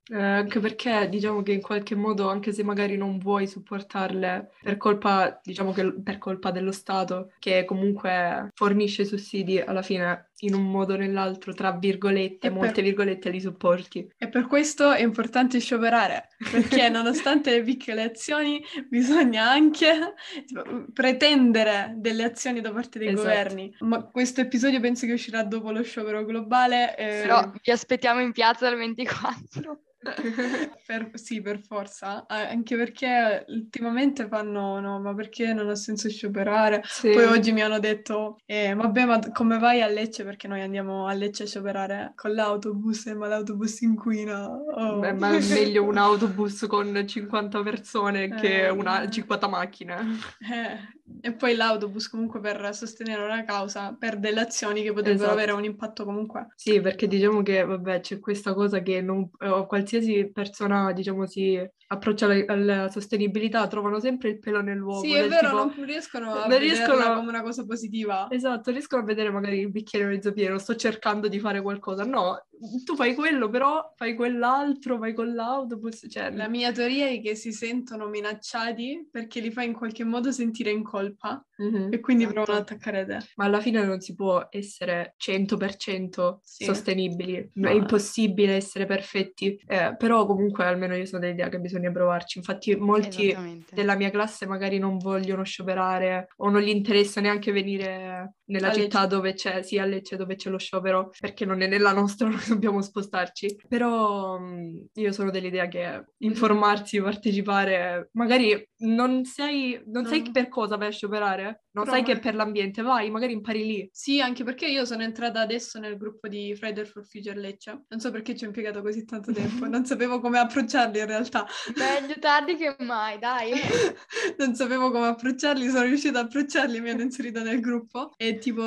Eh, 0.08 0.16
anche 0.22 0.60
perché 0.60 1.08
diciamo 1.08 1.42
che 1.42 1.52
in 1.52 1.60
qualche 1.60 1.96
modo, 1.96 2.28
anche 2.28 2.52
se 2.52 2.62
magari 2.62 2.96
non 2.96 3.18
vuoi 3.18 3.46
supportarle 3.48 4.50
per 4.62 4.76
colpa, 4.76 5.40
diciamo 5.42 5.72
che 5.72 5.94
per 6.00 6.18
colpa 6.18 6.52
dello 6.52 6.70
Stato, 6.70 7.32
che 7.40 7.64
comunque 7.64 8.50
fornisce 8.54 9.04
sussidi, 9.04 9.58
alla 9.58 9.82
fine 9.82 10.30
in 10.40 10.54
un 10.54 10.70
modo 10.70 10.92
o 10.94 10.96
nell'altro, 10.96 11.54
tra 11.54 11.72
virgolette, 11.72 12.46
E 12.46 12.50
per- 12.50 12.52
molte 12.52 12.82
virgolette, 12.82 13.30
li 13.30 13.40
supporti. 13.40 14.08
E 14.16 14.28
per 14.28 14.46
questo 14.46 14.92
è 14.92 15.00
importante 15.02 15.58
scioperare, 15.58 16.28
perché 16.50 16.88
nonostante 16.90 17.50
le 17.50 17.62
piccole 17.62 18.02
azioni 18.02 18.62
bisogna 18.88 19.50
anche 19.50 20.14
tipo, 20.46 20.62
pretendere 20.92 21.94
delle 21.96 22.25
azioni 22.25 22.60
da 22.60 22.70
parte 22.70 22.98
dei 22.98 23.08
Esatto. 23.08 23.22
governi. 23.22 23.75
Ma 23.80 24.02
questo 24.04 24.40
episodio 24.42 24.78
penso 24.78 25.06
che 25.06 25.14
uscirà 25.14 25.42
dopo 25.42 25.70
lo 25.72 25.82
sciopero 25.82 26.25
globale. 26.25 26.94
eh, 26.96 27.22
Però 27.22 27.50
vi 27.62 27.70
aspettiamo 27.72 28.20
in 28.20 28.32
piazza 28.32 28.68
dal 28.68 28.78
24. 28.78 29.80
per- 30.86 31.10
sì, 31.14 31.40
per 31.40 31.60
forza, 31.60 32.25
eh, 32.26 32.34
anche 32.48 32.76
perché 32.76 33.44
ultimamente 33.48 34.26
fanno, 34.28 34.78
no, 34.80 35.00
ma 35.00 35.14
perché 35.14 35.52
non 35.52 35.68
ha 35.68 35.75
senso 35.75 36.08
scioperare? 36.08 36.82
Sì. 36.84 37.10
Poi 37.10 37.25
oggi 37.25 37.52
mi 37.52 37.62
hanno 37.62 37.78
detto, 37.78 38.38
eh, 38.46 38.75
vabbè, 38.75 39.04
ma 39.04 39.18
come 39.32 39.58
vai 39.58 39.82
a 39.82 39.88
Lecce? 39.88 40.25
Perché 40.25 40.48
noi 40.48 40.62
andiamo 40.62 41.06
a 41.06 41.12
Lecce 41.12 41.44
a 41.44 41.46
scioperare 41.46 42.12
con 42.14 42.32
l'autobus, 42.34 43.06
eh, 43.06 43.14
ma 43.14 43.26
l'autobus 43.28 43.80
inquina. 43.82 44.48
Oh. 44.48 44.98
Beh, 44.98 45.12
ma 45.12 45.36
è 45.36 45.40
meglio 45.48 45.84
un 45.84 45.96
autobus 45.98 46.66
con 46.68 47.04
50 47.06 47.62
persone 47.62 48.28
che 48.28 48.64
Eh, 48.66 48.68
una 48.70 49.08
50 49.08 49.48
macchine. 49.48 49.96
Eh, 50.40 51.05
e 51.20 51.32
poi 51.32 51.54
l'autobus 51.54 52.08
comunque 52.08 52.40
per 52.40 52.75
sostenere 52.75 53.22
una 53.25 53.44
causa, 53.44 53.96
per 53.98 54.18
delle 54.18 54.40
azioni 54.40 54.82
che 54.82 54.88
potrebbero 54.92 55.14
Esatto. 55.25 55.32
avere 55.32 55.52
un 55.52 55.64
impatto 55.64 56.04
comunque. 56.04 56.48
Sì, 56.56 56.80
perché 56.80 57.06
diciamo 57.06 57.42
che, 57.42 57.64
vabbè, 57.64 58.00
c'è 58.00 58.18
questa 58.18 58.54
cosa 58.54 58.80
che 58.80 59.00
non, 59.00 59.28
eh, 59.38 59.64
qualsiasi 59.66 60.30
persona, 60.32 60.92
diciamo, 60.92 61.26
si 61.26 61.58
approccia 61.88 62.26
alla, 62.26 62.44
alla 62.46 62.88
sostenibilità, 62.90 63.66
trovano 63.68 64.00
sempre 64.00 64.30
il 64.30 64.38
pelo 64.40 64.60
nell'uovo. 64.60 65.00
Sì, 65.00 65.14
è 65.14 65.28
vero, 65.28 65.48
tipo- 65.50 65.72
non 65.76 65.84
riescono 65.86 66.32
a 66.32 66.46
non 66.46 66.58
riescono- 66.58 67.14
come 67.14 67.28
una 67.28 67.42
cosa 67.42 67.64
positiva. 67.64 68.26
Esatto, 68.30 68.70
riescono 68.72 69.02
a 69.02 69.04
vedere 69.04 69.30
magari 69.30 69.60
il 69.60 69.70
bicchiere 69.70 70.06
mezzo 70.06 70.32
pieno, 70.32 70.58
sto 70.58 70.75
cercando 70.75 71.28
di 71.28 71.38
fare 71.38 71.62
qualcosa. 71.62 72.04
No, 72.04 72.46
tu 72.84 72.94
fai 72.96 73.14
quello, 73.14 73.48
però 73.48 73.92
fai 73.96 74.14
quell'altro, 74.14 74.98
vai 74.98 75.12
con 75.14 75.34
l'autobus, 75.34 76.06
cioè... 76.08 76.30
La 76.32 76.48
mia 76.48 76.72
teoria 76.72 77.06
è 77.08 77.21
che 77.21 77.34
si 77.34 77.52
sentono 77.52 78.08
minacciati 78.08 79.08
perché 79.10 79.40
li 79.40 79.50
fa 79.50 79.62
in 79.62 79.73
qualche 79.73 80.04
modo 80.04 80.32
sentire 80.32 80.71
in 80.71 80.82
colpa 80.82 81.45
Mhm. 81.58 81.88
e 81.90 82.00
quindi 82.00 82.25
Esatto. 82.25 82.42
provano 82.42 82.58
ad 82.58 82.71
attaccare 82.71 83.06
te. 83.06 83.19
Ma 83.36 83.45
alla 83.47 83.60
fine 83.60 83.82
non 83.84 84.00
si 84.00 84.14
può 84.14 84.47
essere 84.50 85.14
100% 85.16 86.40
Sì. 86.42 86.64
sostenibili, 86.64 87.50
No. 87.54 87.69
è 87.69 87.73
impossibile 87.73 88.54
essere 88.54 88.86
perfetti, 88.86 89.58
Eh, 89.66 89.95
però 89.97 90.26
comunque 90.26 90.64
almeno 90.64 90.95
io 90.95 91.06
sono 91.06 91.21
dell'idea 91.23 91.49
che 91.49 91.58
bisogna 91.60 91.90
provarci. 91.90 92.38
Infatti 92.38 92.75
molti 92.76 93.34
della 93.73 93.97
mia 93.97 94.10
classe 94.10 94.47
magari 94.47 94.78
non 94.78 94.99
vogliono 94.99 95.42
scioperare 95.45 96.28
o 96.36 96.50
non 96.50 96.60
gli 96.60 96.69
interessa 96.69 97.21
neanche 97.21 97.52
venire 97.52 98.34
nella 98.47 98.69
A 98.69 98.73
città 98.73 99.00
Lecce. 99.02 99.14
dove 99.16 99.32
c'è, 99.34 99.62
sì, 99.62 99.78
a 99.78 99.84
Lecce 99.84 100.16
dove 100.16 100.36
c'è 100.36 100.50
lo 100.50 100.58
sciopero, 100.58 101.10
perché 101.19 101.45
non 101.45 101.62
è 101.62 101.66
nella 101.66 101.92
nostra, 101.92 102.28
dobbiamo 102.54 102.80
spostarci. 102.82 103.61
Però 103.69 104.39
mh, 104.39 104.89
io 104.95 105.13
sono 105.13 105.30
dell'idea 105.30 105.69
che 105.69 106.04
informarsi, 106.19 107.00
partecipare, 107.00 108.11
magari 108.13 108.69
non 108.78 109.25
sai, 109.25 109.80
non 109.87 110.04
sai 110.06 110.23
No. 110.23 110.30
per 110.32 110.49
cosa 110.49 110.76
vai 110.76 110.89
a 110.89 110.93
scioperare, 110.93 111.65
non 111.73 111.85
Però 111.85 111.97
sai 111.97 112.04
che 112.04 112.13
è 112.13 112.15
magari- 112.15 112.21
per 112.21 112.35
l'ambiente, 112.35 112.82
vai, 112.82 113.11
magari 113.11 113.32
impari 113.32 113.65
lì. 113.67 113.89
Sì, 113.93 114.21
anche 114.21 114.45
perché 114.45 114.67
io 114.67 114.85
sono 114.85 115.02
entrata 115.02 115.41
adesso 115.41 115.78
nel 115.78 115.97
gruppo 115.97 116.28
di 116.28 116.54
Friday 116.56 116.85
for 116.85 117.04
Future 117.06 117.39
Lecce. 117.39 117.85
Non 117.89 118.00
so 118.00 118.11
perché 118.11 118.35
ci 118.37 118.45
ho 118.45 118.47
impiegato 118.47 118.82
così 118.82 119.04
tanto 119.04 119.32
tempo, 119.32 119.67
non 119.69 119.85
sapevo 119.85 120.21
come 120.21 120.39
approcciarli 120.39 120.99
in 120.99 121.06
realtà. 121.06 121.47
Meglio 121.76 122.15
tardi 122.19 122.56
che 122.56 122.76
mai, 122.80 123.19
dai. 123.19 123.50
non 124.39 124.54
sapevo 124.54 124.91
come 124.91 125.06
approcciarli, 125.09 125.69
sono 125.69 125.85
riuscita 125.85 126.19
a 126.19 126.23
approcciarli, 126.23 126.80
mi 126.80 126.91
hanno 126.91 127.02
inserito 127.02 127.43
nel 127.43 127.61
gruppo 127.61 128.13
e 128.17 128.39
tipo 128.39 128.65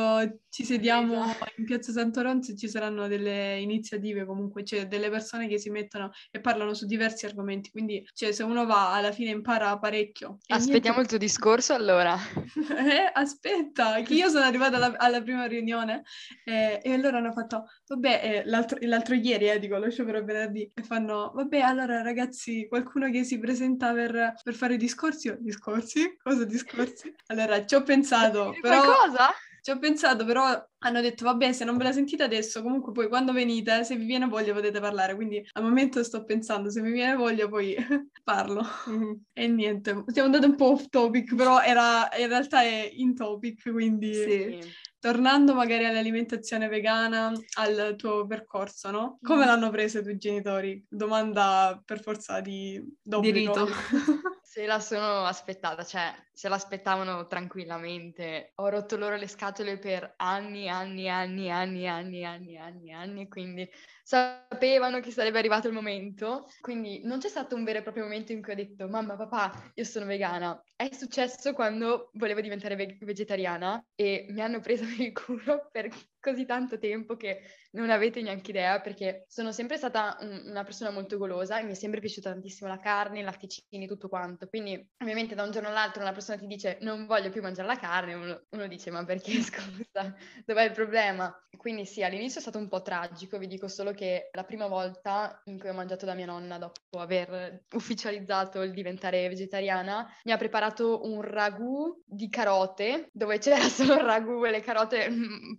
ci 0.50 0.64
sediamo 0.64 1.24
Esatto. 1.24 1.52
in 1.58 1.66
piazza 1.66 1.92
Santo 1.92 2.22
Ronzo 2.22 2.52
e 2.52 2.56
ci 2.58 2.68
saranno 2.68 3.08
delle 3.08 3.58
iniziative 3.70 4.26
comunque, 4.26 4.64
c'è 4.64 4.88
delle 4.88 5.10
persone 5.10 5.48
che 5.48 5.60
si 5.60 5.70
mettono 5.70 6.12
e 6.32 6.40
parlano 6.40 6.74
su 6.74 6.86
diversi 6.86 7.26
argomenti, 7.26 7.70
quindi 7.72 8.08
cioè, 8.14 8.32
se 8.32 8.44
uno 8.44 8.66
va 8.66 8.94
alla 8.94 9.12
fine 9.12 9.32
impara 9.32 9.78
parecchio. 9.78 10.38
E 10.46 10.54
Aspettiamo 10.54 11.00
il 11.00 11.08
tuo 11.08 11.18
discorso 11.18 11.74
allora. 11.74 12.18
niente- 12.56 12.78
eh, 12.78 13.12
aspetta, 13.14 14.02
che 14.02 14.14
io 14.14 14.30
sono 14.30 14.46
arrivata 14.46 14.78
alla, 14.78 14.94
alla 14.98 15.22
prima 15.22 15.46
riunione 15.46 16.04
eh, 16.44 16.80
e 16.84 16.94
allora 16.94 17.18
hanno 17.18 17.32
fatto, 17.32 17.66
vabbè, 17.88 18.22
eh, 18.24 18.44
l'altro, 18.46 18.78
l'altro 18.82 19.16
ieri, 19.16 19.50
eh, 19.50 19.60
dico, 19.60 19.78
lo 19.78 19.90
sciopero 19.90 20.24
venerdì, 20.24 20.70
e 20.74 20.84
fanno, 20.84 21.32
vabbè, 21.34 21.60
allora 21.60 22.02
ragazzi, 22.02 22.68
qualcuno 22.68 23.10
che 23.10 23.24
si 23.24 23.40
presenta 23.40 23.94
per, 23.94 24.34
per 24.42 24.54
fare 24.54 24.78
discorsi? 24.78 25.36
Discorsi? 25.40 26.18
Cosa 26.22 26.46
discorsi? 26.46 27.14
Allora, 27.28 27.66
ci 27.66 27.76
ho 27.76 27.84
pensato, 27.84 28.56
però... 28.62 28.82
Qualcosa? 28.82 29.30
Ci 29.62 29.72
ho 29.72 29.80
pensato, 29.80 30.26
però 30.26 30.46
hanno 30.80 31.02
detto, 31.02 31.26
vabbè, 31.26 31.52
se 31.52 31.66
non 31.66 31.78
ve 31.78 31.84
la 31.86 31.92
sentite 31.92 32.24
adesso, 32.24 32.62
comunque 32.62 32.92
poi 32.94 33.08
quando 33.08 33.34
venite, 33.34 33.84
se 33.84 33.96
vi 33.96 34.06
viene 34.06 34.28
voglia 34.28 34.54
potete 34.54 34.80
parlare. 34.80 35.16
Quindi 35.16 35.46
al 35.54 35.64
momento 35.64 36.04
sto 36.04 36.24
pensando, 36.24 36.70
se 36.70 36.82
mi 36.82 36.92
viene 36.92 37.16
voglia 37.16 37.48
poi 37.48 37.76
parlo. 38.24 38.64
Mhm. 38.86 39.26
E 39.34 39.48
niente, 39.48 40.04
siamo 40.08 40.28
andati 40.28 40.46
un 40.46 40.56
po' 40.56 40.72
off 40.72 40.88
topic, 40.90 41.36
però 41.36 41.62
era, 41.62 42.10
in 42.18 42.28
realtà 42.28 42.62
è 42.62 42.90
in 42.94 43.16
topic, 43.16 43.72
quindi 43.72 44.26
Sì. 44.26 44.76
tornando 45.00 45.54
magari 45.54 45.86
all'alimentazione 45.86 46.68
vegana, 46.68 47.32
al 47.58 47.94
tuo 47.98 48.26
percorso, 48.28 48.92
no? 48.92 49.18
Come 49.22 49.46
Mm. 49.46 49.46
l'hanno 49.46 49.70
preso 49.70 50.00
i 50.00 50.04
tuoi 50.04 50.18
genitori? 50.18 50.86
Domanda 50.90 51.82
per 51.86 52.02
forza 52.02 52.42
di 52.42 52.82
d'obbligo. 53.02 53.54
rito. 53.54 53.66
Se 54.52 54.66
la 54.66 54.80
sono 54.80 55.26
aspettata, 55.26 55.84
cioè 55.84 56.12
se 56.34 56.50
l'aspettavano 56.50 57.28
tranquillamente. 57.28 58.54
Ho 58.56 58.68
rotto 58.68 58.98
loro 58.98 59.16
le 59.16 59.28
scatole 59.28 59.78
per 59.78 60.16
anni, 60.18 60.68
anni, 60.68 61.08
anni, 61.08 61.52
anni, 61.52 61.88
anni, 61.88 62.26
anni, 62.26 62.58
anni, 62.58 62.92
anni, 62.92 63.28
quindi 63.28 63.70
sapevano 64.02 65.02
che 65.02 65.12
sarebbe 65.12 65.38
arrivato 65.38 65.68
il 65.68 65.76
momento. 65.76 66.48
Quindi 66.62 67.02
non 67.04 67.20
c'è 67.20 67.28
stato 67.28 67.54
un 67.56 67.64
vero 67.64 67.78
e 67.78 67.82
proprio 67.84 68.06
momento 68.06 68.32
in 68.32 68.42
cui 68.42 68.54
ho 68.54 68.56
detto 68.56 68.88
mamma, 68.88 69.16
papà, 69.16 69.72
io 69.76 69.84
sono 69.84 70.08
vegana. 70.08 70.60
È 70.76 70.90
successo 70.94 71.54
quando 71.54 72.10
volevo 72.14 72.42
diventare 72.42 72.76
ve- 72.76 72.98
vegetariana 73.02 73.86
e 73.94 74.26
mi 74.32 74.42
hanno 74.42 74.62
presa 74.62 74.84
per 74.84 75.00
il 75.00 75.14
culo 75.14 75.70
per 75.72 75.90
così 76.20 76.46
tanto 76.46 76.78
tempo 76.78 77.16
che 77.16 77.42
non 77.72 77.90
avete 77.90 78.22
neanche 78.22 78.52
idea 78.52 78.80
perché 78.82 79.26
sono 79.28 79.52
sempre 79.52 79.78
stata 79.78 80.18
un, 80.22 80.44
una 80.46 80.64
persona 80.64 80.90
molto 80.90 81.18
golosa 81.18 81.60
e 81.60 81.64
mi 81.64 81.72
è 81.72 81.76
sempre 81.76 82.00
piaciuta 82.00 82.32
tantissimo 82.32 82.70
la 82.70 82.80
carne, 82.80 83.20
i 83.20 83.24
latticini, 83.24 83.88
tutto 83.88 84.10
quanto. 84.10 84.48
Quindi 84.48 84.88
ovviamente 85.02 85.36
da 85.36 85.44
un 85.44 85.52
giorno 85.52 85.70
all'altro 85.70 86.02
una 86.02 86.12
persona 86.12 86.38
ti 86.38 86.48
dice 86.48 86.78
non 86.82 87.06
voglio 87.06 87.30
più 87.30 87.42
mangiare 87.42 87.68
la 87.68 87.78
carne, 87.78 88.14
uno, 88.14 88.46
uno 88.50 88.68
dice 88.68 88.92
ma 88.92 89.04
perché 89.06 89.32
scusa, 89.42 90.16
dov'è 90.46 90.64
il 90.64 90.72
problema? 90.72 91.34
Quindi 91.58 91.86
sì, 91.86 92.04
all'inizio 92.04 92.40
è 92.40 92.42
stato 92.42 92.58
un 92.58 92.68
po' 92.68 92.82
tragico, 92.82 93.38
vi 93.38 93.48
dico 93.48 93.68
solo 93.68 93.92
che 93.92 94.30
la 94.32 94.44
prima 94.44 94.68
volta 94.68 95.42
in 95.46 95.60
cui 95.60 95.70
ho 95.70 95.74
mangiato 95.74 96.06
da 96.06 96.14
mia 96.14 96.26
nonna 96.26 96.58
dopo 96.58 97.00
aver 97.00 97.66
ufficializzato 97.74 98.62
il 98.62 98.72
diventare 98.72 99.28
vegetariana, 99.28 100.08
mi 100.24 100.32
ha 100.32 100.38
preparato 100.38 101.02
un 101.04 101.22
ragù 101.22 102.02
di 102.06 102.30
carote 102.30 103.10
dove 103.12 103.40
c'era 103.40 103.58
solo 103.70 103.96
il 103.96 104.06
ragù 104.06 104.46
e 104.46 104.52
le 104.52 104.62
carote 104.62 105.10
mm, 105.10 105.56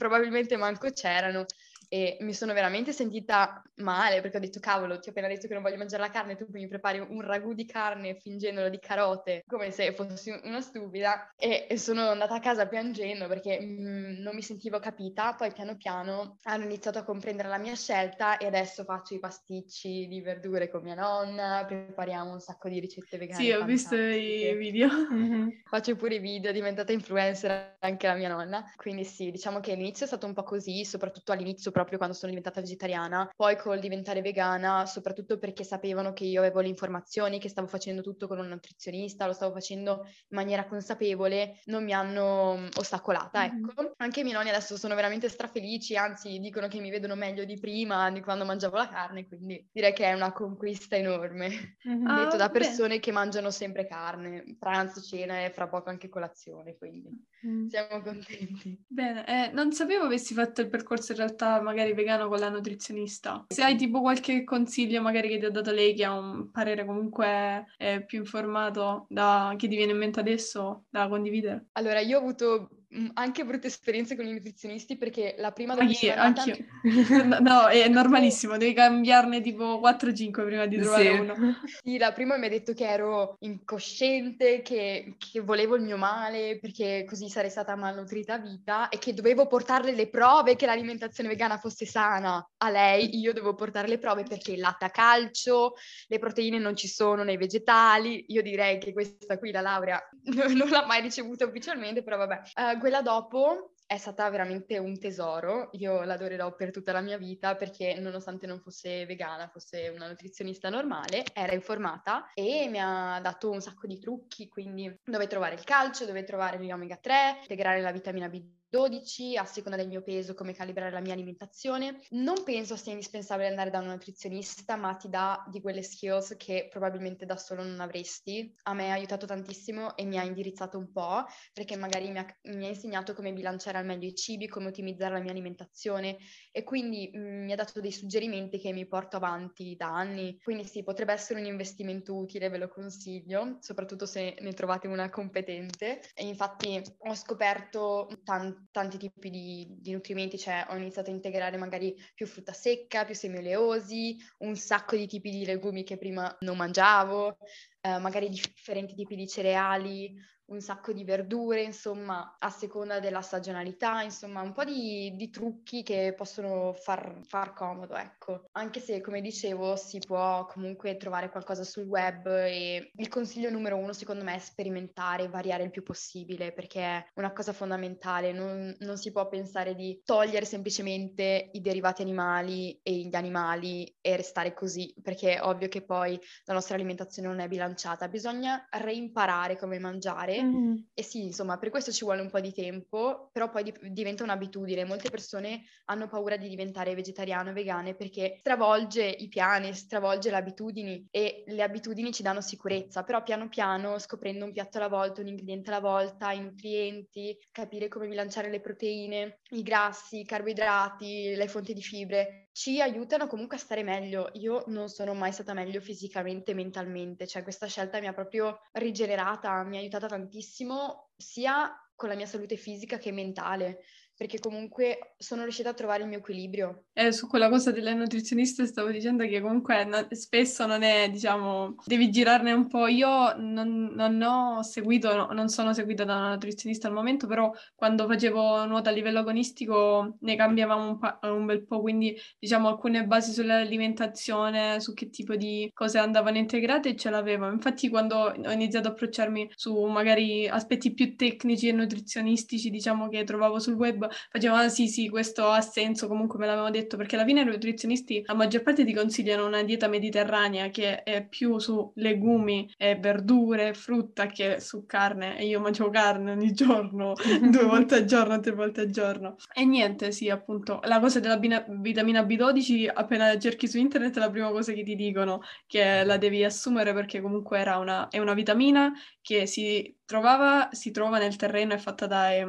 probabilmente 0.51 0.57
manco 0.57 0.91
c'erano 0.93 1.45
e 1.93 2.17
mi 2.21 2.33
sono 2.33 2.53
veramente 2.53 2.93
sentita 2.93 3.63
male 3.77 4.21
perché 4.21 4.37
ho 4.37 4.41
detto 4.41 4.61
cavolo 4.61 5.01
ti 5.01 5.09
ho 5.09 5.11
appena 5.11 5.27
detto 5.27 5.49
che 5.49 5.55
non 5.55 5.63
voglio 5.63 5.77
mangiare 5.77 6.03
la 6.03 6.11
carne 6.11 6.37
tu 6.37 6.47
mi 6.51 6.69
prepari 6.69 7.01
un 7.01 7.21
ragù 7.21 7.53
di 7.53 7.67
carne 7.67 8.15
fingendolo 8.15 8.69
di 8.69 8.79
carote 8.79 9.43
come 9.47 9.73
se 9.73 9.93
fossi 9.93 10.31
una 10.45 10.61
stupida. 10.61 11.35
E, 11.37 11.67
e 11.69 11.77
sono 11.77 12.09
andata 12.09 12.35
a 12.35 12.41
casa 12.41 12.67
piangendo 12.67 13.27
perché 13.27 13.61
mh, 13.61 14.21
non 14.21 14.35
mi 14.35 14.43
sentivo 14.43 14.79
capita. 14.79 15.35
Poi 15.35 15.53
piano 15.53 15.77
piano 15.77 16.39
hanno 16.45 16.65
iniziato 16.65 16.99
a 16.99 17.05
comprendere 17.05 17.49
la 17.49 17.59
mia 17.59 17.75
scelta 17.75 18.37
e 18.39 18.47
adesso 18.47 18.85
faccio 18.85 19.15
i 19.15 19.19
pasticci 19.19 20.07
di 20.07 20.21
verdure 20.21 20.71
con 20.71 20.83
mia 20.83 20.95
nonna 20.95 21.65
prepariamo 21.67 22.33
un 22.33 22.41
sacco 22.41 22.69
di 22.69 22.79
ricette 22.79 23.19
vegane 23.19 23.43
sì 23.43 23.51
ho 23.51 23.65
visto 23.65 23.97
i 23.97 24.55
video. 24.57 24.89
Mm-hmm. 25.13 25.49
faccio 25.65 25.97
pure 25.97 26.17
i 26.17 26.19
video 26.19 26.51
è 26.51 26.53
diventata 26.53 26.93
influencer 26.93 27.77
anche 27.81 28.07
la 28.07 28.15
mia 28.15 28.29
nonna. 28.29 28.65
Quindi 28.77 29.05
sì 29.05 29.31
diciamo 29.31 29.61
che 29.61 29.75
l'inizio 29.75 30.05
è 30.05 30.09
stato 30.09 30.27
un 30.27 30.35
po' 30.35 30.43
così 30.43 30.85
soprattutto 30.85 31.33
all'inizio 31.33 31.71
proprio 31.81 31.99
quando 31.99 32.17
sono 32.17 32.31
diventata 32.33 32.61
vegetariana, 32.61 33.31
poi 33.35 33.57
col 33.57 33.79
diventare 33.79 34.21
vegana, 34.21 34.85
soprattutto 34.87 35.39
perché 35.39 35.65
sapevano 35.65 36.13
che 36.13 36.25
io 36.25 36.41
avevo 36.41 36.61
le 36.61 36.69
informazioni, 36.69 37.39
che 37.39 37.49
stavo 37.49 37.67
facendo 37.67 38.03
tutto 38.03 38.27
con 38.27 38.39
un 38.39 38.49
nutrizionista, 38.49 39.27
lo 39.27 39.33
stavo 39.33 39.53
facendo 39.53 40.05
in 40.05 40.37
maniera 40.37 40.67
consapevole, 40.67 41.61
non 41.67 41.85
mi 41.85 41.93
hanno 41.93 42.57
mm, 42.57 42.67
ostacolata, 42.77 43.41
mm-hmm. 43.41 43.65
ecco. 43.65 43.93
Anche 43.97 44.21
i 44.21 44.23
miei 44.23 44.35
nonni 44.35 44.51
adesso 44.51 44.77
sono 44.77 44.95
veramente 44.95 45.29
strafelici, 45.29 45.97
anzi 45.97 46.39
dicono 46.39 46.69
che 46.69 46.81
mi 46.81 46.91
vedono 46.91 47.15
meglio 47.15 47.45
di 47.45 47.59
prima, 47.59 48.11
di 48.11 48.21
quando 48.21 48.45
mangiavo 48.45 48.77
la 48.77 48.89
carne, 48.89 49.27
quindi 49.27 49.69
direi 49.73 49.93
che 49.93 50.05
è 50.05 50.13
una 50.13 50.33
conquista 50.33 50.97
enorme. 50.97 51.77
Mm-hmm. 51.89 52.05
Detto 52.21 52.35
ah, 52.35 52.39
da 52.39 52.51
persone 52.51 52.97
beh. 52.97 53.01
che 53.01 53.13
mangiano 53.13 53.51
sempre 53.51 53.87
carne, 53.87 54.57
pranzo, 54.59 55.01
cena 55.01 55.45
e 55.45 55.51
fra 55.51 55.69
poco 55.69 55.91
anche 55.91 56.09
colazione, 56.09 56.77
quindi 56.77 57.09
mm. 57.47 57.69
siamo 57.69 58.03
contenti. 58.03 58.85
Bene, 58.87 59.27
eh, 59.27 59.51
non 59.53 59.73
sapevo 59.73 60.05
avessi 60.05 60.35
fatto 60.35 60.61
il 60.61 60.69
percorso 60.69 61.13
in 61.13 61.19
realtà 61.19 61.61
magari 61.71 61.93
vegano 61.95 62.29
con 62.29 62.39
la 62.39 62.49
nutrizionista. 62.49 63.47
Se 63.49 63.63
hai 63.63 63.77
tipo 63.77 64.01
qualche 64.01 64.45
consiglio 64.45 65.01
magari 65.01 65.29
che 65.29 65.39
ti 65.39 65.45
ha 65.45 65.51
dato 65.51 65.71
lei 65.71 65.95
che 65.95 66.05
ha 66.05 66.13
un 66.13 66.51
parere 66.51 66.85
comunque 66.85 67.67
eh, 67.79 68.05
più 68.05 68.19
informato 68.19 69.07
da, 69.09 69.55
che 69.57 69.69
ti 69.69 69.77
viene 69.77 69.93
in 69.93 69.99
mente 69.99 70.21
adesso 70.21 70.85
da 70.91 71.09
condividere. 71.09 71.67
Allora, 71.73 72.01
io 72.01 72.19
ho 72.19 72.21
avuto 72.21 72.71
anche 73.15 73.45
brutte 73.45 73.69
esperienze 73.69 74.17
con 74.17 74.27
i 74.27 74.33
nutrizionisti 74.33 74.97
perché 74.97 75.37
la 75.39 75.53
prima 75.53 75.75
dove 75.75 75.87
anch'io, 75.87 76.13
andata... 76.17 76.43
anch'io. 76.43 76.65
no, 77.41 77.69
è 77.69 77.87
normalissimo, 77.89 78.57
devi 78.57 78.73
cambiarne 78.73 79.41
tipo 79.41 79.81
4-5 79.81 80.45
prima 80.45 80.67
di 80.67 80.79
trovare 80.79 81.03
sì. 81.05 81.19
uno. 81.19 81.35
Sì, 81.83 81.99
la 81.99 82.13
prima 82.13 82.37
mi 82.37 82.47
ha 82.47 82.49
detto 82.49 82.73
che 82.73 82.87
ero 82.89 83.37
incosciente, 83.41 84.61
che, 84.63 85.15
che, 85.19 85.41
volevo 85.41 85.77
il 85.77 85.83
mio 85.83 85.97
male 85.97 86.59
perché 86.61 87.05
così 87.07 87.29
sarei 87.29 87.51
stata 87.51 87.77
malnutrita 87.77 88.35
a 88.35 88.39
vita 88.39 88.89
e 88.89 88.99
che 88.99 89.15
dovevo 89.15 89.47
portarle 89.47 89.93
le 89.93 90.09
prove 90.09 90.57
che 90.57 90.67
l'alimentazione 90.67 91.29
vegana 91.29 91.59
fosse 91.59 91.87
sana. 91.87 92.45
A 92.59 92.71
lei 92.71 93.19
io 93.19 93.33
devo 93.33 93.55
portare 93.55 93.89
le 93.89 93.99
prove 93.99 94.25
perché 94.25 94.53
il 94.53 94.61
latte 94.61 94.85
a 94.85 94.91
calcio, 94.91 95.75
le 96.09 96.19
proteine 96.19 96.59
non 96.59 96.75
ci 96.77 96.89
sono 96.89 97.23
nei 97.23 97.37
vegetali. 97.37 98.25
Io 98.29 98.43
direi 98.43 98.79
che 98.79 98.93
questa 98.93 99.39
qui, 99.39 99.53
la 99.53 99.61
laurea, 99.61 100.01
non 100.55 100.69
l'ha 100.69 100.85
mai 100.87 101.01
ricevuta 101.01 101.47
ufficialmente, 101.47 102.03
però 102.03 102.17
vabbè. 102.17 102.41
Uh, 102.55 102.80
quella 102.81 103.03
dopo 103.03 103.75
è 103.87 103.97
stata 103.97 104.29
veramente 104.31 104.79
un 104.79 104.99
tesoro, 104.99 105.69
io 105.73 106.03
l'adorerò 106.03 106.55
per 106.55 106.71
tutta 106.71 106.93
la 106.93 107.01
mia 107.01 107.19
vita 107.19 107.57
perché 107.57 107.95
nonostante 107.99 108.47
non 108.47 108.61
fosse 108.61 109.05
vegana, 109.05 109.49
fosse 109.49 109.89
una 109.89 110.09
nutrizionista 110.09 110.71
normale, 110.71 111.25
era 111.35 111.53
informata 111.55 112.31
e 112.33 112.69
mi 112.69 112.79
ha 112.81 113.21
dato 113.21 113.51
un 113.51 113.61
sacco 113.61 113.87
di 113.87 113.99
trucchi, 113.99 114.49
quindi 114.49 114.97
dove 115.05 115.27
trovare 115.27 115.57
il 115.57 115.65
calcio, 115.65 116.07
dove 116.07 116.25
trovare 116.25 116.59
gli 116.59 116.71
omega 116.71 116.97
3, 116.97 117.39
integrare 117.43 117.81
la 117.81 117.93
vitamina 117.93 118.29
B 118.29 118.60
12 118.71 119.37
a 119.37 119.45
seconda 119.45 119.77
del 119.77 119.89
mio 119.89 120.01
peso, 120.01 120.35
come 120.35 120.55
calibrare 120.55 120.93
la 120.93 121.01
mia 121.01 121.13
alimentazione. 121.13 122.01
Non 122.11 122.45
penso 122.45 122.77
sia 122.77 122.93
indispensabile 122.93 123.49
andare 123.49 123.71
da 123.71 123.81
un 123.81 123.89
nutrizionista, 123.89 124.77
ma 124.77 124.95
ti 124.95 125.09
dà 125.09 125.45
di 125.51 125.61
quelle 125.61 125.83
skills 125.83 126.37
che 126.39 126.69
probabilmente 126.71 127.27
da 127.27 127.37
solo 127.37 127.65
non 127.65 127.81
avresti. 127.81 128.55
A 128.65 128.75
me 128.75 128.91
ha 128.91 128.95
aiutato 128.95 129.27
tantissimo 129.27 129.97
e 129.97 130.05
mi 130.05 130.19
ha 130.19 130.23
indirizzato 130.23 130.79
un 130.79 130.93
po', 130.93 131.25
perché 131.53 131.77
magari 131.77 132.13
mi 132.13 132.19
ha, 132.19 132.27
mi 132.45 132.67
ha 132.67 132.69
insegnato 132.69 133.13
come 133.13 133.33
bilanciare 133.33 133.77
al 133.77 133.85
meglio 133.85 134.07
i 134.07 134.15
cibi, 134.15 134.47
come 134.47 134.69
ottimizzare 134.69 135.15
la 135.15 135.21
mia 135.21 135.33
alimentazione 135.33 136.19
e 136.53 136.63
quindi 136.63 137.11
mh, 137.13 137.19
mm, 137.19 137.45
mi 137.47 137.53
ha 137.53 137.57
dato 137.57 137.81
dei 137.81 137.93
suggerimenti 137.93 138.61
che 138.61 138.73
mi 138.73 138.87
porto 138.87 139.17
avanti 139.17 139.75
da 139.77 139.89
anni. 139.89 140.39
Quindi 140.41 140.65
sì, 140.65 140.85
potrebbe 140.85 141.13
essere 141.13 141.41
un 141.41 141.47
investimento 141.47 142.17
utile, 142.17 142.49
ve 142.49 142.59
lo 142.59 142.69
consiglio, 142.69 143.57
soprattutto 143.59 144.07
se 144.07 144.37
ne 144.39 144.53
trovate 144.53 144.87
una 144.87 145.11
competente. 145.11 146.01
E 146.15 146.25
infatti 146.25 146.81
ho 146.99 147.15
scoperto 147.17 148.09
tanto 148.23 148.60
tanti 148.71 148.99
tipi 148.99 149.31
di, 149.31 149.67
di, 149.79 149.93
nutrimenti, 149.93 150.39
cioè 150.39 150.67
ho 150.69 150.77
iniziato 150.77 151.11
a 151.11 151.15
integrare 151.15 151.57
magari 151.57 151.95
più 152.15 152.27
frutta 152.27 152.53
secca, 152.53 153.05
più 153.05 153.15
semi 153.15 153.39
oleosi, 153.39 154.17
un 154.39 154.57
sacco 154.57 154.97
di 154.97 155.07
tipi 155.07 155.31
di 155.31 155.45
legumi 155.45 155.85
che 155.85 155.97
prima 155.97 156.35
non 156.41 156.57
mangiavo, 156.57 157.39
eh, 157.81 157.99
magari 157.99 158.29
differenti 158.29 158.95
tipi 158.95 159.17
di 159.17 159.27
cereali, 159.27 160.15
un 160.51 160.61
sacco 160.61 160.93
di 160.93 161.05
verdure, 161.05 161.63
insomma, 161.63 162.37
a 162.39 162.51
seconda 162.51 163.01
della 163.01 163.21
stagionalità, 163.21 164.03
insomma, 164.03 164.43
un 164.43 164.53
po' 164.53 164.65
di, 164.65 165.15
di 165.17 165.31
trucchi 165.31 165.83
che 165.83 166.13
possono 166.17 166.73
far, 166.73 167.21
far, 167.27 167.53
comodo, 167.53 167.95
ecco. 167.95 168.45
Anche 168.53 168.81
se, 168.81 169.01
come 169.01 169.21
dicevo, 169.21 169.77
si 169.77 169.99
può 170.01 170.47
comunque 170.47 170.97
trovare 170.97 171.31
qualcosa 171.31 171.65
sul 171.65 171.85
web 171.85 172.27
e 172.27 172.91
il 172.95 173.09
consiglio 173.09 173.51
numero 173.51 173.77
uno, 173.77 173.93
secondo 173.93 174.25
me, 174.25 174.35
è 174.35 174.39
sperimentare, 174.39 175.29
variare 175.29 175.63
il 175.65 175.71
più 175.71 175.83
possibile, 175.83 176.53
perché 176.53 176.81
è 176.81 177.07
una 177.15 177.33
cosa 177.33 177.53
fondamentale. 177.53 178.33
Non, 178.33 178.75
non 178.81 178.99
si 178.99 179.13
può 179.13 179.29
pensare 179.29 179.75
di 179.75 180.01
togliere 180.05 180.45
semplicemente 180.45 181.51
i 181.53 181.61
derivati 181.61 182.03
animali 182.03 182.79
e 182.83 182.93
gli 182.93 183.15
animali 183.15 183.97
e 184.01 184.17
restare 184.17 184.53
così, 184.53 184.93
perché 185.01 185.37
è 185.37 185.43
ovvio 185.43 185.69
che 185.69 185.83
poi 185.83 186.19
la 186.45 186.55
nostra 186.55 186.75
alimentazione 186.75 187.29
non 187.29 187.39
è 187.39 187.47
bilanciata. 187.47 188.09
Bisogna 188.09 188.67
reimparare 188.71 189.57
come 189.57 189.79
mangiare 189.79 190.40
Mm-hmm. 190.43 190.77
E 190.95 191.03
sì, 191.03 191.25
insomma, 191.25 191.59
per 191.59 191.71
questo 191.71 191.93
ci 191.93 192.05
vuole 192.05 192.21
un 192.21 192.31
po' 192.31 192.41
di 192.41 192.53
tempo, 192.53 193.29
però 193.33 193.49
poi 193.51 193.65
di- 193.65 193.93
diventa 193.93 194.23
un'abitudine. 194.23 194.85
Molte 194.85 195.11
persone 195.11 195.63
hanno 195.87 196.09
paura 196.09 196.37
di 196.37 196.49
diventare 196.49 196.95
vegetariano 196.95 197.51
o 197.51 197.53
vegane 197.53 197.95
perché 197.95 198.37
stravolge 198.41 199.05
i 199.05 199.29
piani, 199.29 199.75
stravolge 199.75 200.31
le 200.31 200.37
abitudini 200.37 201.07
e 201.11 201.45
le 201.47 201.63
abitudini 201.63 202.13
ci 202.13 202.23
danno 202.23 202.41
sicurezza, 202.41 203.03
però 203.03 203.23
piano 203.23 203.49
piano, 203.49 203.99
scoprendo 203.99 204.45
un 204.45 204.53
piatto 204.53 204.79
alla 204.79 204.89
volta, 204.89 205.21
un 205.21 205.29
ingrediente 205.29 205.71
alla 205.71 205.81
volta, 205.81 206.33
i 206.33 206.41
nutrienti, 206.41 207.37
capire 207.51 207.89
come 207.89 208.09
bilanciare 208.09 208.51
le 208.51 208.61
proteine, 208.61 209.41
i 209.51 209.63
grassi, 209.63 210.21
i 210.21 210.25
carboidrati, 210.25 211.35
le 211.35 211.49
fonti 211.49 211.73
di 211.73 211.83
fibre, 211.83 212.49
ci 212.53 212.81
aiutano 212.81 213.27
comunque 213.27 213.57
a 213.57 213.61
stare 213.61 213.83
meglio. 213.83 214.31
Io 214.35 214.65
non 214.67 214.89
sono 214.89 215.15
mai 215.15 215.33
stata 215.33 215.55
meglio 215.55 215.81
fisicamente 215.81 216.51
e 216.53 216.55
mentalmente, 216.55 217.27
cioè 217.27 217.43
questa 217.43 217.67
scelta 217.67 218.01
mi 218.01 218.07
ha 218.07 218.13
proprio 218.13 218.61
rigenerata, 218.73 219.63
mi 219.65 219.77
ha 219.77 219.81
aiutata 219.81 220.07
tantissimo 220.07 221.11
sia 221.17 221.75
con 221.95 222.09
la 222.09 222.15
mia 222.15 222.27
salute 222.27 222.57
fisica 222.57 222.99
che 222.99 223.13
mentale 223.13 223.81
perché 224.21 224.39
comunque 224.39 225.15
sono 225.17 225.45
riuscita 225.45 225.71
a 225.71 225.73
trovare 225.73 226.03
il 226.03 226.09
mio 226.11 226.19
equilibrio. 226.19 226.85
Eh, 226.93 227.11
su 227.11 227.27
quella 227.27 227.49
cosa 227.49 227.73
delle 227.73 227.95
nutrizioniste 227.95 228.67
stavo 228.67 228.91
dicendo 228.91 229.25
che 229.25 229.41
comunque 229.41 229.83
no, 229.85 230.07
spesso 230.11 230.67
non 230.67 230.83
è, 230.83 231.09
diciamo, 231.09 231.77
devi 231.87 232.11
girarne 232.11 232.53
un 232.53 232.67
po'. 232.67 232.87
Io 232.87 233.35
non, 233.39 233.95
non 233.95 234.21
ho 234.21 234.63
seguito, 234.63 235.17
no, 235.17 235.29
non 235.33 235.49
sono 235.49 235.73
seguita 235.73 236.05
da 236.05 236.17
una 236.17 236.33
nutrizionista 236.35 236.87
al 236.87 236.93
momento, 236.93 237.27
però 237.27 237.51
quando 237.75 238.07
facevo 238.07 238.67
nuoto 238.67 238.91
a 238.91 238.93
livello 238.93 239.21
agonistico 239.21 240.19
ne 240.21 240.37
cambiavamo 240.37 240.87
un, 240.87 240.99
pa- 240.99 241.19
un 241.23 241.47
bel 241.47 241.65
po', 241.65 241.81
quindi 241.81 242.15
diciamo 242.39 242.69
alcune 242.69 243.07
basi 243.07 243.33
sull'alimentazione, 243.33 244.81
su 244.81 244.93
che 244.93 245.09
tipo 245.09 245.35
di 245.35 245.71
cose 245.73 245.97
andavano 245.97 246.37
integrate 246.37 246.95
ce 246.95 247.09
l'avevo. 247.09 247.51
Infatti 247.51 247.89
quando 247.89 248.17
ho 248.17 248.53
iniziato 248.53 248.89
a 248.89 248.91
approcciarmi 248.91 249.53
su 249.55 249.83
magari 249.87 250.47
aspetti 250.47 250.93
più 250.93 251.17
tecnici 251.17 251.69
e 251.69 251.73
nutrizionistici, 251.73 252.69
diciamo 252.69 253.09
che 253.09 253.25
trovavo 253.25 253.59
sul 253.59 253.77
web, 253.77 254.09
facevano, 254.31 254.63
ah, 254.63 254.69
sì, 254.69 254.89
sì, 254.89 255.09
questo 255.09 255.49
ha 255.49 255.61
senso, 255.61 256.09
comunque 256.09 256.39
me 256.39 256.47
l'avevano 256.47 256.71
detto, 256.71 256.97
perché 256.97 257.17
alla 257.17 257.25
fine 257.25 257.43
i 257.43 257.45
nutrizionisti, 257.45 258.23
la 258.27 258.35
maggior 258.35 258.63
parte 258.63 258.85
ti 258.85 258.93
consigliano 258.93 259.47
una 259.47 259.63
dieta 259.63 259.89
mediterranea 259.89 260.69
che 260.69 261.03
è 261.03 261.27
più 261.27 261.59
su 261.59 261.93
legumi 261.97 262.73
e 262.77 262.97
verdure, 262.97 263.75
frutta 263.75 264.27
che 264.27 264.61
su 264.61 264.87
carne, 264.87 265.39
e 265.39 265.47
io 265.47 265.61
mangio 265.61 265.91
carne 265.91 266.33
ogni 266.33 266.53
giorno, 266.53 267.15
due 267.51 267.65
volte 267.65 267.97
al 267.97 268.05
giorno, 268.05 268.41
tre 268.41 268.53
volte 268.53 268.83
al 268.83 268.91
giorno. 268.91 269.37
E 269.55 269.65
niente, 269.65 270.13
sì, 270.13 270.29
appunto, 270.29 270.81
la 270.85 271.01
cosa 271.01 271.21
della 271.21 271.39
bina- 271.39 271.65
vitamina 271.69 272.23
B12, 272.23 272.91
appena 272.93 273.37
cerchi 273.39 273.69
su 273.69 273.79
internet, 273.79 274.17
è 274.17 274.21
la 274.21 274.31
prima 274.31 274.51
cosa 274.51 274.73
che 274.73 274.83
ti 274.83 274.95
dicono, 274.95 275.41
che 275.67 276.05
la 276.05 276.17
devi 276.17 276.45
assumere 276.45 276.93
perché 276.93 277.21
comunque 277.21 277.59
era 277.59 277.79
una, 277.79 278.09
è 278.09 278.19
una 278.19 278.35
vitamina 278.35 278.93
che 279.31 279.47
si 279.47 279.97
trovava, 280.11 280.71
si 280.73 280.91
trova 280.91 281.19
nel 281.19 281.37
terreno, 281.37 281.73
è 281.73 281.79
fatta 281.79 282.09
dai, 282.09 282.45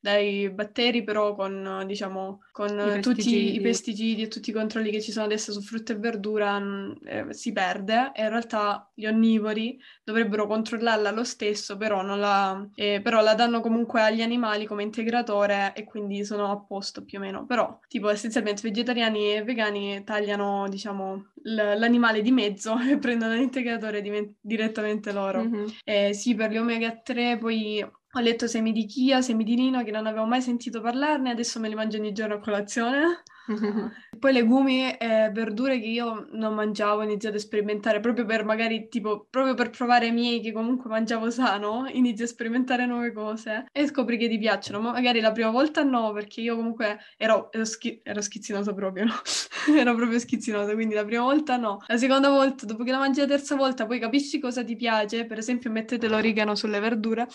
dai 0.00 0.48
batteri, 0.48 1.04
però 1.04 1.34
con, 1.34 1.84
diciamo, 1.86 2.40
con 2.52 2.96
I 2.96 3.02
tutti 3.02 3.54
i 3.54 3.60
pesticidi 3.60 4.22
e 4.22 4.28
tutti 4.28 4.48
i 4.48 4.54
controlli 4.54 4.90
che 4.90 5.02
ci 5.02 5.12
sono 5.12 5.26
adesso 5.26 5.52
su 5.52 5.60
frutta 5.60 5.92
e 5.92 5.96
verdura 5.96 6.58
mm, 6.58 6.92
eh, 7.04 7.26
si 7.34 7.52
perde 7.52 8.12
e 8.14 8.22
in 8.22 8.30
realtà 8.30 8.90
gli 8.94 9.04
onnivori 9.04 9.78
dovrebbero 10.02 10.46
controllarla 10.46 11.10
lo 11.10 11.22
stesso, 11.22 11.76
però, 11.76 12.00
la, 12.02 12.66
eh, 12.76 13.02
però 13.02 13.20
la 13.20 13.34
danno 13.34 13.60
comunque 13.60 14.00
agli 14.00 14.22
animali 14.22 14.64
come 14.64 14.82
integratore 14.82 15.74
e 15.74 15.84
quindi 15.84 16.24
sono 16.24 16.50
a 16.50 16.58
posto 16.60 17.04
più 17.04 17.18
o 17.18 17.20
meno. 17.20 17.44
Però, 17.44 17.78
tipo, 17.88 18.08
essenzialmente 18.08 18.62
vegetariani 18.62 19.34
e 19.34 19.42
vegani 19.44 20.02
tagliano, 20.02 20.66
diciamo, 20.66 21.32
l- 21.42 21.74
l'animale 21.76 22.22
di 22.22 22.30
mezzo 22.30 22.74
e 22.80 22.96
prendono 22.96 23.34
l'integratore 23.34 24.00
di- 24.00 24.34
direttamente 24.40 25.12
loro. 25.12 25.42
Mm-hmm. 25.44 25.66
Eh, 25.84 26.14
sì, 26.22 26.36
per 26.36 26.52
gli 26.52 26.56
omega 26.56 26.96
3 26.96 27.36
poi 27.36 27.82
ho 27.82 28.20
letto 28.20 28.46
semi 28.46 28.70
di 28.70 28.86
chia, 28.86 29.20
semi 29.22 29.42
di 29.42 29.56
lino 29.56 29.82
che 29.82 29.90
non 29.90 30.06
avevo 30.06 30.24
mai 30.24 30.40
sentito 30.40 30.80
parlarne, 30.80 31.30
adesso 31.32 31.58
me 31.58 31.68
li 31.68 31.74
mangio 31.74 31.98
ogni 31.98 32.12
giorno 32.12 32.34
a 32.36 32.38
colazione. 32.38 33.22
Poi 34.22 34.32
legumi 34.32 34.88
e 34.88 35.30
verdure 35.32 35.80
che 35.80 35.88
io 35.88 36.28
non 36.30 36.54
mangiavo, 36.54 37.00
ho 37.00 37.02
iniziato 37.02 37.38
a 37.38 37.40
sperimentare 37.40 37.98
proprio 37.98 38.24
per 38.24 38.44
magari 38.44 38.86
tipo, 38.88 39.26
proprio 39.28 39.54
per 39.54 39.70
provare 39.70 40.06
i 40.06 40.12
miei 40.12 40.40
che 40.40 40.52
comunque 40.52 40.88
mangiavo 40.88 41.28
sano, 41.28 41.88
inizio 41.90 42.26
a 42.26 42.28
sperimentare 42.28 42.86
nuove 42.86 43.10
cose 43.10 43.66
e 43.72 43.84
scopri 43.88 44.16
che 44.18 44.28
ti 44.28 44.38
piacciono, 44.38 44.78
ma 44.78 44.92
magari 44.92 45.18
la 45.18 45.32
prima 45.32 45.50
volta 45.50 45.82
no, 45.82 46.12
perché 46.12 46.40
io 46.40 46.54
comunque 46.54 47.00
ero, 47.16 47.50
ero, 47.50 47.64
schi- 47.64 48.00
ero 48.04 48.20
schizzinosa 48.20 48.72
proprio, 48.72 49.06
no? 49.06 49.14
ero 49.76 49.92
proprio 49.96 50.20
schizzinosa, 50.20 50.72
quindi 50.74 50.94
la 50.94 51.04
prima 51.04 51.24
volta 51.24 51.56
no. 51.56 51.82
La 51.88 51.96
seconda 51.96 52.28
volta, 52.28 52.64
dopo 52.64 52.84
che 52.84 52.92
la 52.92 52.98
mangi 52.98 53.18
la 53.18 53.26
terza 53.26 53.56
volta, 53.56 53.86
poi 53.86 53.98
capisci 53.98 54.38
cosa 54.38 54.62
ti 54.62 54.76
piace, 54.76 55.26
per 55.26 55.38
esempio 55.38 55.68
mettete 55.72 56.06
l'origano 56.06 56.54
sulle 56.54 56.78
verdure, 56.78 57.26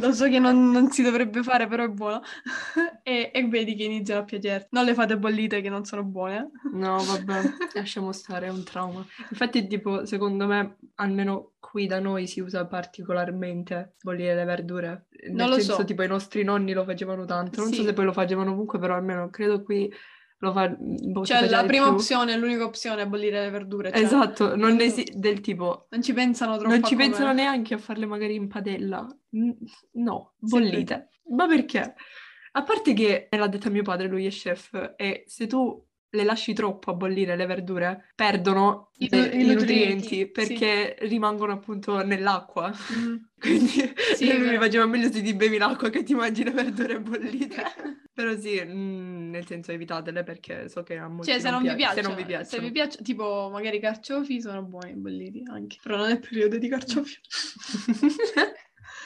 lo 0.00 0.12
so 0.12 0.28
che 0.28 0.40
non, 0.40 0.72
non 0.72 0.90
si 0.90 1.04
dovrebbe 1.04 1.44
fare, 1.44 1.68
però 1.68 1.84
è 1.84 1.88
buono, 1.88 2.20
e, 3.04 3.30
e 3.32 3.46
vedi 3.46 3.76
che 3.76 3.84
iniziano 3.84 4.22
a 4.22 4.24
piacere. 4.24 4.66
Non 4.70 4.84
le 4.84 4.94
fate 4.94 5.16
bollite 5.16 5.60
che 5.60 5.68
non 5.68 5.84
sono 5.84 6.02
buone. 6.02 6.31
No, 6.72 7.02
vabbè, 7.02 7.42
lasciamo 7.74 8.12
stare, 8.12 8.46
è 8.46 8.50
un 8.50 8.64
trauma. 8.64 9.04
Infatti, 9.30 9.66
tipo, 9.66 10.06
secondo 10.06 10.46
me, 10.46 10.78
almeno 10.96 11.52
qui 11.58 11.86
da 11.86 12.00
noi 12.00 12.26
si 12.26 12.40
usa 12.40 12.66
particolarmente 12.66 13.94
bollire 14.02 14.34
le 14.34 14.44
verdure. 14.44 15.06
Nel 15.24 15.34
non 15.34 15.48
lo 15.48 15.54
senso, 15.54 15.76
so. 15.76 15.84
tipo, 15.84 16.02
i 16.02 16.08
nostri 16.08 16.44
nonni 16.44 16.72
lo 16.72 16.84
facevano 16.84 17.24
tanto. 17.24 17.60
Non 17.60 17.70
sì. 17.70 17.76
so 17.76 17.82
se 17.84 17.92
poi 17.92 18.04
lo 18.04 18.12
facevano 18.12 18.52
ovunque, 18.52 18.78
però 18.78 18.94
almeno 18.94 19.30
credo 19.30 19.62
qui 19.62 19.92
lo 20.38 20.52
fa... 20.52 20.74
Boh, 20.76 21.24
cioè, 21.24 21.48
la 21.48 21.64
prima 21.64 21.86
più. 21.86 21.94
opzione, 21.94 22.36
l'unica 22.36 22.64
opzione 22.64 23.02
è 23.02 23.06
bollire 23.06 23.42
le 23.44 23.50
verdure. 23.50 23.90
Cioè, 23.92 24.02
esatto, 24.02 24.56
non 24.56 24.80
esi- 24.80 25.12
del 25.14 25.40
tipo... 25.40 25.86
Non 25.90 26.02
ci 26.02 26.12
pensano 26.12 26.56
troppo. 26.56 26.72
Non 26.72 26.82
ci 26.82 26.96
pensano 26.96 27.32
neanche 27.32 27.74
a 27.74 27.78
farle 27.78 28.06
magari 28.06 28.34
in 28.34 28.48
padella. 28.48 29.06
No, 29.92 30.34
bollite. 30.38 31.08
Sì, 31.10 31.34
Ma 31.34 31.46
perché? 31.46 31.94
A 32.54 32.62
parte 32.64 32.92
che, 32.92 33.28
me 33.30 33.38
l'ha 33.38 33.46
detto 33.46 33.70
mio 33.70 33.82
padre, 33.82 34.08
lui 34.08 34.26
è 34.26 34.30
chef, 34.30 34.94
e 34.96 35.24
se 35.26 35.46
tu 35.46 35.82
le 36.14 36.24
lasci 36.24 36.52
troppo 36.52 36.90
a 36.90 36.94
bollire 36.94 37.36
le 37.36 37.46
verdure, 37.46 38.10
perdono 38.14 38.90
I, 38.98 39.08
de- 39.08 39.30
i, 39.32 39.40
i 39.40 39.54
nutrienti, 39.54 40.26
perché 40.26 40.96
sì. 40.98 41.06
rimangono 41.08 41.52
appunto 41.52 42.04
nell'acqua. 42.04 42.70
Mm. 42.70 43.16
Quindi 43.42 43.92
sì, 44.14 44.32
mi 44.32 44.56
faceva 44.56 44.86
meglio 44.86 45.10
se 45.10 45.22
ti 45.22 45.34
bevi 45.34 45.58
l'acqua 45.58 45.90
che 45.90 46.02
ti 46.02 46.14
mangi 46.14 46.44
le 46.44 46.50
verdure 46.50 47.00
bollite. 47.00 47.62
Però 48.14 48.36
sì, 48.36 48.62
mh, 48.62 48.72
mm, 48.72 49.30
nel 49.30 49.46
senso 49.46 49.72
evitatele 49.72 50.22
perché 50.22 50.68
so 50.68 50.82
che 50.82 50.98
a 50.98 51.08
molti 51.08 51.30
cioè, 51.30 51.40
se 51.40 51.50
non, 51.50 51.62
non 51.62 51.72
vi 51.72 51.76
piace, 51.76 51.94
se 51.94 52.02
non 52.02 52.14
vi 52.14 52.24
piacciono. 52.24 52.50
Se 52.50 52.60
vi 52.60 52.70
piacciono, 52.70 53.02
tipo 53.02 53.48
magari 53.50 53.78
i 53.78 53.80
carciofi 53.80 54.40
sono 54.40 54.62
buoni 54.62 54.94
bolliti 54.94 55.42
anche, 55.50 55.78
però 55.82 55.96
non 55.96 56.10
è 56.10 56.18
periodo 56.18 56.58
di 56.58 56.68
carciofi. 56.68 57.18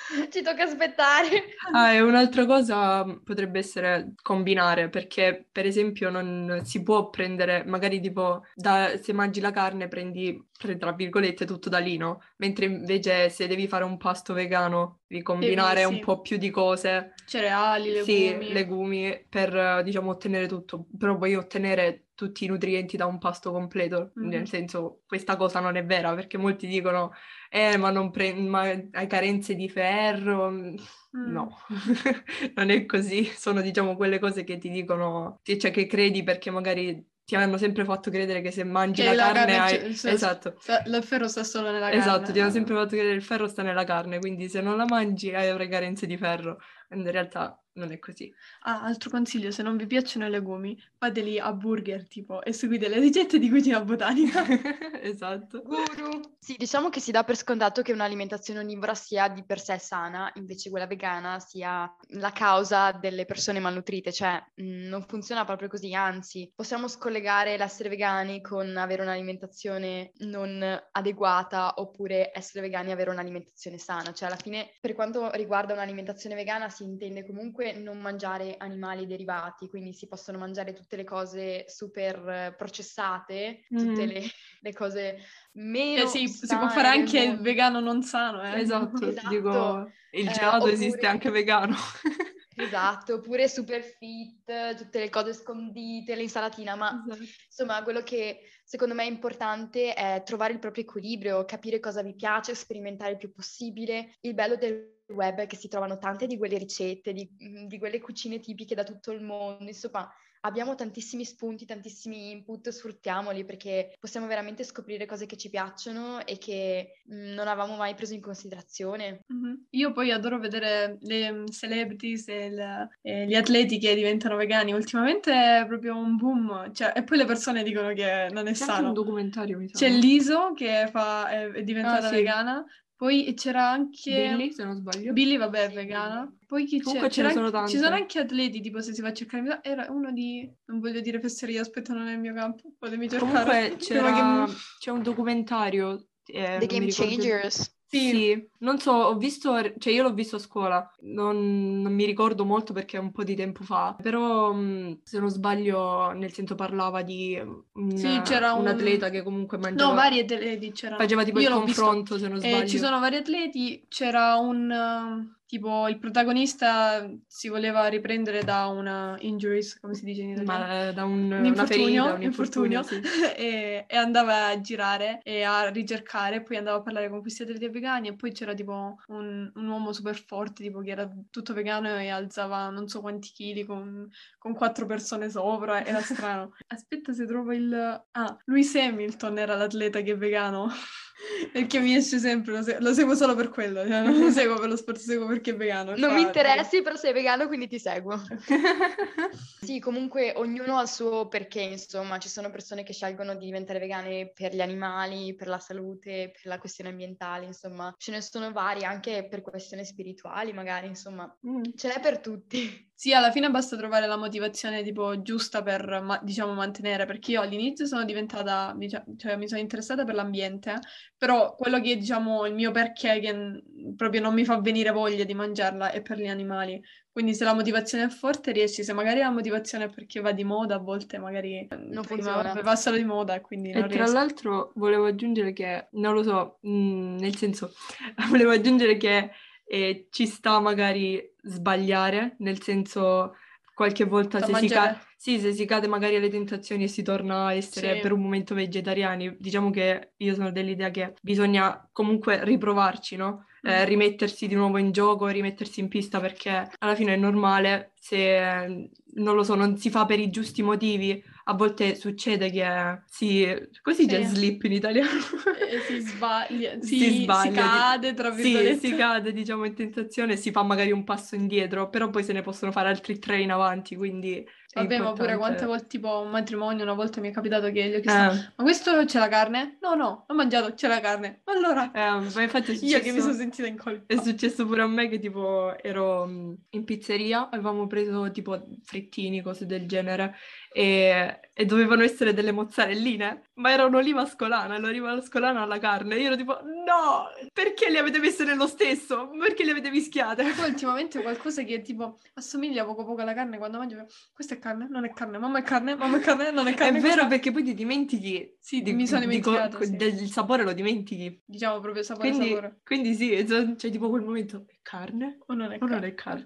Ci 0.31 0.43
tocca 0.43 0.65
aspettare. 0.65 1.45
Ah, 1.73 1.93
e 1.93 2.01
un'altra 2.01 2.47
cosa 2.47 3.05
potrebbe 3.25 3.59
essere 3.59 4.15
combinare, 4.23 4.89
perché 4.89 5.47
per 5.51 5.67
esempio 5.67 6.11
non 6.11 6.61
si 6.65 6.83
può 6.83 7.11
prendere, 7.11 7.65
magari 7.65 8.01
tipo, 8.01 8.45
da, 8.55 8.97
se 9.01 9.13
mangi 9.13 9.41
la 9.41 9.51
carne 9.51 9.89
prendi, 9.89 10.49
tra 10.79 10.93
virgolette, 10.93 11.45
tutto 11.45 11.69
da 11.69 11.79
lino, 11.79 12.23
mentre 12.37 12.67
invece 12.67 13.29
se 13.31 13.47
devi 13.47 13.69
fare 13.69 13.85
un 13.85 13.97
pasto 13.97 14.33
vegano 14.33 15.01
devi 15.07 15.23
combinare 15.23 15.83
devi, 15.83 15.93
sì. 15.93 15.95
un 15.95 16.05
po' 16.05 16.21
più 16.21 16.37
di 16.37 16.51
cose. 16.51 17.15
Cereali, 17.27 17.91
legumi. 17.91 18.05
Sì, 18.05 18.53
legumi, 18.53 19.27
per, 19.29 19.83
diciamo, 19.83 20.11
ottenere 20.11 20.47
tutto. 20.47 20.87
Però 20.97 21.17
vuoi 21.17 21.35
ottenere 21.35 22.07
tutti 22.15 22.45
i 22.45 22.49
nutrienti 22.49 22.97
da 22.97 23.07
un 23.07 23.19
pasto 23.19 23.53
completo, 23.53 24.13
mm-hmm. 24.19 24.29
nel 24.29 24.49
senso, 24.49 25.03
questa 25.07 25.37
cosa 25.37 25.61
non 25.61 25.77
è 25.77 25.85
vera, 25.85 26.15
perché 26.15 26.39
molti 26.39 26.67
dicono 26.67 27.13
eh, 27.51 27.77
ma, 27.77 27.91
non 27.91 28.11
pre- 28.11 28.35
ma 28.35 28.63
hai 28.63 29.07
carenze 29.07 29.55
di 29.55 29.69
ferro. 29.69 30.51
Mm. 30.51 30.77
No, 31.13 31.57
non 32.55 32.71
è 32.71 32.87
così. 32.87 33.25
Sono, 33.25 33.61
diciamo, 33.61 33.97
quelle 33.97 34.19
cose 34.19 34.45
che 34.45 34.59
ti 34.59 34.71
dicono, 34.71 35.41
cioè 35.43 35.71
che 35.71 35.87
credi 35.87 36.23
perché 36.23 36.51
magari 36.51 37.15
ti 37.27 37.35
hanno 37.35 37.59
sempre 37.59 37.85
fatto 37.85 38.09
credere 38.09 38.41
che 38.41 38.53
se 38.53 38.63
mangi 38.63 39.03
che 39.03 39.09
la, 39.09 39.15
la, 39.15 39.33
carne, 39.33 39.57
carne 39.57 39.79
hai... 39.79 39.97
Cioè, 39.97 40.13
esatto. 40.13 40.55
il 40.87 41.03
ferro 41.03 41.27
sta 41.27 41.43
solo 41.43 41.73
nella 41.73 41.89
carne. 41.89 42.01
Esatto, 42.01 42.31
ti 42.31 42.39
hanno 42.39 42.53
sempre 42.53 42.75
fatto 42.75 42.91
credere 42.91 43.11
che 43.11 43.17
il 43.17 43.25
ferro 43.25 43.49
sta 43.49 43.63
nella 43.63 43.83
carne, 43.83 44.21
quindi 44.21 44.49
se 44.49 44.61
non 44.61 44.77
la 44.77 44.85
mangi 44.85 45.35
hai 45.35 45.69
carenze 45.69 46.07
di 46.07 46.17
ferro. 46.17 46.61
In 46.91 47.11
realtà 47.11 47.61
non 47.77 47.93
è 47.93 47.99
così. 47.99 48.33
Ah, 48.61 48.83
altro 48.83 49.11
consiglio, 49.11 49.51
se 49.51 49.63
non 49.63 49.77
vi 49.77 49.87
piacciono 49.87 50.27
i 50.27 50.31
legumi, 50.31 50.79
fateli 50.99 51.39
a 51.39 51.53
burger, 51.53 52.07
tipo, 52.07 52.43
e 52.43 52.53
seguite 52.53 52.89
le 52.89 52.99
ricette 52.99 53.39
di 53.39 53.49
cucina 53.49 53.81
botanica. 53.81 54.45
esatto. 55.01 55.63
Guru! 55.63 56.21
Sì, 56.39 56.57
diciamo 56.57 56.89
che 56.89 57.01
si 57.01 57.11
dà 57.11 57.25
per 57.25 57.37
scontato 57.37 57.83
che 57.83 57.93
un'alimentazione 57.93 58.61
onnivora 58.61 58.95
sia 58.95 59.29
di 59.29 59.45
per 59.45 59.61
sé 59.61 59.79
sana, 59.79 60.31
invece 60.35 60.71
quella 60.71 60.87
vegana 60.87 61.39
sia 61.39 61.93
la 62.11 62.33
causa 62.33 62.93
delle 62.93 63.25
persone 63.25 63.61
malnutrite, 63.61 64.13
cioè 64.13 64.43
mh, 64.55 64.65
mm, 64.65 64.89
non 64.89 65.03
funziona 65.07 65.45
proprio 65.45 65.69
così, 65.69 65.95
anzi, 65.95 66.51
possiamo 66.55 66.89
scollegare 66.89 67.57
l'essere 67.57 67.89
vegani 67.89 68.41
con 68.41 68.77
avere 68.77 69.03
un'alimentazione 69.03 70.13
non 70.19 70.65
adeguata 70.93 71.75
oppure 71.77 72.31
essere 72.35 72.63
vegani 72.63 72.91
e 72.91 72.93
avere 72.93 73.11
un'alimentazione 73.11 73.79
sana, 73.79 74.13
cioè 74.13 74.29
alla 74.29 74.37
fine 74.37 74.71
per 74.81 74.95
quanto 74.95 75.31
riguarda 75.33 75.75
un'alimentazione 75.75 76.35
vegana 76.35 76.69
si 76.77 76.85
intende 76.85 77.25
comunque 77.25 77.73
non 77.73 77.99
mangiare 77.99 78.57
animali 78.59 79.07
derivati, 79.07 79.69
quindi 79.69 79.95
si 79.95 80.07
possono 80.07 80.37
mangiare 80.37 80.75
tutte 80.75 80.97
le 80.97 81.05
cose 81.05 81.65
super 81.69 82.55
processate, 82.57 83.65
tutte 83.69 84.05
mm. 84.05 84.09
le, 84.09 84.23
le, 84.61 84.73
cose 84.75 85.19
meno 85.53 86.03
eh 86.03 86.07
sì, 86.07 86.29
si 86.29 86.55
può 86.55 86.69
fare 86.69 86.89
anche 86.89 87.19
il 87.19 87.39
vegano 87.39 87.81
non 87.81 88.03
sano, 88.03 88.43
eh? 88.43 88.61
Esatto, 88.61 89.09
esatto. 89.09 89.29
dico, 89.29 89.91
il 90.11 90.29
eh, 90.29 90.31
gelato 90.31 90.57
oppure... 90.57 90.73
esiste 90.73 91.07
anche 91.07 91.31
vegano. 91.31 91.77
Esatto, 92.59 93.17
oppure 93.17 93.51
super 93.51 93.83
fit, 93.83 94.77
tutte 94.77 94.99
le 94.99 95.11
cose 95.11 95.35
scondite, 95.35 96.17
l'insalatina, 96.17 96.75
ma 96.75 97.05
esatto. 97.07 97.23
insomma 97.49 97.83
quello 97.83 98.03
che 98.03 98.41
secondo 98.65 98.95
me 98.95 99.05
è 99.05 99.11
importante 99.11 99.93
è 99.93 100.23
trovare 100.25 100.55
il 100.55 100.59
proprio 100.59 100.85
equilibrio, 100.85 101.45
capire 101.45 101.81
cosa 101.81 102.01
vi 102.01 102.15
piace, 102.15 102.55
sperimentare 102.55 103.13
il 103.13 103.19
più 103.19 103.31
possibile. 103.31 104.17
Il 104.23 104.33
bello 104.33 104.57
del 104.57 104.96
web 105.09 105.47
che 105.47 105.57
si 105.57 105.69
trovano 105.69 105.99
tante 105.99 106.27
di 106.27 106.37
quelle 106.37 106.59
ricette, 106.59 107.13
di, 107.13 107.29
di 107.67 107.79
quelle 107.79 108.01
cucine 108.01 108.41
tipiche 108.41 108.75
da 108.75 108.85
tutto 108.85 109.13
il 109.13 109.23
mondo, 109.23 109.65
insomma 109.65 110.11
abbiamo 110.47 110.75
tantissimi 110.75 111.25
spunti, 111.25 111.67
tantissimi 111.67 112.31
input, 112.31 112.69
sfruttiamoli 112.69 113.45
perché 113.45 113.95
possiamo 113.99 114.27
veramente 114.27 114.65
scoprire 114.65 115.05
cose 115.05 115.27
che 115.27 115.37
ci 115.37 115.51
piacciono 115.51 116.25
e 116.25 116.39
che 116.39 117.01
mh, 117.05 117.35
non 117.35 117.49
avevamo 117.49 117.77
mai 117.77 117.95
preso 117.95 118.15
in 118.15 118.21
considerazione. 118.21 119.25
Mm-hmm. 119.33 119.55
Io 119.71 119.93
poi 119.93 120.13
adoro 120.13 120.39
vedere 120.39 120.99
le 121.01 121.29
um, 121.31 121.47
celebrities 121.49 122.29
e, 122.29 122.51
le, 122.51 122.89
e, 123.03 123.27
gli 123.27 123.35
atleti 123.35 123.79
che 123.79 123.95
diventano 123.95 124.37
vegani. 124.37 124.73
Ultimamente 124.73 125.33
è 125.33 125.67
proprio 125.67 125.97
un 125.97 126.17
boom, 126.17 126.73
cioè, 126.73 126.93
e 126.95 127.03
poi 127.03 127.19
le 127.19 127.25
persone 127.25 127.63
dicono 127.63 127.93
che 127.93 128.29
non 128.31 128.47
è 128.47 128.53
C'è 128.53 128.65
sano. 128.65 128.89
un 128.89 128.95
documentario, 128.95 129.59
mi 129.59 129.69
sa. 129.69 129.79
C'è 129.79 129.89
Liso 129.91 130.53
che 130.55 130.89
fa, 130.91 131.29
è, 131.29 131.51
è 131.51 131.63
diventata 131.63 132.07
ah, 132.07 132.09
sì. 132.09 132.15
vegana, 132.15 132.65
poi 132.97 133.35
c'era 133.37 133.69
anche... 133.69 134.31
Billy, 134.31 134.53
se 134.53 134.65
non 134.65 134.77
sbaglio. 134.77 135.13
Billy, 135.13 135.37
vabbè, 135.37 135.67
è 135.67 135.71
vegana. 135.71 136.35
Poi 136.47 136.65
chi 136.65 136.81
Comunque 136.81 137.09
c'è? 137.09 137.29
C'era 137.29 137.59
anche... 137.59 137.71
Ci 137.71 137.79
sono 137.79 137.95
anche 137.95 138.19
atleti, 138.19 138.61
tipo 138.61 138.81
se 138.81 138.95
si 138.95 139.03
va 139.03 139.09
a 139.09 139.13
cercare... 139.13 139.61
Era 139.63 139.87
uno 139.91 140.11
di... 140.13 140.51
Non 140.67 140.81
voglio 140.81 141.01
dire 141.01 141.21
fesseria, 141.21 141.61
aspetta, 141.61 141.93
non 141.93 142.09
è 142.09 142.15
il 142.15 142.21
mio 142.21 142.33
campo. 142.33 142.73
Fatemi 142.79 143.09
cercare. 143.09 143.31
Comunque 143.33 143.77
c'era... 143.85 144.47
Che... 144.47 144.53
c'è 144.79 144.91
un 144.91 145.03
documentario... 145.03 146.09
Eh, 146.25 146.57
The 146.59 146.67
Game 146.67 146.87
Changers. 146.89 147.76
Sì. 147.89 148.11
sì. 148.11 148.49
non 148.59 148.79
so, 148.79 148.93
ho 148.93 149.17
visto, 149.17 149.55
cioè 149.79 149.93
io 149.93 150.03
l'ho 150.03 150.13
visto 150.13 150.37
a 150.37 150.41
scuola, 150.41 150.91
non, 151.03 151.81
non, 151.81 151.93
mi 151.93 152.05
ricordo 152.05 152.45
molto 152.45 152.73
perché 152.73 152.97
è 152.97 153.01
un 153.01 153.13
po' 153.13 153.23
di 153.23 153.37
tempo 153.37 153.63
fa, 153.63 153.97
però 154.01 154.53
mm, 154.53 154.93
se 155.05 155.21
non 155.21 155.31
sbaglio 155.31 156.11
nel 156.11 156.33
senso 156.33 156.55
parlava 156.57 157.03
di 157.03 157.41
un, 157.73 157.97
sì, 157.97 158.21
c'era 158.25 158.53
un, 158.55 158.63
un 158.63 158.67
atleta 158.69 159.09
che 159.09 159.23
comunque 159.23 159.59
mangiava... 159.59 159.91
No, 159.91 159.97
vari 159.97 160.21
atleti 160.21 160.73
c'erano. 160.73 161.01
Faceva 161.01 161.25
tipo 161.25 161.39
io 161.39 161.49
il 161.49 161.55
confronto 161.55 162.15
visto. 162.15 162.19
se 162.19 162.29
non 162.29 162.39
sbaglio. 162.39 162.63
Eh, 162.63 162.69
ci 162.69 162.79
sono 162.79 162.99
vari 162.99 163.17
atleti, 163.17 163.85
c'era 163.89 164.35
un 164.37 165.35
tipo 165.47 165.87
il 165.89 165.99
protagonista 165.99 167.09
si 167.27 167.49
voleva 167.49 167.87
riprendere 167.87 168.43
da 168.43 168.67
una 168.67 169.17
injuries, 169.21 169.79
come 169.79 169.95
si 169.95 170.05
dice 170.05 170.23
in 170.23 170.31
italiano? 170.31 170.67
Ma, 170.67 170.93
da 170.93 171.05
un, 171.05 171.31
un 171.31 171.45
infortunio, 171.45 172.15
un 172.15 172.23
infortunio, 172.23 172.83
sì. 172.83 173.01
e, 173.37 173.85
e, 173.87 173.97
andava 173.97 174.47
a 174.47 174.61
girare 174.61 175.21
e 175.23 175.43
a 175.43 175.69
ricercare, 175.69 176.43
poi 176.43 176.57
andava 176.57 176.79
a 176.79 176.83
parlare 176.83 177.09
con 177.09 177.21
questi 177.21 177.43
atleti 177.43 177.69
vegani 177.69 178.09
e 178.09 178.17
poi 178.17 178.33
c'era 178.33 178.55
tipo 178.55 178.97
un, 179.07 179.51
un, 179.55 179.69
uomo 179.69 179.93
super 179.93 180.17
forte, 180.17 180.65
tipo 180.65 180.81
che 180.81 180.91
era 180.91 181.09
tutto 181.31 181.55
vegano 181.55 181.97
e 181.97 182.09
alzava 182.09 182.69
non 182.71 182.89
so 182.89 183.01
quanti 183.01 183.31
chili 183.31 183.65
con, 183.65 184.09
con 184.39 184.53
quattro 184.55 184.87
persone 184.87 185.31
sopra, 185.31 185.85
era 185.85 186.01
strano. 186.01 186.55
Aspetta 186.67 187.13
se 187.13 187.25
trovo 187.25 187.53
il... 187.53 187.73
Ah, 188.11 188.37
Lewis 188.47 188.75
Hamilton 188.75 189.39
era 189.39 189.55
l'atleta 189.55 190.01
che 190.01 190.13
è 190.13 190.17
vegano. 190.17 190.69
Perché 191.51 191.81
mi 191.81 191.97
esce 191.97 192.19
sempre, 192.19 192.53
lo, 192.53 192.63
se- 192.63 192.79
lo, 192.79 192.93
seguo 192.93 193.15
solo 193.15 193.35
per 193.35 193.49
quello, 193.49 193.87
cioè 193.87 194.03
non 194.03 194.19
lo 194.19 194.31
seguo 194.31 194.59
per 194.59 194.69
lo 194.69 194.77
sport, 194.77 194.99
lo 194.99 195.03
seguo 195.03 195.27
perché 195.27 195.53
è 195.53 195.57
vegano. 195.57 195.97
Non 195.97 196.13
mi 196.13 196.21
interessi, 196.21 196.83
però 196.83 196.95
sei 196.97 197.15
vegano, 197.15 197.47
quindi 197.47 197.69
ti 197.69 197.79
seguo. 197.79 198.21
sì, 199.61 199.79
comunque 199.79 200.35
ognuno 200.37 200.77
ha 200.77 200.83
il 200.83 200.89
suo 200.89 201.27
perché, 201.29 201.63
insomma, 201.63 202.19
ci 202.19 202.29
sono 202.29 202.51
persone 202.51 202.83
che 202.83 202.93
scelgono 202.93 203.35
di 203.35 203.47
diventare 203.47 203.79
vegane 203.79 204.31
per 204.35 204.55
gli 204.55 204.61
animali, 204.61 205.35
per 205.35 205.49
la 205.49 205.59
salute, 205.59 206.33
per 206.33 206.43
la 206.45 206.59
questione 206.59 206.91
ambientale, 206.91 207.47
insomma, 207.47 207.95
ce 207.97 208.11
ne 208.11 208.21
sono 208.21 208.53
vari, 208.53 208.85
anche 208.85 209.27
per 209.27 209.41
questioni 209.41 209.85
spirituali 209.87 210.53
magari, 210.53 210.87
insomma, 210.87 211.35
mm. 211.47 211.63
ce 211.77 211.89
n'è 211.89 212.01
per 212.01 212.21
tutti. 212.21 212.85
Sì, 212.99 213.13
alla 213.13 213.31
fine 213.31 213.51
basta 213.51 213.77
trovare 213.77 214.07
la 214.07 214.17
motivazione 214.17 214.83
tipo 214.83 215.21
giusta 215.21 215.63
per, 215.63 216.01
ma, 216.03 216.19
diciamo, 216.23 216.55
mantenere, 216.55 217.05
perché 217.05 217.33
io 217.33 217.43
all'inizio 217.43 217.85
sono 217.85 218.07
diventata, 218.07 218.75
cioè 219.19 219.37
mi 219.37 219.47
sono 219.47 219.61
interessata 219.61 220.05
per 220.05 220.15
l'ambiente, 220.15 220.79
però 221.15 221.55
quello 221.57 221.79
che 221.79 221.93
è, 221.93 221.97
diciamo, 221.99 222.47
il 222.47 222.55
mio 222.55 222.71
perché 222.71 223.21
che 223.21 223.63
proprio 223.95 224.23
non 224.23 224.33
mi 224.33 224.47
fa 224.47 224.63
venire 224.63 224.93
voglia 224.93 225.25
di 225.25 225.35
mangiarla 225.35 225.91
è 225.91 226.01
per 226.01 226.17
gli 226.17 226.27
animali. 226.27 226.83
Quindi 227.13 227.35
se 227.35 227.45
la 227.45 227.53
motivazione 227.53 228.05
è 228.05 228.09
forte 228.09 228.53
riesci, 228.53 228.83
se 228.83 228.95
magari 228.95 229.21
la 229.21 229.31
motivazione 229.31 229.85
è 229.85 229.91
perché 229.91 230.21
va 230.21 230.33
di 230.33 230.45
moda, 230.45 230.77
a 230.77 230.79
volte 230.79 231.19
magari 231.19 231.69
non 231.71 232.03
funziona. 232.03 232.55
Va 232.63 232.77
solo 232.77 232.97
di 232.97 233.05
moda 233.05 233.35
e 233.35 233.43
quindi 233.43 233.73
non 233.73 233.85
E 233.85 233.89
tra 233.89 234.07
l'altro 234.07 234.73
volevo 234.77 235.05
aggiungere 235.05 235.53
che, 235.53 235.89
non 235.93 236.15
lo 236.15 236.23
so, 236.23 236.59
mh, 236.63 236.71
mm, 236.71 237.17
nel 237.19 237.37
senso, 237.37 237.75
volevo 238.31 238.53
aggiungere 238.53 238.97
che 238.97 239.31
e 239.67 240.07
ci 240.11 240.27
sta 240.27 240.61
magari 240.61 241.21
sbagliare, 241.43 242.37
nel 242.39 242.63
senso 242.63 243.35
qualche 243.75 244.05
volta 244.05 244.41
se 244.41 244.55
si, 244.55 244.69
ca- 244.69 244.99
sì, 245.17 245.39
se 245.39 245.53
si, 245.53 245.67
cade 245.67 245.87
magari 245.87 246.17
alle 246.17 246.31
tentazioni 246.31 246.85
e 246.85 246.89
si 246.89 247.03
torna 247.03 247.47
a 247.47 247.53
essere 247.53 247.97
sì. 247.97 248.01
per 248.01 248.13
un 248.13 248.23
momento 248.23 248.55
vegetariani, 248.55 249.37
diciamo 249.39 249.69
che 249.71 250.13
io 250.17 250.35
sono 250.35 250.51
dell'idea 250.51 250.91
che 250.91 251.15
bisogna 251.21 251.87
comunque 251.93 252.43
riprovarci, 252.43 253.17
no? 253.17 253.45
Eh, 253.61 253.83
mm. 253.83 253.85
rimettersi 253.85 254.47
di 254.47 254.55
nuovo 254.55 254.79
in 254.79 254.93
gioco, 254.93 255.27
rimettersi 255.27 255.81
in 255.81 255.89
pista 255.89 256.21
perché 256.21 256.71
alla 256.79 256.95
fine 256.95 257.15
è 257.15 257.17
normale 257.17 257.93
se 257.95 258.89
non 259.17 259.35
lo 259.35 259.43
so, 259.43 259.55
non 259.55 259.77
si 259.77 259.91
fa 259.91 260.07
per 260.07 260.21
i 260.21 260.31
giusti 260.31 260.63
motivi, 260.63 261.23
a 261.49 261.55
volte 261.55 261.95
succede 261.95 262.51
che 262.51 263.03
si... 263.07 263.47
così 263.83 264.03
sì. 264.03 264.09
c'è 264.09 264.25
slip 264.25 264.65
in 264.65 264.73
italiano? 264.73 265.09
Eh, 265.09 265.81
si 265.81 266.01
sbaglia, 266.01 266.77
si, 266.83 266.99
si, 266.99 267.23
sbaglia, 267.23 267.51
si 267.51 267.53
cade, 267.53 268.15
tra 268.15 268.31
virgolette. 268.31 268.79
Sì, 268.79 268.87
si 268.89 268.95
cade, 268.97 269.33
diciamo, 269.33 269.65
in 269.65 269.75
tentazione, 269.75 270.37
si 270.37 270.51
fa 270.51 270.63
magari 270.63 270.91
un 270.91 271.05
passo 271.05 271.37
indietro, 271.37 271.89
però 271.89 272.11
poi 272.11 272.25
se 272.25 272.33
ne 272.33 272.43
possono 272.43 272.73
fare 272.73 272.89
altri 272.89 273.19
tre 273.19 273.41
in 273.41 273.53
avanti, 273.53 273.95
quindi 273.95 274.45
Vabbè, 274.77 274.99
ma 274.99 275.13
pure 275.15 275.37
quante 275.39 275.65
volte, 275.65 275.87
tipo, 275.87 276.21
un 276.21 276.29
matrimonio, 276.29 276.83
una 276.83 276.93
volta 276.93 277.21
mi 277.21 277.31
è 277.31 277.33
capitato 277.33 277.71
che 277.71 277.89
gli 277.89 277.95
ho 277.95 278.01
chiesto, 278.01 278.35
eh. 278.35 278.53
ma 278.57 278.63
questo 278.63 279.05
c'è 279.07 279.19
la 279.19 279.29
carne? 279.29 279.79
No, 279.81 279.95
no, 279.95 280.25
ho 280.29 280.35
mangiato, 280.35 280.75
c'è 280.75 280.87
la 280.87 281.01
carne. 281.01 281.41
Allora, 281.45 281.91
eh, 281.93 282.11
ma 282.35 282.43
infatti 282.43 282.73
è 282.73 282.75
successo, 282.75 282.97
io 282.97 283.01
che 283.01 283.13
mi 283.13 283.21
sono 283.21 283.33
sentita 283.33 283.67
in 283.67 283.79
colpa. 283.79 284.13
È 284.13 284.21
successo 284.21 284.67
pure 284.67 284.83
a 284.83 284.87
me 284.87 285.09
che 285.09 285.19
tipo 285.19 285.75
ero 285.83 286.27
mm, 286.27 286.53
in 286.71 286.85
pizzeria, 286.85 287.49
avevamo 287.49 287.87
preso 287.87 288.31
tipo 288.31 288.67
frittini, 288.83 289.41
cose 289.41 289.65
del 289.65 289.87
genere, 289.87 290.35
e, 290.71 291.36
e, 291.53 291.65
dovevano 291.65 292.03
essere 292.03 292.33
delle 292.33 292.53
mozzarelline, 292.53 293.43
ma 293.55 293.71
era 293.71 293.85
un'oliva 293.85 294.23
ascolana, 294.23 294.79
l'oliva 294.79 295.13
ascolana 295.13 295.63
alla 295.63 295.79
carne. 295.79 296.17
Io 296.17 296.27
ero 296.27 296.37
tipo, 296.37 296.61
no, 296.63 297.27
perché 297.53 297.91
le 297.91 297.99
avete 297.99 298.19
messe 298.19 298.45
nello 298.45 298.67
stesso? 298.67 299.31
Perché 299.39 299.65
le 299.65 299.73
avete 299.73 299.91
mischiate? 299.91 300.45
Poi 300.57 300.69
ultimamente 300.69 301.23
qualcosa 301.23 301.63
che 301.63 301.83
tipo 301.83 302.19
assomiglia 302.35 302.85
poco 302.85 303.05
poco 303.05 303.23
alla 303.23 303.35
carne 303.35 303.59
quando 303.59 303.79
mangio, 303.79 304.07
questa 304.33 304.55
è 304.55 304.59
carne, 304.59 304.87
non 304.89 305.05
è 305.05 305.13
carne, 305.13 305.39
mamma 305.39 305.59
è 305.59 305.63
carne, 305.63 305.95
mamma 305.95 306.19
è 306.19 306.21
carne, 306.21 306.51
non 306.51 306.67
è 306.67 306.75
carne. 306.75 306.99
è 306.99 307.01
vero 307.01 307.27
perché 307.27 307.51
poi 307.51 307.63
ti 307.63 307.75
dimentichi. 307.75 308.57
Sì, 308.61 308.83
di, 308.83 308.93
mi 308.93 309.07
sono 309.07 309.21
dimenticato. 309.21 309.79
Di, 309.79 309.85
sì. 309.87 309.97
Del 309.97 310.29
sapore 310.29 310.65
lo 310.65 310.73
dimentichi. 310.73 311.43
Diciamo 311.45 311.81
proprio 311.81 312.03
sapore 312.03 312.29
quindi, 312.29 312.49
sapore. 312.49 312.81
Quindi 312.85 313.15
sì, 313.15 313.31
c'è 313.31 313.77
cioè, 313.77 313.91
tipo 313.91 314.09
quel 314.09 314.23
momento, 314.23 314.65
è 314.67 314.77
carne 314.83 315.39
o 315.47 315.55
non 315.55 315.73
è 315.73 315.77
o 315.77 315.79
carne? 315.79 315.95
Non 315.95 316.05
è 316.05 316.15
carne. 316.15 316.45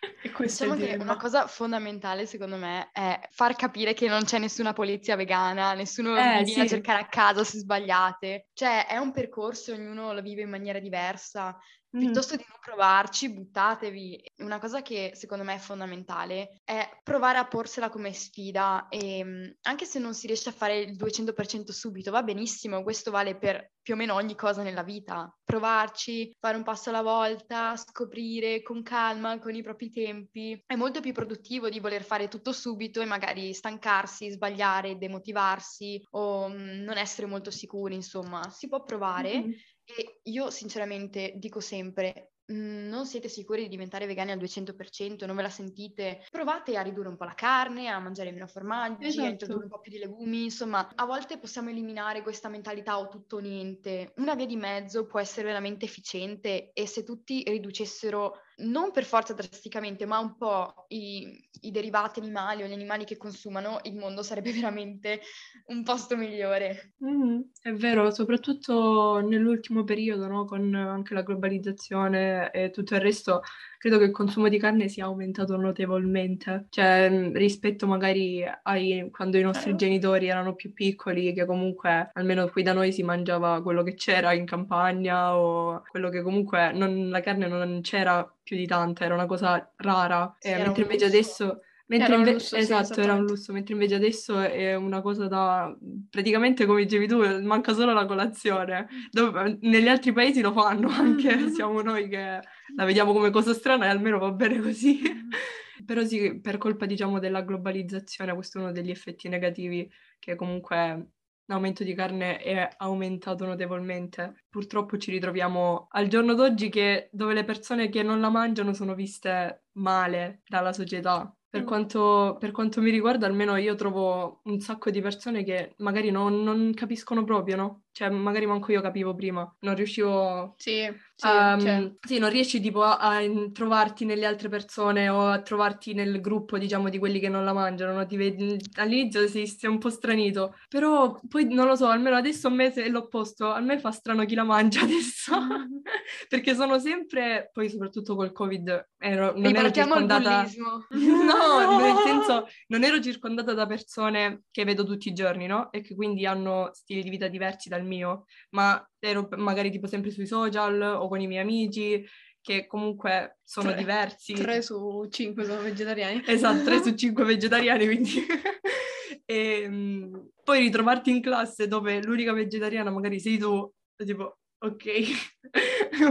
Diciamo 0.40 0.76
che 0.76 0.96
una 0.98 1.16
cosa 1.16 1.46
fondamentale 1.46 2.24
secondo 2.24 2.56
me 2.56 2.90
è 2.92 3.20
far 3.30 3.54
capire 3.54 3.92
che 3.92 4.08
non 4.08 4.24
c'è 4.24 4.38
nessuna 4.38 4.72
polizia 4.72 5.14
vegana, 5.14 5.74
nessuno 5.74 6.16
eh, 6.16 6.38
vi 6.38 6.44
viene 6.44 6.46
sì. 6.46 6.60
a 6.60 6.66
cercare 6.66 7.02
a 7.02 7.06
casa 7.06 7.44
se 7.44 7.58
sbagliate. 7.58 8.48
Cioè 8.54 8.86
è 8.86 8.96
un 8.96 9.12
percorso, 9.12 9.74
ognuno 9.74 10.12
lo 10.12 10.22
vive 10.22 10.42
in 10.42 10.48
maniera 10.48 10.78
diversa. 10.78 11.58
Mm. 11.96 12.00
Piuttosto 12.00 12.36
di 12.36 12.44
non 12.46 12.58
provarci, 12.60 13.32
buttatevi. 13.32 14.22
Una 14.38 14.60
cosa 14.60 14.80
che 14.80 15.12
secondo 15.14 15.42
me 15.42 15.54
è 15.54 15.58
fondamentale 15.58 16.60
è 16.62 16.88
provare 17.02 17.38
a 17.38 17.46
porsela 17.46 17.90
come 17.90 18.12
sfida 18.12 18.86
e 18.88 19.24
mm, 19.24 19.44
anche 19.62 19.86
se 19.86 19.98
non 19.98 20.14
si 20.14 20.28
riesce 20.28 20.50
a 20.50 20.52
fare 20.52 20.78
il 20.78 20.96
200% 20.96 21.70
subito, 21.70 22.12
va 22.12 22.22
benissimo, 22.22 22.84
questo 22.84 23.10
vale 23.10 23.36
per 23.36 23.72
più 23.82 23.94
o 23.94 23.96
meno 23.96 24.14
ogni 24.14 24.36
cosa 24.36 24.62
nella 24.62 24.84
vita. 24.84 25.36
Provarci, 25.42 26.32
fare 26.38 26.56
un 26.56 26.62
passo 26.62 26.90
alla 26.90 27.02
volta, 27.02 27.74
scoprire 27.76 28.62
con 28.62 28.84
calma, 28.84 29.40
con 29.40 29.54
i 29.54 29.62
propri 29.62 29.90
tempi. 29.90 30.62
È 30.64 30.76
molto 30.76 31.00
più 31.00 31.12
produttivo 31.12 31.68
di 31.68 31.80
voler 31.80 32.04
fare 32.04 32.28
tutto 32.28 32.52
subito 32.52 33.00
e 33.00 33.04
magari 33.04 33.52
stancarsi, 33.52 34.30
sbagliare, 34.30 34.96
demotivarsi 34.96 36.00
o 36.10 36.48
mm, 36.48 36.82
non 36.82 36.98
essere 36.98 37.26
molto 37.26 37.50
sicuri, 37.50 37.96
insomma, 37.96 38.48
si 38.50 38.68
può 38.68 38.84
provare. 38.84 39.38
Mm-hmm 39.38 39.50
e 39.96 40.20
io 40.24 40.50
sinceramente 40.50 41.32
dico 41.36 41.60
sempre, 41.60 42.34
mhmm, 42.46 42.88
non 42.88 43.06
siete 43.06 43.28
sicuri 43.28 43.62
di 43.62 43.68
diventare 43.68 44.06
vegani 44.06 44.32
al 44.32 44.38
200%, 44.38 45.26
non 45.26 45.36
ve 45.36 45.42
la 45.42 45.50
sentite, 45.50 46.24
provate 46.30 46.76
a 46.76 46.82
ridurre 46.82 47.08
un 47.08 47.16
po' 47.16 47.24
la 47.24 47.34
carne, 47.34 47.88
a 47.88 47.98
mangiare 47.98 48.32
meno 48.32 48.46
formaggi, 48.46 49.06
esatto. 49.06 49.26
a 49.26 49.30
introdurre 49.30 49.64
un 49.64 49.70
po' 49.70 49.80
più 49.80 49.92
di 49.92 49.98
legumi, 49.98 50.44
insomma, 50.44 50.88
a 50.94 51.04
volte 51.04 51.38
possiamo 51.38 51.70
eliminare 51.70 52.22
questa 52.22 52.48
mentalità 52.48 52.98
o 52.98 53.08
tutto 53.08 53.36
o 53.36 53.40
niente. 53.40 54.12
Una 54.16 54.34
via 54.34 54.46
di 54.46 54.56
mezzo 54.56 55.06
può 55.06 55.20
essere 55.20 55.46
veramente 55.46 55.84
efficiente 55.84 56.72
e 56.72 56.86
se 56.86 57.02
tutti 57.02 57.42
riducessero 57.46 58.34
non 58.60 58.90
per 58.90 59.04
forza 59.04 59.32
drasticamente, 59.32 60.06
ma 60.06 60.18
un 60.18 60.36
po' 60.36 60.86
i, 60.88 61.48
i, 61.62 61.70
derivati 61.70 62.20
animali 62.20 62.62
o 62.62 62.66
gli 62.66 62.72
animali 62.72 63.04
che 63.04 63.16
consumano, 63.16 63.80
il 63.84 63.96
mondo 63.96 64.22
sarebbe 64.22 64.52
veramente 64.52 65.20
un 65.66 65.82
posto 65.82 66.16
migliore. 66.16 66.94
Mm, 67.04 67.40
è 67.62 67.72
vero, 67.72 68.10
soprattutto 68.10 69.20
nell'ultimo 69.20 69.84
periodo, 69.84 70.26
no? 70.26 70.44
con 70.44 70.74
anche 70.74 71.14
la 71.14 71.22
globalizzazione 71.22 72.50
e 72.50 72.70
tutto 72.70 72.94
il 72.94 73.00
resto, 73.00 73.42
credo 73.80 73.96
che 73.96 74.04
il 74.04 74.10
consumo 74.10 74.48
di 74.48 74.58
carne 74.58 74.88
sia 74.88 75.06
aumentato 75.06 75.56
notevolmente, 75.56 76.66
cioè 76.68 77.08
mm, 77.08 77.34
rispetto 77.34 77.86
magari 77.86 78.44
ai 78.64 79.08
quando 79.10 79.38
i 79.38 79.42
nostri 79.42 79.74
genitori 79.74 80.28
erano 80.28 80.54
più 80.54 80.74
piccoli, 80.74 81.32
che 81.32 81.46
comunque 81.46 82.10
almeno 82.12 82.46
qui 82.48 82.62
da 82.62 82.74
noi 82.74 82.92
si 82.92 83.02
mangiava 83.02 83.62
quello 83.62 83.82
che 83.82 83.94
c'era 83.94 84.34
in 84.34 84.44
campagna 84.44 85.34
o 85.34 85.82
quello 85.88 86.10
che 86.10 86.20
comunque 86.20 86.72
non, 86.72 87.08
la 87.08 87.20
carne 87.20 87.48
non 87.48 87.80
c'era 87.80 88.30
più 88.42 88.54
di 88.54 88.66
tanto, 88.66 89.02
era 89.02 89.14
una 89.14 89.24
cosa 89.24 89.72
rara, 89.76 90.36
sì, 90.38 90.48
eh, 90.48 90.58
mentre 90.58 90.82
invece 90.82 91.06
adesso... 91.06 91.60
Mentre 91.86 92.14
inve- 92.14 92.32
lusso, 92.34 92.54
esatto, 92.54 92.94
sì, 92.94 93.00
era 93.00 93.14
un 93.14 93.24
lusso, 93.24 93.52
mentre 93.52 93.72
invece 93.72 93.96
adesso 93.96 94.38
è 94.38 94.76
una 94.76 95.00
cosa 95.00 95.26
da 95.26 95.76
praticamente 96.08 96.64
come 96.64 96.84
dicevi 96.84 97.08
tu, 97.08 97.18
manca 97.42 97.72
solo 97.72 97.92
la 97.92 98.06
colazione. 98.06 98.86
Dove, 99.10 99.58
negli 99.62 99.88
altri 99.88 100.12
paesi 100.12 100.40
lo 100.40 100.52
fanno 100.52 100.88
anche, 100.88 101.48
siamo 101.50 101.82
noi 101.82 102.08
che 102.08 102.38
la 102.76 102.84
vediamo 102.84 103.12
come 103.12 103.30
cosa 103.30 103.52
strana 103.54 103.86
e 103.86 103.88
almeno 103.88 104.18
va 104.18 104.30
bene 104.32 104.60
così. 104.60 105.00
Però 105.84 106.04
sì, 106.04 106.40
per 106.40 106.58
colpa 106.58 106.86
diciamo 106.86 107.18
della 107.18 107.42
globalizzazione, 107.42 108.34
questo 108.34 108.58
è 108.58 108.62
uno 108.62 108.72
degli 108.72 108.90
effetti 108.90 109.28
negativi 109.28 109.90
che 110.18 110.34
comunque 110.36 111.12
l'aumento 111.46 111.82
di 111.84 111.94
carne 111.94 112.38
è 112.38 112.68
aumentato 112.78 113.44
notevolmente. 113.46 114.44
Purtroppo 114.48 114.98
ci 114.98 115.10
ritroviamo 115.10 115.86
al 115.90 116.06
giorno 116.08 116.34
d'oggi 116.34 116.68
che, 116.68 117.08
dove 117.12 117.34
le 117.34 117.44
persone 117.44 117.88
che 117.88 118.02
non 118.02 118.20
la 118.20 118.28
mangiano 118.30 118.72
sono 118.72 118.94
viste 118.94 119.64
male 119.72 120.42
dalla 120.46 120.72
società. 120.72 121.34
Per 121.48 121.62
Mm. 121.62 121.66
quanto, 121.66 122.36
per 122.38 122.52
quanto 122.52 122.80
mi 122.80 122.90
riguarda, 122.90 123.26
almeno 123.26 123.56
io 123.56 123.74
trovo 123.74 124.40
un 124.44 124.60
sacco 124.60 124.90
di 124.90 125.00
persone 125.00 125.42
che 125.42 125.74
magari 125.78 126.10
non, 126.12 126.42
non 126.44 126.72
capiscono 126.74 127.24
proprio, 127.24 127.56
no? 127.56 127.82
Cioè, 127.92 128.08
magari 128.08 128.46
manco 128.46 128.72
io 128.72 128.80
capivo 128.80 129.14
prima, 129.14 129.52
non 129.60 129.74
riuscivo 129.74 130.54
Sì, 130.56 130.86
sì, 131.14 131.26
cioè, 131.26 131.92
Sì, 132.00 132.18
non 132.18 132.30
riesci 132.30 132.60
tipo 132.60 132.82
a, 132.82 132.96
a 132.96 133.20
trovarti 133.52 134.04
nelle 134.04 134.26
altre 134.26 134.48
persone 134.48 135.08
o 135.08 135.26
a 135.26 135.42
trovarti 135.42 135.92
nel 135.92 136.20
gruppo, 136.20 136.56
diciamo, 136.56 136.88
di 136.88 136.98
quelli 136.98 137.20
che 137.20 137.28
non 137.28 137.44
la 137.44 137.52
mangiano, 137.52 137.92
no? 137.92 138.06
Ti 138.06 138.16
vedi- 138.16 138.56
all'inizio 138.76 139.26
sei, 139.28 139.46
sei 139.46 139.68
un 139.68 139.78
po' 139.78 139.90
stranito, 139.90 140.54
però 140.68 141.18
poi 141.28 141.52
non 141.52 141.66
lo 141.66 141.76
so, 141.76 141.88
almeno 141.88 142.16
adesso 142.16 142.46
a 142.46 142.50
me 142.50 142.72
è 142.72 142.88
l'opposto, 142.88 143.50
a 143.50 143.60
me 143.60 143.78
fa 143.78 143.90
strano 143.90 144.24
chi 144.24 144.34
la 144.34 144.44
mangia 144.44 144.80
adesso, 144.84 145.32
perché 146.28 146.54
sono 146.54 146.78
sempre, 146.78 147.50
poi 147.52 147.68
soprattutto 147.68 148.14
col 148.14 148.32
Covid, 148.32 148.88
ero, 148.98 149.32
non 149.32 149.44
ero 149.46 149.66
Ripartiamo 149.66 149.94
al 149.94 150.00
circondata... 150.00 150.48
No, 151.30 151.78
nel 151.78 151.96
senso, 152.04 152.46
non 152.68 152.82
ero 152.84 153.00
circondata 153.00 153.52
da 153.52 153.66
persone 153.66 154.44
che 154.50 154.64
vedo 154.64 154.84
tutti 154.84 155.08
i 155.08 155.12
giorni, 155.12 155.46
no? 155.46 155.70
E 155.70 155.80
che 155.80 155.94
quindi 155.94 156.26
hanno 156.26 156.70
stili 156.72 157.02
di 157.02 157.10
vita 157.10 157.28
diversi 157.28 157.68
dal 157.68 157.79
mio, 157.84 158.26
ma 158.50 158.84
ero 158.98 159.28
magari 159.36 159.70
tipo 159.70 159.86
sempre 159.86 160.10
sui 160.10 160.26
social 160.26 160.80
o 160.82 161.08
con 161.08 161.20
i 161.20 161.26
miei 161.26 161.42
amici, 161.42 162.04
che 162.40 162.66
comunque 162.66 163.38
sono 163.44 163.70
Tre- 163.70 163.78
diversi. 163.78 164.32
3 164.32 164.62
su 164.62 165.06
5 165.10 165.44
sono 165.44 165.60
vegetariani. 165.60 166.22
Esatto, 166.26 166.64
3 166.64 166.82
su 166.82 166.94
5 166.94 167.24
vegetariani, 167.24 167.84
quindi... 167.84 168.26
e, 169.24 169.68
mm, 169.68 170.14
poi 170.42 170.60
ritrovarti 170.60 171.10
in 171.10 171.20
classe 171.20 171.68
dove 171.68 172.02
l'unica 172.02 172.32
vegetariana 172.32 172.90
magari 172.90 173.20
sei 173.20 173.38
tu, 173.38 173.70
tipo, 173.96 174.38
ok, 174.58 174.84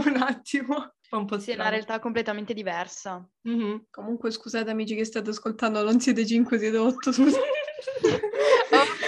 un 0.06 0.16
attimo, 0.16 0.94
fa 1.00 1.16
un 1.16 1.26
po' 1.26 1.38
Sì, 1.38 1.50
è 1.50 1.54
una 1.54 1.68
realtà 1.68 1.98
completamente 1.98 2.54
diversa. 2.54 3.26
Mhm. 3.42 3.86
Comunque 3.90 4.30
scusate 4.30 4.70
amici 4.70 4.94
che 4.94 5.04
state 5.04 5.30
ascoltando, 5.30 5.82
non 5.82 6.00
siete 6.00 6.24
5, 6.24 6.58
siete 6.58 6.76
8, 6.76 7.12
scusate. 7.12 7.48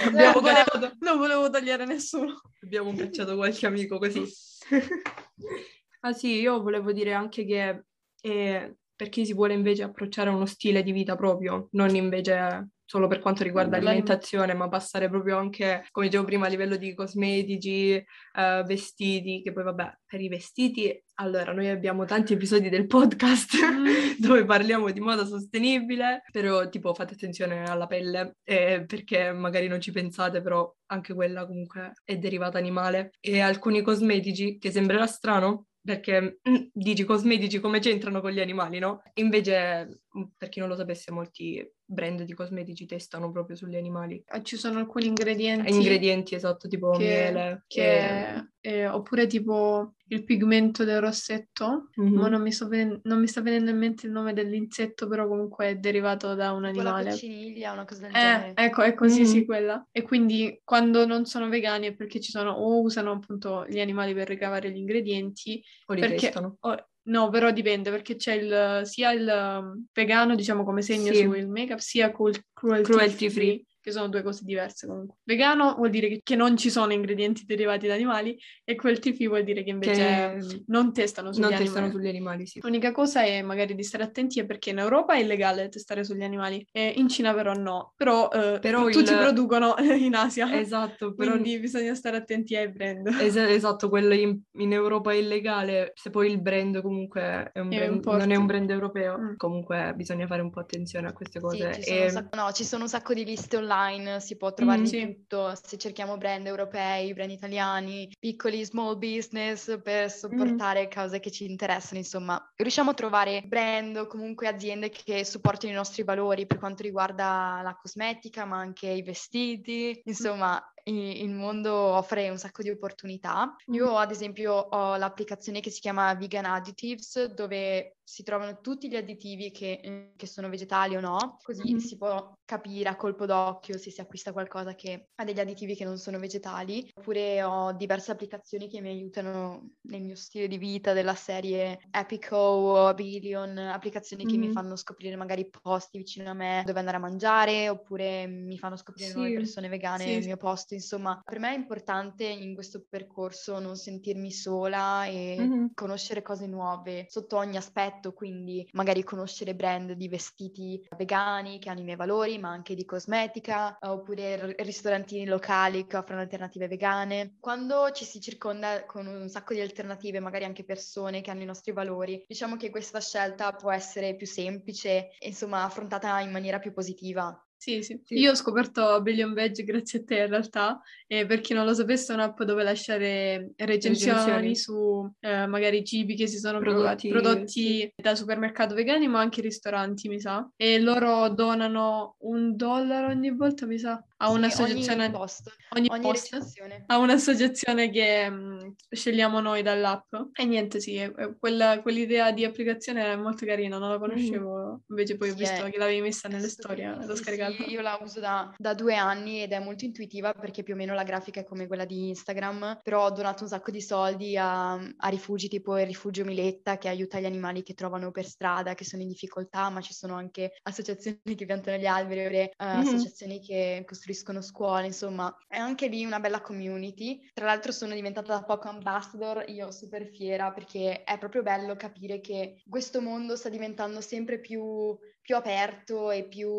Abbiamo 0.05 0.33
non, 0.33 0.41
volevo, 0.41 0.63
cacciato, 0.63 0.95
non 0.99 1.17
volevo 1.17 1.49
tagliare 1.49 1.85
nessuno. 1.85 2.41
abbiamo 2.61 2.93
cacciato 2.93 3.35
qualche 3.35 3.65
amico 3.65 3.97
così. 3.97 4.23
ah 6.01 6.13
sì, 6.13 6.39
io 6.39 6.61
volevo 6.61 6.91
dire 6.91 7.13
anche 7.13 7.45
che 7.45 7.83
eh, 8.21 8.75
per 8.95 9.09
chi 9.09 9.25
si 9.25 9.33
vuole 9.33 9.53
invece 9.53 9.83
approcciare 9.83 10.29
a 10.29 10.35
uno 10.35 10.45
stile 10.45 10.83
di 10.83 10.91
vita 10.91 11.15
proprio, 11.15 11.67
non 11.71 11.95
invece 11.95 12.69
solo 12.85 13.07
per 13.07 13.19
quanto 13.19 13.43
riguarda 13.43 13.71
L'alim- 13.77 13.85
l'alimentazione, 13.85 14.53
ma 14.53 14.69
passare 14.69 15.09
proprio 15.09 15.37
anche, 15.37 15.85
come 15.91 16.07
dicevo 16.07 16.25
prima, 16.25 16.45
a 16.45 16.49
livello 16.49 16.75
di 16.75 16.93
cosmetici, 16.93 17.93
eh, 17.93 18.63
vestiti, 18.65 19.41
che 19.41 19.51
poi 19.51 19.63
vabbè, 19.63 19.99
per 20.05 20.21
i 20.21 20.27
vestiti, 20.27 21.03
allora 21.15 21.53
noi 21.53 21.69
abbiamo 21.69 22.05
tanti 22.05 22.33
episodi 22.33 22.69
del 22.69 22.87
podcast 22.87 23.53
dove 24.19 24.45
parliamo 24.45 24.89
di 24.91 24.99
moda 24.99 25.25
sostenibile, 25.25 26.23
però 26.31 26.67
tipo 26.69 26.93
fate 26.93 27.13
attenzione 27.13 27.63
alla 27.63 27.87
pelle, 27.87 28.37
eh, 28.43 28.83
perché 28.85 29.31
magari 29.31 29.67
non 29.67 29.79
ci 29.79 29.91
pensate, 29.91 30.41
però 30.41 30.71
anche 30.87 31.13
quella 31.13 31.45
comunque 31.45 31.93
è 32.03 32.17
derivata 32.17 32.57
animale. 32.57 33.11
E 33.19 33.39
alcuni 33.39 33.81
cosmetici, 33.81 34.57
che 34.57 34.71
sembrerà 34.71 35.05
strano, 35.07 35.67
perché 35.83 36.39
mm, 36.49 36.55
dici 36.71 37.03
cosmetici 37.03 37.59
come 37.59 37.79
c'entrano 37.79 38.21
con 38.21 38.31
gli 38.31 38.39
animali, 38.39 38.79
no? 38.79 39.01
Invece, 39.15 40.03
mm, 40.17 40.23
per 40.37 40.49
chi 40.49 40.59
non 40.59 40.69
lo 40.69 40.75
sapesse, 40.75 41.11
molti 41.11 41.63
brand 41.85 42.21
di 42.23 42.33
cosmetici 42.33 42.85
testano 42.85 43.31
proprio 43.31 43.55
sugli 43.55 43.75
animali. 43.75 44.23
Ah, 44.27 44.41
Ci 44.41 44.55
sono 44.55 44.79
alcuni 44.79 45.07
ingredienti, 45.07 45.71
Ingredienti, 45.73 46.35
esatto, 46.35 46.67
tipo 46.67 46.91
che, 46.91 46.97
miele. 47.03 47.51
e- 47.51 47.61
che- 47.67 48.47
eh, 48.61 48.87
oppure 48.87 49.27
tipo 49.27 49.95
il 50.13 50.23
pigmento 50.23 50.83
del 50.83 50.99
rossetto, 51.01 51.89
Mhm. 51.95 52.13
ma 52.13 52.29
non 52.29 52.41
mi, 52.41 52.51
sto 52.51 52.67
ven- 52.67 52.99
non 53.03 53.19
mi 53.19 53.27
sta 53.27 53.41
venendo 53.41 53.71
in 53.71 53.77
mente 53.77 54.05
il 54.05 54.11
nome 54.11 54.33
dell'insetto, 54.33 55.07
però 55.07 55.27
comunque 55.27 55.67
è 55.67 55.75
derivato 55.77 56.33
da 56.35 56.51
un 56.51 56.63
Tipo 56.65 56.81
la 56.81 56.89
animale. 56.93 57.09
cocciniglia, 57.11 57.71
una 57.71 57.85
cosa 57.85 58.01
del 58.01 58.11
Eh, 58.15 58.19
genere. 58.19 58.53
ecco, 58.55 58.81
è 58.81 58.93
così, 58.93 59.21
Mhm. 59.21 59.25
sì, 59.25 59.45
quella. 59.45 59.87
E 59.91 60.01
quindi 60.03 60.61
quando 60.63 61.05
non 61.05 61.25
sono 61.25 61.49
vegani 61.49 61.87
è 61.87 61.93
perché 61.95 62.19
ci 62.19 62.31
sono 62.31 62.51
o 62.51 62.81
usano 62.81 63.11
appunto 63.11 63.65
gli 63.67 63.79
animali 63.79 64.13
per 64.13 64.27
ricavare 64.27 64.71
gli 64.71 64.77
ingredienti, 64.77 65.63
O 65.87 65.93
li 65.93 65.99
perché 66.01 66.15
testano. 66.17 66.57
o- 66.61 66.87
no, 67.05 67.29
però 67.29 67.51
dipende 67.51 67.89
perché 67.89 68.15
c'è 68.15 68.33
il 68.33 68.81
sia 68.85 69.11
il 69.11 69.27
um, 69.27 69.85
vegano, 69.91 70.35
diciamo 70.35 70.63
come 70.63 70.81
segno 70.81 71.11
Sì. 71.13 71.23
sul 71.23 71.47
make-up, 71.47 71.79
sia 71.79 72.11
col 72.11 72.33
cruelty, 72.53 72.83
Cruelty 72.91 73.29
free, 73.29 73.29
free. 73.29 73.65
Che 73.83 73.91
sono 73.91 74.07
due 74.07 74.23
cose 74.23 74.45
diverse 74.45 74.87
comunque. 74.87 75.17
Vegano 75.23 75.75
vuol 75.75 75.89
dire 75.89 76.21
che, 76.23 76.35
non 76.37 76.55
ci 76.55 76.69
sono 76.69 76.93
ingredienti 76.93 77.43
derivati 77.45 77.85
da 77.85 77.95
animali 77.95 78.39
e 78.63 78.75
cruelty 78.75 79.13
free 79.13 79.27
vuol 79.27 79.43
dire 79.43 79.61
che 79.63 79.71
invece 79.71 79.91
Che 80.39 80.63
non 80.67 80.93
testano 80.93 81.33
sugli 81.33 81.41
non 81.41 81.51
animali. 81.51 81.69
testano 81.73 81.91
sugli 81.91 82.07
animali, 82.07 82.47
sì. 82.47 82.59
L'unica 82.63 82.93
cosa 82.93 83.23
è 83.23 83.41
magari 83.41 83.75
di 83.75 83.83
stare 83.83 84.03
attenti 84.05 84.39
è 84.39 84.45
perché 84.45 84.69
in 84.69 84.77
Europa 84.77 85.13
è 85.15 85.19
illegale 85.19 85.67
testare 85.67 86.05
sugli 86.05 86.23
animali, 86.23 86.65
e 86.71 86.93
in 86.95 87.09
Cina 87.09 87.33
però 87.33 87.51
no, 87.53 87.91
però, 87.97 88.29
eh, 88.29 88.59
Però 88.61 88.87
tutti 88.89 89.11
il- 89.11 89.17
producono 89.17 89.75
in 89.99 90.15
Asia, 90.15 90.57
Esatto, 90.57 91.13
però 91.13 91.31
quindi 91.31 91.59
bisogna 91.59 91.93
stare 91.93 92.15
attenti 92.15 92.55
ai 92.55 92.71
brand. 92.71 93.07
Es- 93.19 93.35
esatto, 93.35 93.89
quello 93.89 94.13
in, 94.13 94.39
in 94.59 94.71
Europa 94.71 95.11
è 95.11 95.15
illegale, 95.15 95.91
se 95.95 96.09
poi 96.09 96.31
il 96.31 96.39
brand 96.41 96.81
comunque 96.81 97.49
è 97.51 97.59
un 97.59 97.69
È 97.71 97.75
brand- 97.75 97.93
import. 97.95 98.19
non 98.19 98.31
è 98.31 98.35
un 98.37 98.45
brand 98.45 98.69
europeo, 98.69 99.17
Mm. 99.19 99.35
comunque 99.35 99.93
bisogna 99.95 100.25
fare 100.25 100.41
un 100.41 100.49
po' 100.51 100.61
attenzione 100.61 101.07
a 101.09 101.13
queste 101.13 101.39
Sì, 101.39 101.45
cose. 101.45 101.73
ci 101.73 101.81
sono, 101.83 102.03
E- 102.03 102.09
sacco, 102.09 102.35
no, 102.37 102.51
ci 102.53 102.63
sono 102.63 102.83
un 102.83 102.89
sacco 102.89 103.13
di 103.13 103.25
liste 103.25 103.57
online, 103.57 103.71
si 104.19 104.37
può 104.37 104.53
trovare 104.53 104.81
Mm, 104.81 104.83
sì. 104.83 104.99
tutto, 104.99 105.53
se 105.61 105.77
cerchiamo 105.77 106.17
brand 106.17 106.45
europei, 106.47 107.13
brand 107.13 107.31
italiani, 107.31 108.09
piccoli 108.19 108.63
small 108.65 108.97
business 108.97 109.81
per 109.81 110.09
supportare 110.11 110.87
cause 110.87 111.19
che 111.19 111.31
ci 111.31 111.45
interessano, 111.49 111.99
insomma, 111.99 112.41
riusciamo 112.55 112.91
a 112.91 112.93
trovare 112.93 113.41
brand 113.45 113.95
o 113.97 114.07
comunque 114.07 114.47
aziende 114.47 114.89
che 114.89 115.25
supportino 115.25 115.71
i 115.71 115.75
nostri 115.75 116.03
valori 116.03 116.45
per 116.47 116.57
quanto 116.57 116.83
riguarda 116.83 117.61
la 117.63 117.75
cosmetica, 117.79 118.45
ma 118.45 118.57
anche 118.57 118.87
i 118.89 119.01
vestiti, 119.03 119.99
insomma, 120.05 120.61
il 120.91 121.29
mondo 121.31 121.73
offre 121.73 122.29
un 122.29 122.37
sacco 122.37 122.61
di 122.61 122.69
opportunità. 122.69 123.55
Io, 123.71 123.95
ad 123.97 124.11
esempio, 124.11 124.53
ho 124.53 124.95
l'applicazione 124.97 125.59
che 125.61 125.69
si 125.69 125.79
chiama 125.79 126.13
Vegan 126.15 126.45
Additives, 126.45 127.25
dove 127.33 127.97
si 128.03 128.23
trovano 128.23 128.59
tutti 128.59 128.89
gli 128.89 128.95
additivi 128.95 129.51
che, 129.51 129.79
eh, 129.81 130.13
che 130.15 130.27
sono 130.27 130.49
vegetali 130.49 130.95
o 130.95 130.99
no, 130.99 131.37
così 131.41 131.73
Mhm. 131.73 131.79
si 131.79 131.95
può 131.97 132.33
capire 132.45 132.89
a 132.89 132.95
colpo 132.97 133.25
d'occhio 133.25 133.77
se 133.77 133.91
si 133.91 134.01
acquista 134.01 134.33
qualcosa 134.33 134.75
che 134.75 135.09
ha 135.15 135.23
degli 135.23 135.39
additivi 135.39 135.75
che 135.75 135.85
non 135.85 135.97
sono 135.97 136.19
vegetali. 136.19 136.89
Oppure 136.95 137.41
ho 137.43 137.71
diverse 137.73 138.11
applicazioni 138.11 138.67
che 138.67 138.81
mi 138.81 138.89
aiutano 138.89 139.71
nel 139.83 140.01
mio 140.03 140.15
stile 140.15 140.47
di 140.47 140.57
vita 140.57 140.93
della 140.93 141.15
serie 141.15 141.79
Epico 141.91 142.35
o 142.35 142.93
Billion, 142.93 143.57
applicazioni 143.57 144.25
che 144.25 144.37
mi 144.37 144.49
Mhm. 144.49 144.51
fanno 144.51 144.75
scoprire 144.75 145.15
magari 145.15 145.49
posti 145.49 145.97
vicino 145.97 146.29
a 146.29 146.33
me 146.33 146.63
dove 146.65 146.79
andare 146.79 146.97
a 146.97 146.99
mangiare, 146.99 147.69
oppure 147.69 148.27
mi 148.27 148.57
fanno 148.57 148.75
scoprire 148.77 149.09
nuove 149.11 149.31
Sì, 149.31 149.31
persone 149.31 149.69
vegane 149.69 150.05
sì, 150.05 150.13
nel 150.13 150.23
mio 150.23 150.37
posto. 150.37 150.72
Insomma, 150.73 151.21
per 151.23 151.39
me 151.39 151.51
è 151.53 151.57
importante 151.57 152.25
in 152.25 152.53
questo 152.53 152.85
percorso 152.89 153.59
non 153.59 153.75
sentirmi 153.75 154.31
sola 154.31 155.05
e 155.05 155.53
Mhm. 155.53 155.73
conoscere 155.73 156.21
cose 156.21 156.45
nuove 156.47 157.05
sotto 157.09 157.37
ogni 157.37 157.57
aspetto, 157.57 158.13
quindi 158.13 158.67
magari 158.73 159.03
conoscere 159.03 159.55
brand 159.55 159.93
di 159.93 160.07
vestiti 160.07 160.79
vegani 160.97 161.59
che 161.59 161.69
hanno 161.69 161.79
i 161.81 161.83
miei 161.83 161.95
valori, 161.97 162.37
ma 162.37 162.49
anche 162.49 162.75
di 162.75 162.85
cosmetica, 162.85 163.75
oppure 163.79 164.53
ristorantini 164.59 165.25
locali 165.25 165.85
che 165.87 165.97
offrono 165.97 166.21
alternative 166.21 166.67
vegane. 166.67 167.35
Quando 167.39 167.91
ci 167.91 168.05
si 168.05 168.19
circonda 168.19 168.85
con 168.85 169.05
un 169.07 169.29
sacco 169.29 169.53
di 169.53 169.61
alternative, 169.61 170.19
magari 170.19 170.45
anche 170.45 170.63
persone 170.65 171.21
che 171.21 171.29
hanno 171.31 171.41
i 171.43 171.45
nostri 171.45 171.71
valori, 171.73 172.23
diciamo 172.27 172.55
che 172.57 172.69
questa 172.69 172.99
scelta 173.01 173.51
può 173.53 173.71
essere 173.71 174.15
più 174.15 174.25
semplice 174.27 175.09
e 175.19 175.27
insomma 175.27 175.63
affrontata 175.63 176.19
in 176.21 176.31
maniera 176.31 176.59
più 176.59 176.73
positiva. 176.73 177.37
Sì, 177.63 177.81
sì. 177.81 177.97
Sì. 178.03 178.15
Io 178.19 178.31
ho 178.31 178.35
scoperto 178.35 179.01
Billion 179.01 179.33
Veg 179.33 179.63
grazie 179.63 179.99
a 179.99 180.03
te 180.03 180.17
in 180.17 180.27
realtà, 180.27 180.81
e 181.07 181.25
per 181.25 181.39
chi 181.39 181.53
non 181.53 181.63
lo 181.63 181.73
sapesse 181.73 182.11
è 182.11 182.15
un'app 182.15 182.41
dove 182.43 182.61
lasciare 182.61 183.53
recensioni, 183.55 184.17
Recensioni. 184.19 184.55
su 184.57 185.09
eh, 185.21 185.47
magari 185.47 185.85
cibi 185.85 186.15
che 186.17 186.27
si 186.27 186.39
sono 186.39 186.59
Prodotti, 186.59 187.07
prodotti, 187.07 187.31
prodotti 187.39 187.93
da 187.95 188.15
supermercato 188.15 188.75
vegani, 188.75 189.07
ma 189.07 189.21
anche 189.21 189.39
ristoranti, 189.39 190.09
mi 190.09 190.19
sa. 190.19 190.45
E 190.57 190.77
loro 190.81 191.29
donano 191.29 192.17
un 192.23 192.57
dollaro 192.57 193.07
ogni 193.07 193.31
volta, 193.33 193.65
mi 193.65 193.79
sa, 193.79 194.03
a 194.23 194.29
Sì, 194.29 194.37
un'associazione, 194.37 195.05
ogni 195.05 195.09
post, 195.11 195.49
ogni 195.75 195.89
ogni 195.89 195.99
post, 195.99 196.23
recensione. 196.33 196.85
a 196.87 196.97
un'associazione 196.97 197.89
che 197.89 198.29
mh, 198.29 198.75
scegliamo 198.89 199.39
noi 199.39 199.61
dall'app. 199.63 200.13
E 200.33 200.45
niente, 200.45 200.79
sì, 200.79 201.09
quella- 201.39 201.81
quell'idea 201.81 202.31
di 202.31 202.45
applicazione 202.45 203.03
è 203.13 203.15
molto 203.15 203.45
carina, 203.45 203.77
non 203.77 203.89
la 203.89 203.99
conoscevo, 203.99 204.83
invece 204.89 205.17
poi 205.17 205.29
ho 205.31 205.35
Sì, 205.35 205.35
visto 205.35 205.63
è- 205.63 205.71
che 205.71 205.77
l'avevi 205.77 206.01
messa 206.01 206.27
nelle 206.27 206.49
storie, 206.49 206.95
l'ho 207.05 207.15
scaricata. 207.15 207.55
sì, 207.55 207.69
io 207.69 207.81
la 207.81 207.97
uso 208.01 208.19
da, 208.19 208.53
da 208.57 208.73
due 208.73 208.95
anni 208.95 209.41
ed 209.41 209.51
è 209.53 209.59
molto 209.59 209.85
intuitiva 209.85 210.33
perché 210.33 210.63
più 210.63 210.73
o 210.73 210.77
meno 210.77 210.93
la 210.93 211.03
grafica 211.03 211.39
è 211.39 211.43
come 211.43 211.67
quella 211.67 211.85
di 211.85 212.09
Instagram, 212.09 212.79
però 212.83 213.05
ho 213.05 213.11
donato 213.11 213.43
un 213.43 213.49
sacco 213.49 213.71
di 213.71 213.81
soldi 213.81 214.35
a, 214.37 214.73
a 214.73 215.07
rifugi 215.09 215.47
tipo 215.47 215.77
il 215.79 215.85
rifugio 215.87 216.23
Miletta 216.25 216.77
che 216.77 216.89
aiuta 216.89 217.19
gli 217.19 217.25
animali 217.25 217.63
che 217.63 217.73
trovano 217.73 218.11
per 218.11 218.25
strada, 218.25 218.73
che 218.75 218.83
sono 218.85 219.01
in 219.01 219.07
difficoltà, 219.07 219.69
ma 219.69 219.81
ci 219.81 219.93
sono 219.93 220.15
anche 220.15 220.51
associazioni 220.63 221.19
che 221.35 221.45
piantano 221.45 221.77
gli 221.77 221.85
alberi, 221.85 222.21
eh, 222.35 222.51
Mhm. 222.71 222.83
associazioni 222.83 223.39
che 223.41 223.83
costruiscono 223.85 224.11
scuole, 224.41 224.85
insomma, 224.85 225.35
è 225.47 225.57
anche 225.57 225.87
lì 225.87 226.05
una 226.05 226.19
bella 226.19 226.41
community. 226.41 227.29
Tra 227.33 227.45
l'altro 227.45 227.71
sono 227.71 227.93
diventata 227.93 228.33
da 228.33 228.43
poco 228.43 228.67
ambassador, 228.69 229.45
io 229.47 229.71
super 229.71 230.05
fiera 230.07 230.51
perché 230.51 231.03
è 231.03 231.17
proprio 231.17 231.41
bello 231.41 231.75
capire 231.75 232.19
che 232.21 232.61
questo 232.69 233.01
mondo 233.01 233.35
sta 233.35 233.49
diventando 233.49 234.01
sempre 234.01 234.39
più 234.39 234.97
più 235.23 235.35
aperto 235.35 236.11
e 236.11 236.27
più, 236.27 236.51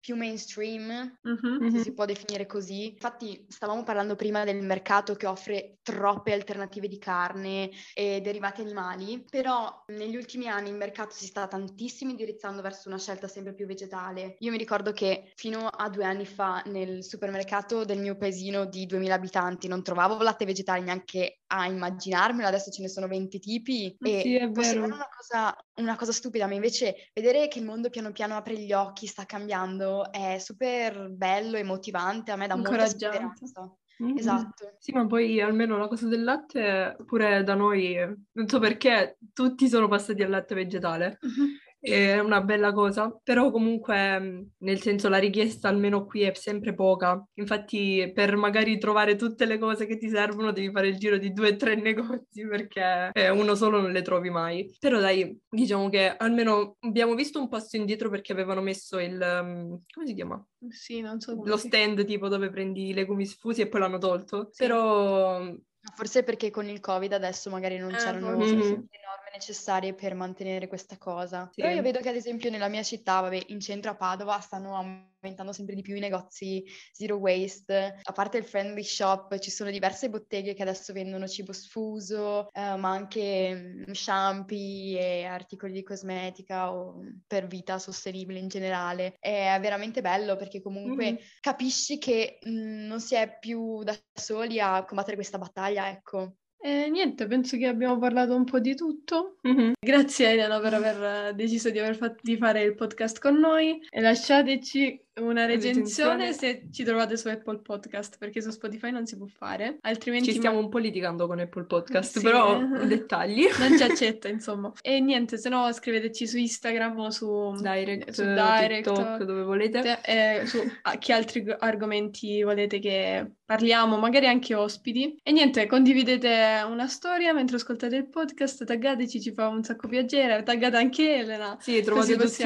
più 0.00 0.16
mainstream, 0.16 1.14
Mhm. 1.22 1.62
se 1.68 1.78
si 1.78 1.92
può 1.94 2.04
definire 2.04 2.46
così. 2.46 2.92
Infatti 2.92 3.44
stavamo 3.48 3.82
parlando 3.84 4.16
prima 4.16 4.44
del 4.44 4.62
mercato 4.62 5.14
che 5.14 5.26
offre 5.26 5.78
troppe 5.82 6.32
alternative 6.32 6.88
di 6.88 6.98
carne 6.98 7.70
e 7.94 8.20
derivati 8.20 8.62
animali, 8.62 9.24
però 9.28 9.84
negli 9.88 10.16
ultimi 10.16 10.48
anni 10.48 10.70
il 10.70 10.76
mercato 10.76 11.14
si 11.14 11.26
sta 11.26 11.46
tantissimo 11.46 12.10
indirizzando 12.10 12.62
verso 12.62 12.88
una 12.88 12.98
scelta 12.98 13.28
sempre 13.28 13.54
più 13.54 13.66
vegetale. 13.66 14.34
Io 14.38 14.50
mi 14.50 14.58
ricordo 14.58 14.92
che 14.92 15.30
fino 15.36 15.66
a 15.66 15.88
due 15.88 16.04
anni 16.04 16.26
fa 16.26 16.62
nel 16.66 17.04
supermercato 17.04 17.84
del 17.84 18.00
mio 18.00 18.16
paesino 18.16 18.64
di 18.66 18.86
2000 18.86 19.14
abitanti 19.14 19.68
non 19.68 19.82
trovavo 19.82 20.20
latte 20.22 20.44
vegetale 20.44 20.80
neanche 20.82 21.41
a 21.52 21.66
immaginarmelo, 21.66 22.46
adesso 22.48 22.70
ce 22.70 22.82
ne 22.82 22.88
sono 22.88 23.06
20 23.08 23.38
tipi 23.38 23.96
e 24.00 24.20
Sì, 24.20 24.34
è 24.36 24.48
vero. 24.50 24.84
una 24.92 25.06
cosa, 25.14 25.56
una 25.76 25.96
cosa 25.96 26.12
stupida, 26.12 26.46
ma 26.46 26.54
invece 26.54 27.10
vedere 27.14 27.48
che 27.48 27.58
il 27.58 27.64
mondo 27.64 27.90
piano 27.90 28.12
piano 28.12 28.36
apre 28.36 28.58
gli 28.58 28.72
occhi, 28.72 29.06
sta 29.06 29.24
cambiando, 29.26 30.10
è 30.12 30.38
super 30.38 31.08
bello 31.10 31.56
e 31.58 31.62
motivante, 31.62 32.30
a 32.32 32.36
me 32.36 32.46
dà 32.46 32.56
molta 32.56 32.86
speranza. 32.86 33.70
Mhm. 33.98 34.14
Esatto. 34.14 34.78
Sì, 34.78 34.92
ma 34.92 35.06
poi 35.06 35.40
almeno 35.40 35.76
la 35.78 35.86
cosa 35.88 36.08
del 36.08 36.24
latte, 36.24 36.96
pure 37.06 37.44
da 37.44 37.54
noi, 37.54 37.94
non 38.32 38.48
so 38.48 38.58
perché, 38.58 39.16
tutti 39.32 39.68
sono 39.68 39.86
passati 39.88 40.22
al 40.22 40.30
latte 40.30 40.54
vegetale. 40.56 41.18
Mhm. 41.22 41.62
È 41.84 42.20
una 42.20 42.40
bella 42.42 42.72
cosa, 42.72 43.12
però 43.24 43.50
comunque, 43.50 44.50
nel 44.58 44.80
senso, 44.80 45.08
la 45.08 45.18
richiesta 45.18 45.68
almeno 45.68 46.04
qui 46.06 46.22
è 46.22 46.32
sempre 46.34 46.74
poca. 46.74 47.20
Infatti, 47.34 48.08
per 48.14 48.36
magari 48.36 48.78
trovare 48.78 49.16
tutte 49.16 49.46
le 49.46 49.58
cose 49.58 49.86
che 49.86 49.98
ti 49.98 50.08
servono, 50.08 50.52
devi 50.52 50.70
fare 50.70 50.86
il 50.86 50.96
giro 50.96 51.18
di 51.18 51.32
due 51.32 51.48
o 51.50 51.56
tre 51.56 51.74
negozi 51.82 52.46
perché 52.46 53.10
eh, 53.12 53.30
uno 53.30 53.56
solo 53.56 53.80
non 53.80 53.90
le 53.90 54.02
trovi 54.02 54.30
mai. 54.30 54.72
Però 54.78 55.00
dai, 55.00 55.36
diciamo 55.50 55.88
che 55.88 56.14
almeno 56.16 56.76
abbiamo 56.80 57.14
visto 57.16 57.40
un 57.40 57.48
passo 57.48 57.76
indietro 57.76 58.08
perché 58.10 58.30
avevano 58.32 58.60
messo 58.60 59.00
il... 59.00 59.18
come 59.18 60.06
si 60.06 60.14
chiama? 60.14 60.40
Sì, 60.68 61.00
non 61.00 61.18
so 61.18 61.34
Lo 61.44 61.56
si- 61.56 61.66
stand 61.66 62.04
tipo 62.04 62.28
dove 62.28 62.48
prendi 62.48 62.90
i 62.90 62.94
legumi 62.94 63.26
sfusi 63.26 63.62
e 63.62 63.68
poi 63.68 63.80
l'hanno 63.80 63.98
tolto. 63.98 64.50
Sì. 64.52 64.62
Però 64.62 65.52
Forse 65.96 66.22
perché 66.22 66.52
con 66.52 66.68
il 66.68 66.78
Covid 66.78 67.12
adesso 67.12 67.50
magari 67.50 67.76
non 67.76 67.90
Eh, 67.92 67.96
c'erano 67.96 68.40
sì. 68.44 68.54
le 68.54 68.56
norme 68.56 68.86
necessarie 69.32 69.94
per 69.94 70.14
mantenere 70.14 70.68
questa 70.68 70.98
cosa. 70.98 71.48
Sì. 71.50 71.60
Però 71.60 71.72
io 71.72 71.82
vedo 71.82 72.00
che 72.00 72.08
ad 72.08 72.14
esempio 72.16 72.50
nella 72.50 72.68
mia 72.68 72.82
città, 72.82 73.20
vabbè, 73.20 73.44
in 73.48 73.60
centro 73.60 73.90
a 73.90 73.96
Padova 73.96 74.38
stanno 74.40 74.76
aumentando 74.76 75.52
sempre 75.52 75.74
di 75.74 75.82
più 75.82 75.94
i 75.94 76.00
negozi 76.00 76.64
zero 76.92 77.16
waste. 77.16 77.98
A 78.02 78.12
parte 78.12 78.38
il 78.38 78.44
friendly 78.44 78.82
shop, 78.82 79.38
ci 79.38 79.50
sono 79.50 79.70
diverse 79.70 80.08
botteghe 80.08 80.54
che 80.54 80.62
adesso 80.62 80.92
vendono 80.92 81.26
cibo 81.28 81.52
sfuso, 81.52 82.50
eh, 82.52 82.76
ma 82.76 82.90
anche 82.90 83.54
mm, 83.88 83.92
shampoo 83.92 84.56
e 84.98 85.24
articoli 85.24 85.72
di 85.72 85.82
cosmetica 85.82 86.72
o 86.72 87.00
per 87.26 87.46
vita 87.46 87.78
sostenibile 87.78 88.38
in 88.38 88.48
generale. 88.48 89.14
È 89.18 89.56
veramente 89.60 90.00
bello 90.00 90.36
perché 90.36 90.60
comunque 90.62 91.12
Mhm. 91.12 91.18
capisci 91.40 91.98
che 91.98 92.38
mm, 92.48 92.86
non 92.86 93.00
si 93.00 93.14
è 93.14 93.38
più 93.38 93.82
da 93.82 93.94
soli 94.12 94.58
a 94.60 94.84
combattere 94.84 95.16
questa 95.16 95.38
battaglia, 95.38 95.88
ecco. 95.90 96.36
E 96.64 96.88
niente, 96.90 97.26
penso 97.26 97.56
che 97.56 97.66
abbiamo 97.66 97.98
parlato 97.98 98.36
un 98.36 98.44
po' 98.44 98.60
di 98.60 98.76
tutto. 98.76 99.38
Mhm. 99.42 99.72
Grazie 99.80 100.30
Elena 100.30 100.60
per 100.60 100.74
aver 100.74 101.28
eh, 101.30 101.34
deciso 101.34 101.70
di, 101.70 101.80
aver 101.80 101.96
fatto, 101.96 102.18
di 102.22 102.36
fare 102.36 102.62
il 102.62 102.74
podcast 102.76 103.18
con 103.18 103.36
noi 103.38 103.80
e 103.90 104.00
lasciateci 104.00 105.00
una 105.14 105.44
recensione 105.44 106.28
recensione. 106.28 106.32
se 106.32 106.68
ci 106.72 106.84
trovate 106.84 107.18
su 107.18 107.28
Apple 107.28 107.58
Podcast 107.58 108.16
perché 108.16 108.40
su 108.40 108.48
Spotify 108.50 108.90
non 108.92 109.04
si 109.06 109.18
può 109.18 109.26
fare, 109.26 109.76
altrimenti 109.82 110.30
ci 110.30 110.36
stiamo 110.38 110.58
un 110.58 110.70
po' 110.70 110.78
litigando 110.78 111.26
con 111.26 111.38
Apple 111.38 111.64
Podcast, 111.64 112.16
Sì. 112.18 112.24
però 112.24 112.58
dettagli. 112.86 113.44
non 113.58 113.76
ci 113.76 113.82
accetta 113.84 114.28
insomma. 114.28 114.72
E 114.80 115.00
niente, 115.00 115.36
se 115.36 115.48
no 115.50 115.70
scriveteci 115.72 116.26
su 116.28 116.38
Instagram 116.38 116.98
o 116.98 117.10
su 117.10 117.52
Direct, 117.60 118.10
su 118.10 118.22
Direct, 118.22 118.84
TikTok, 118.86 119.22
dove 119.24 119.42
volete. 119.42 119.98
eh, 120.04 120.46
su 120.46 120.58
a 120.82 120.96
che 120.96 121.12
altri 121.12 121.44
argomenti 121.58 122.42
volete 122.42 122.78
che 122.78 123.32
parliamo, 123.44 123.98
magari 123.98 124.26
anche 124.28 124.54
ospiti. 124.54 125.18
E 125.22 125.30
niente, 125.32 125.66
condividete 125.66 126.30
una 126.60 126.86
storia 126.86 127.32
mentre 127.32 127.56
ascoltate 127.56 127.96
il 127.96 128.08
podcast, 128.08 128.64
taggateci, 128.64 129.20
ci 129.20 129.32
fa 129.32 129.48
un 129.48 129.62
sacco 129.62 129.88
piacere, 129.88 130.42
taggate 130.42 130.76
anche 130.76 131.16
Elena. 131.16 131.56
Sì, 131.60 131.82
trovate 131.82 132.16
tutti, 132.16 132.44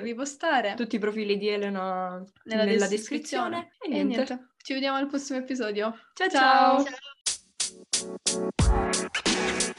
ripostare. 0.00 0.74
tutti 0.74 0.96
i 0.96 0.98
profili 0.98 1.36
di 1.36 1.48
Elena 1.48 2.24
nella, 2.44 2.64
nella 2.64 2.86
descrizione. 2.86 3.70
descrizione. 3.70 3.72
E, 3.80 3.88
niente. 3.88 4.14
e, 4.14 4.24
niente. 4.26 4.48
ci 4.62 4.72
vediamo 4.72 4.96
al 4.96 5.08
prossimo 5.08 5.38
episodio. 5.38 5.96
ciao! 6.14 6.28
ciao. 6.28 6.84
ciao. 6.84 6.94
ciao. 8.24 9.71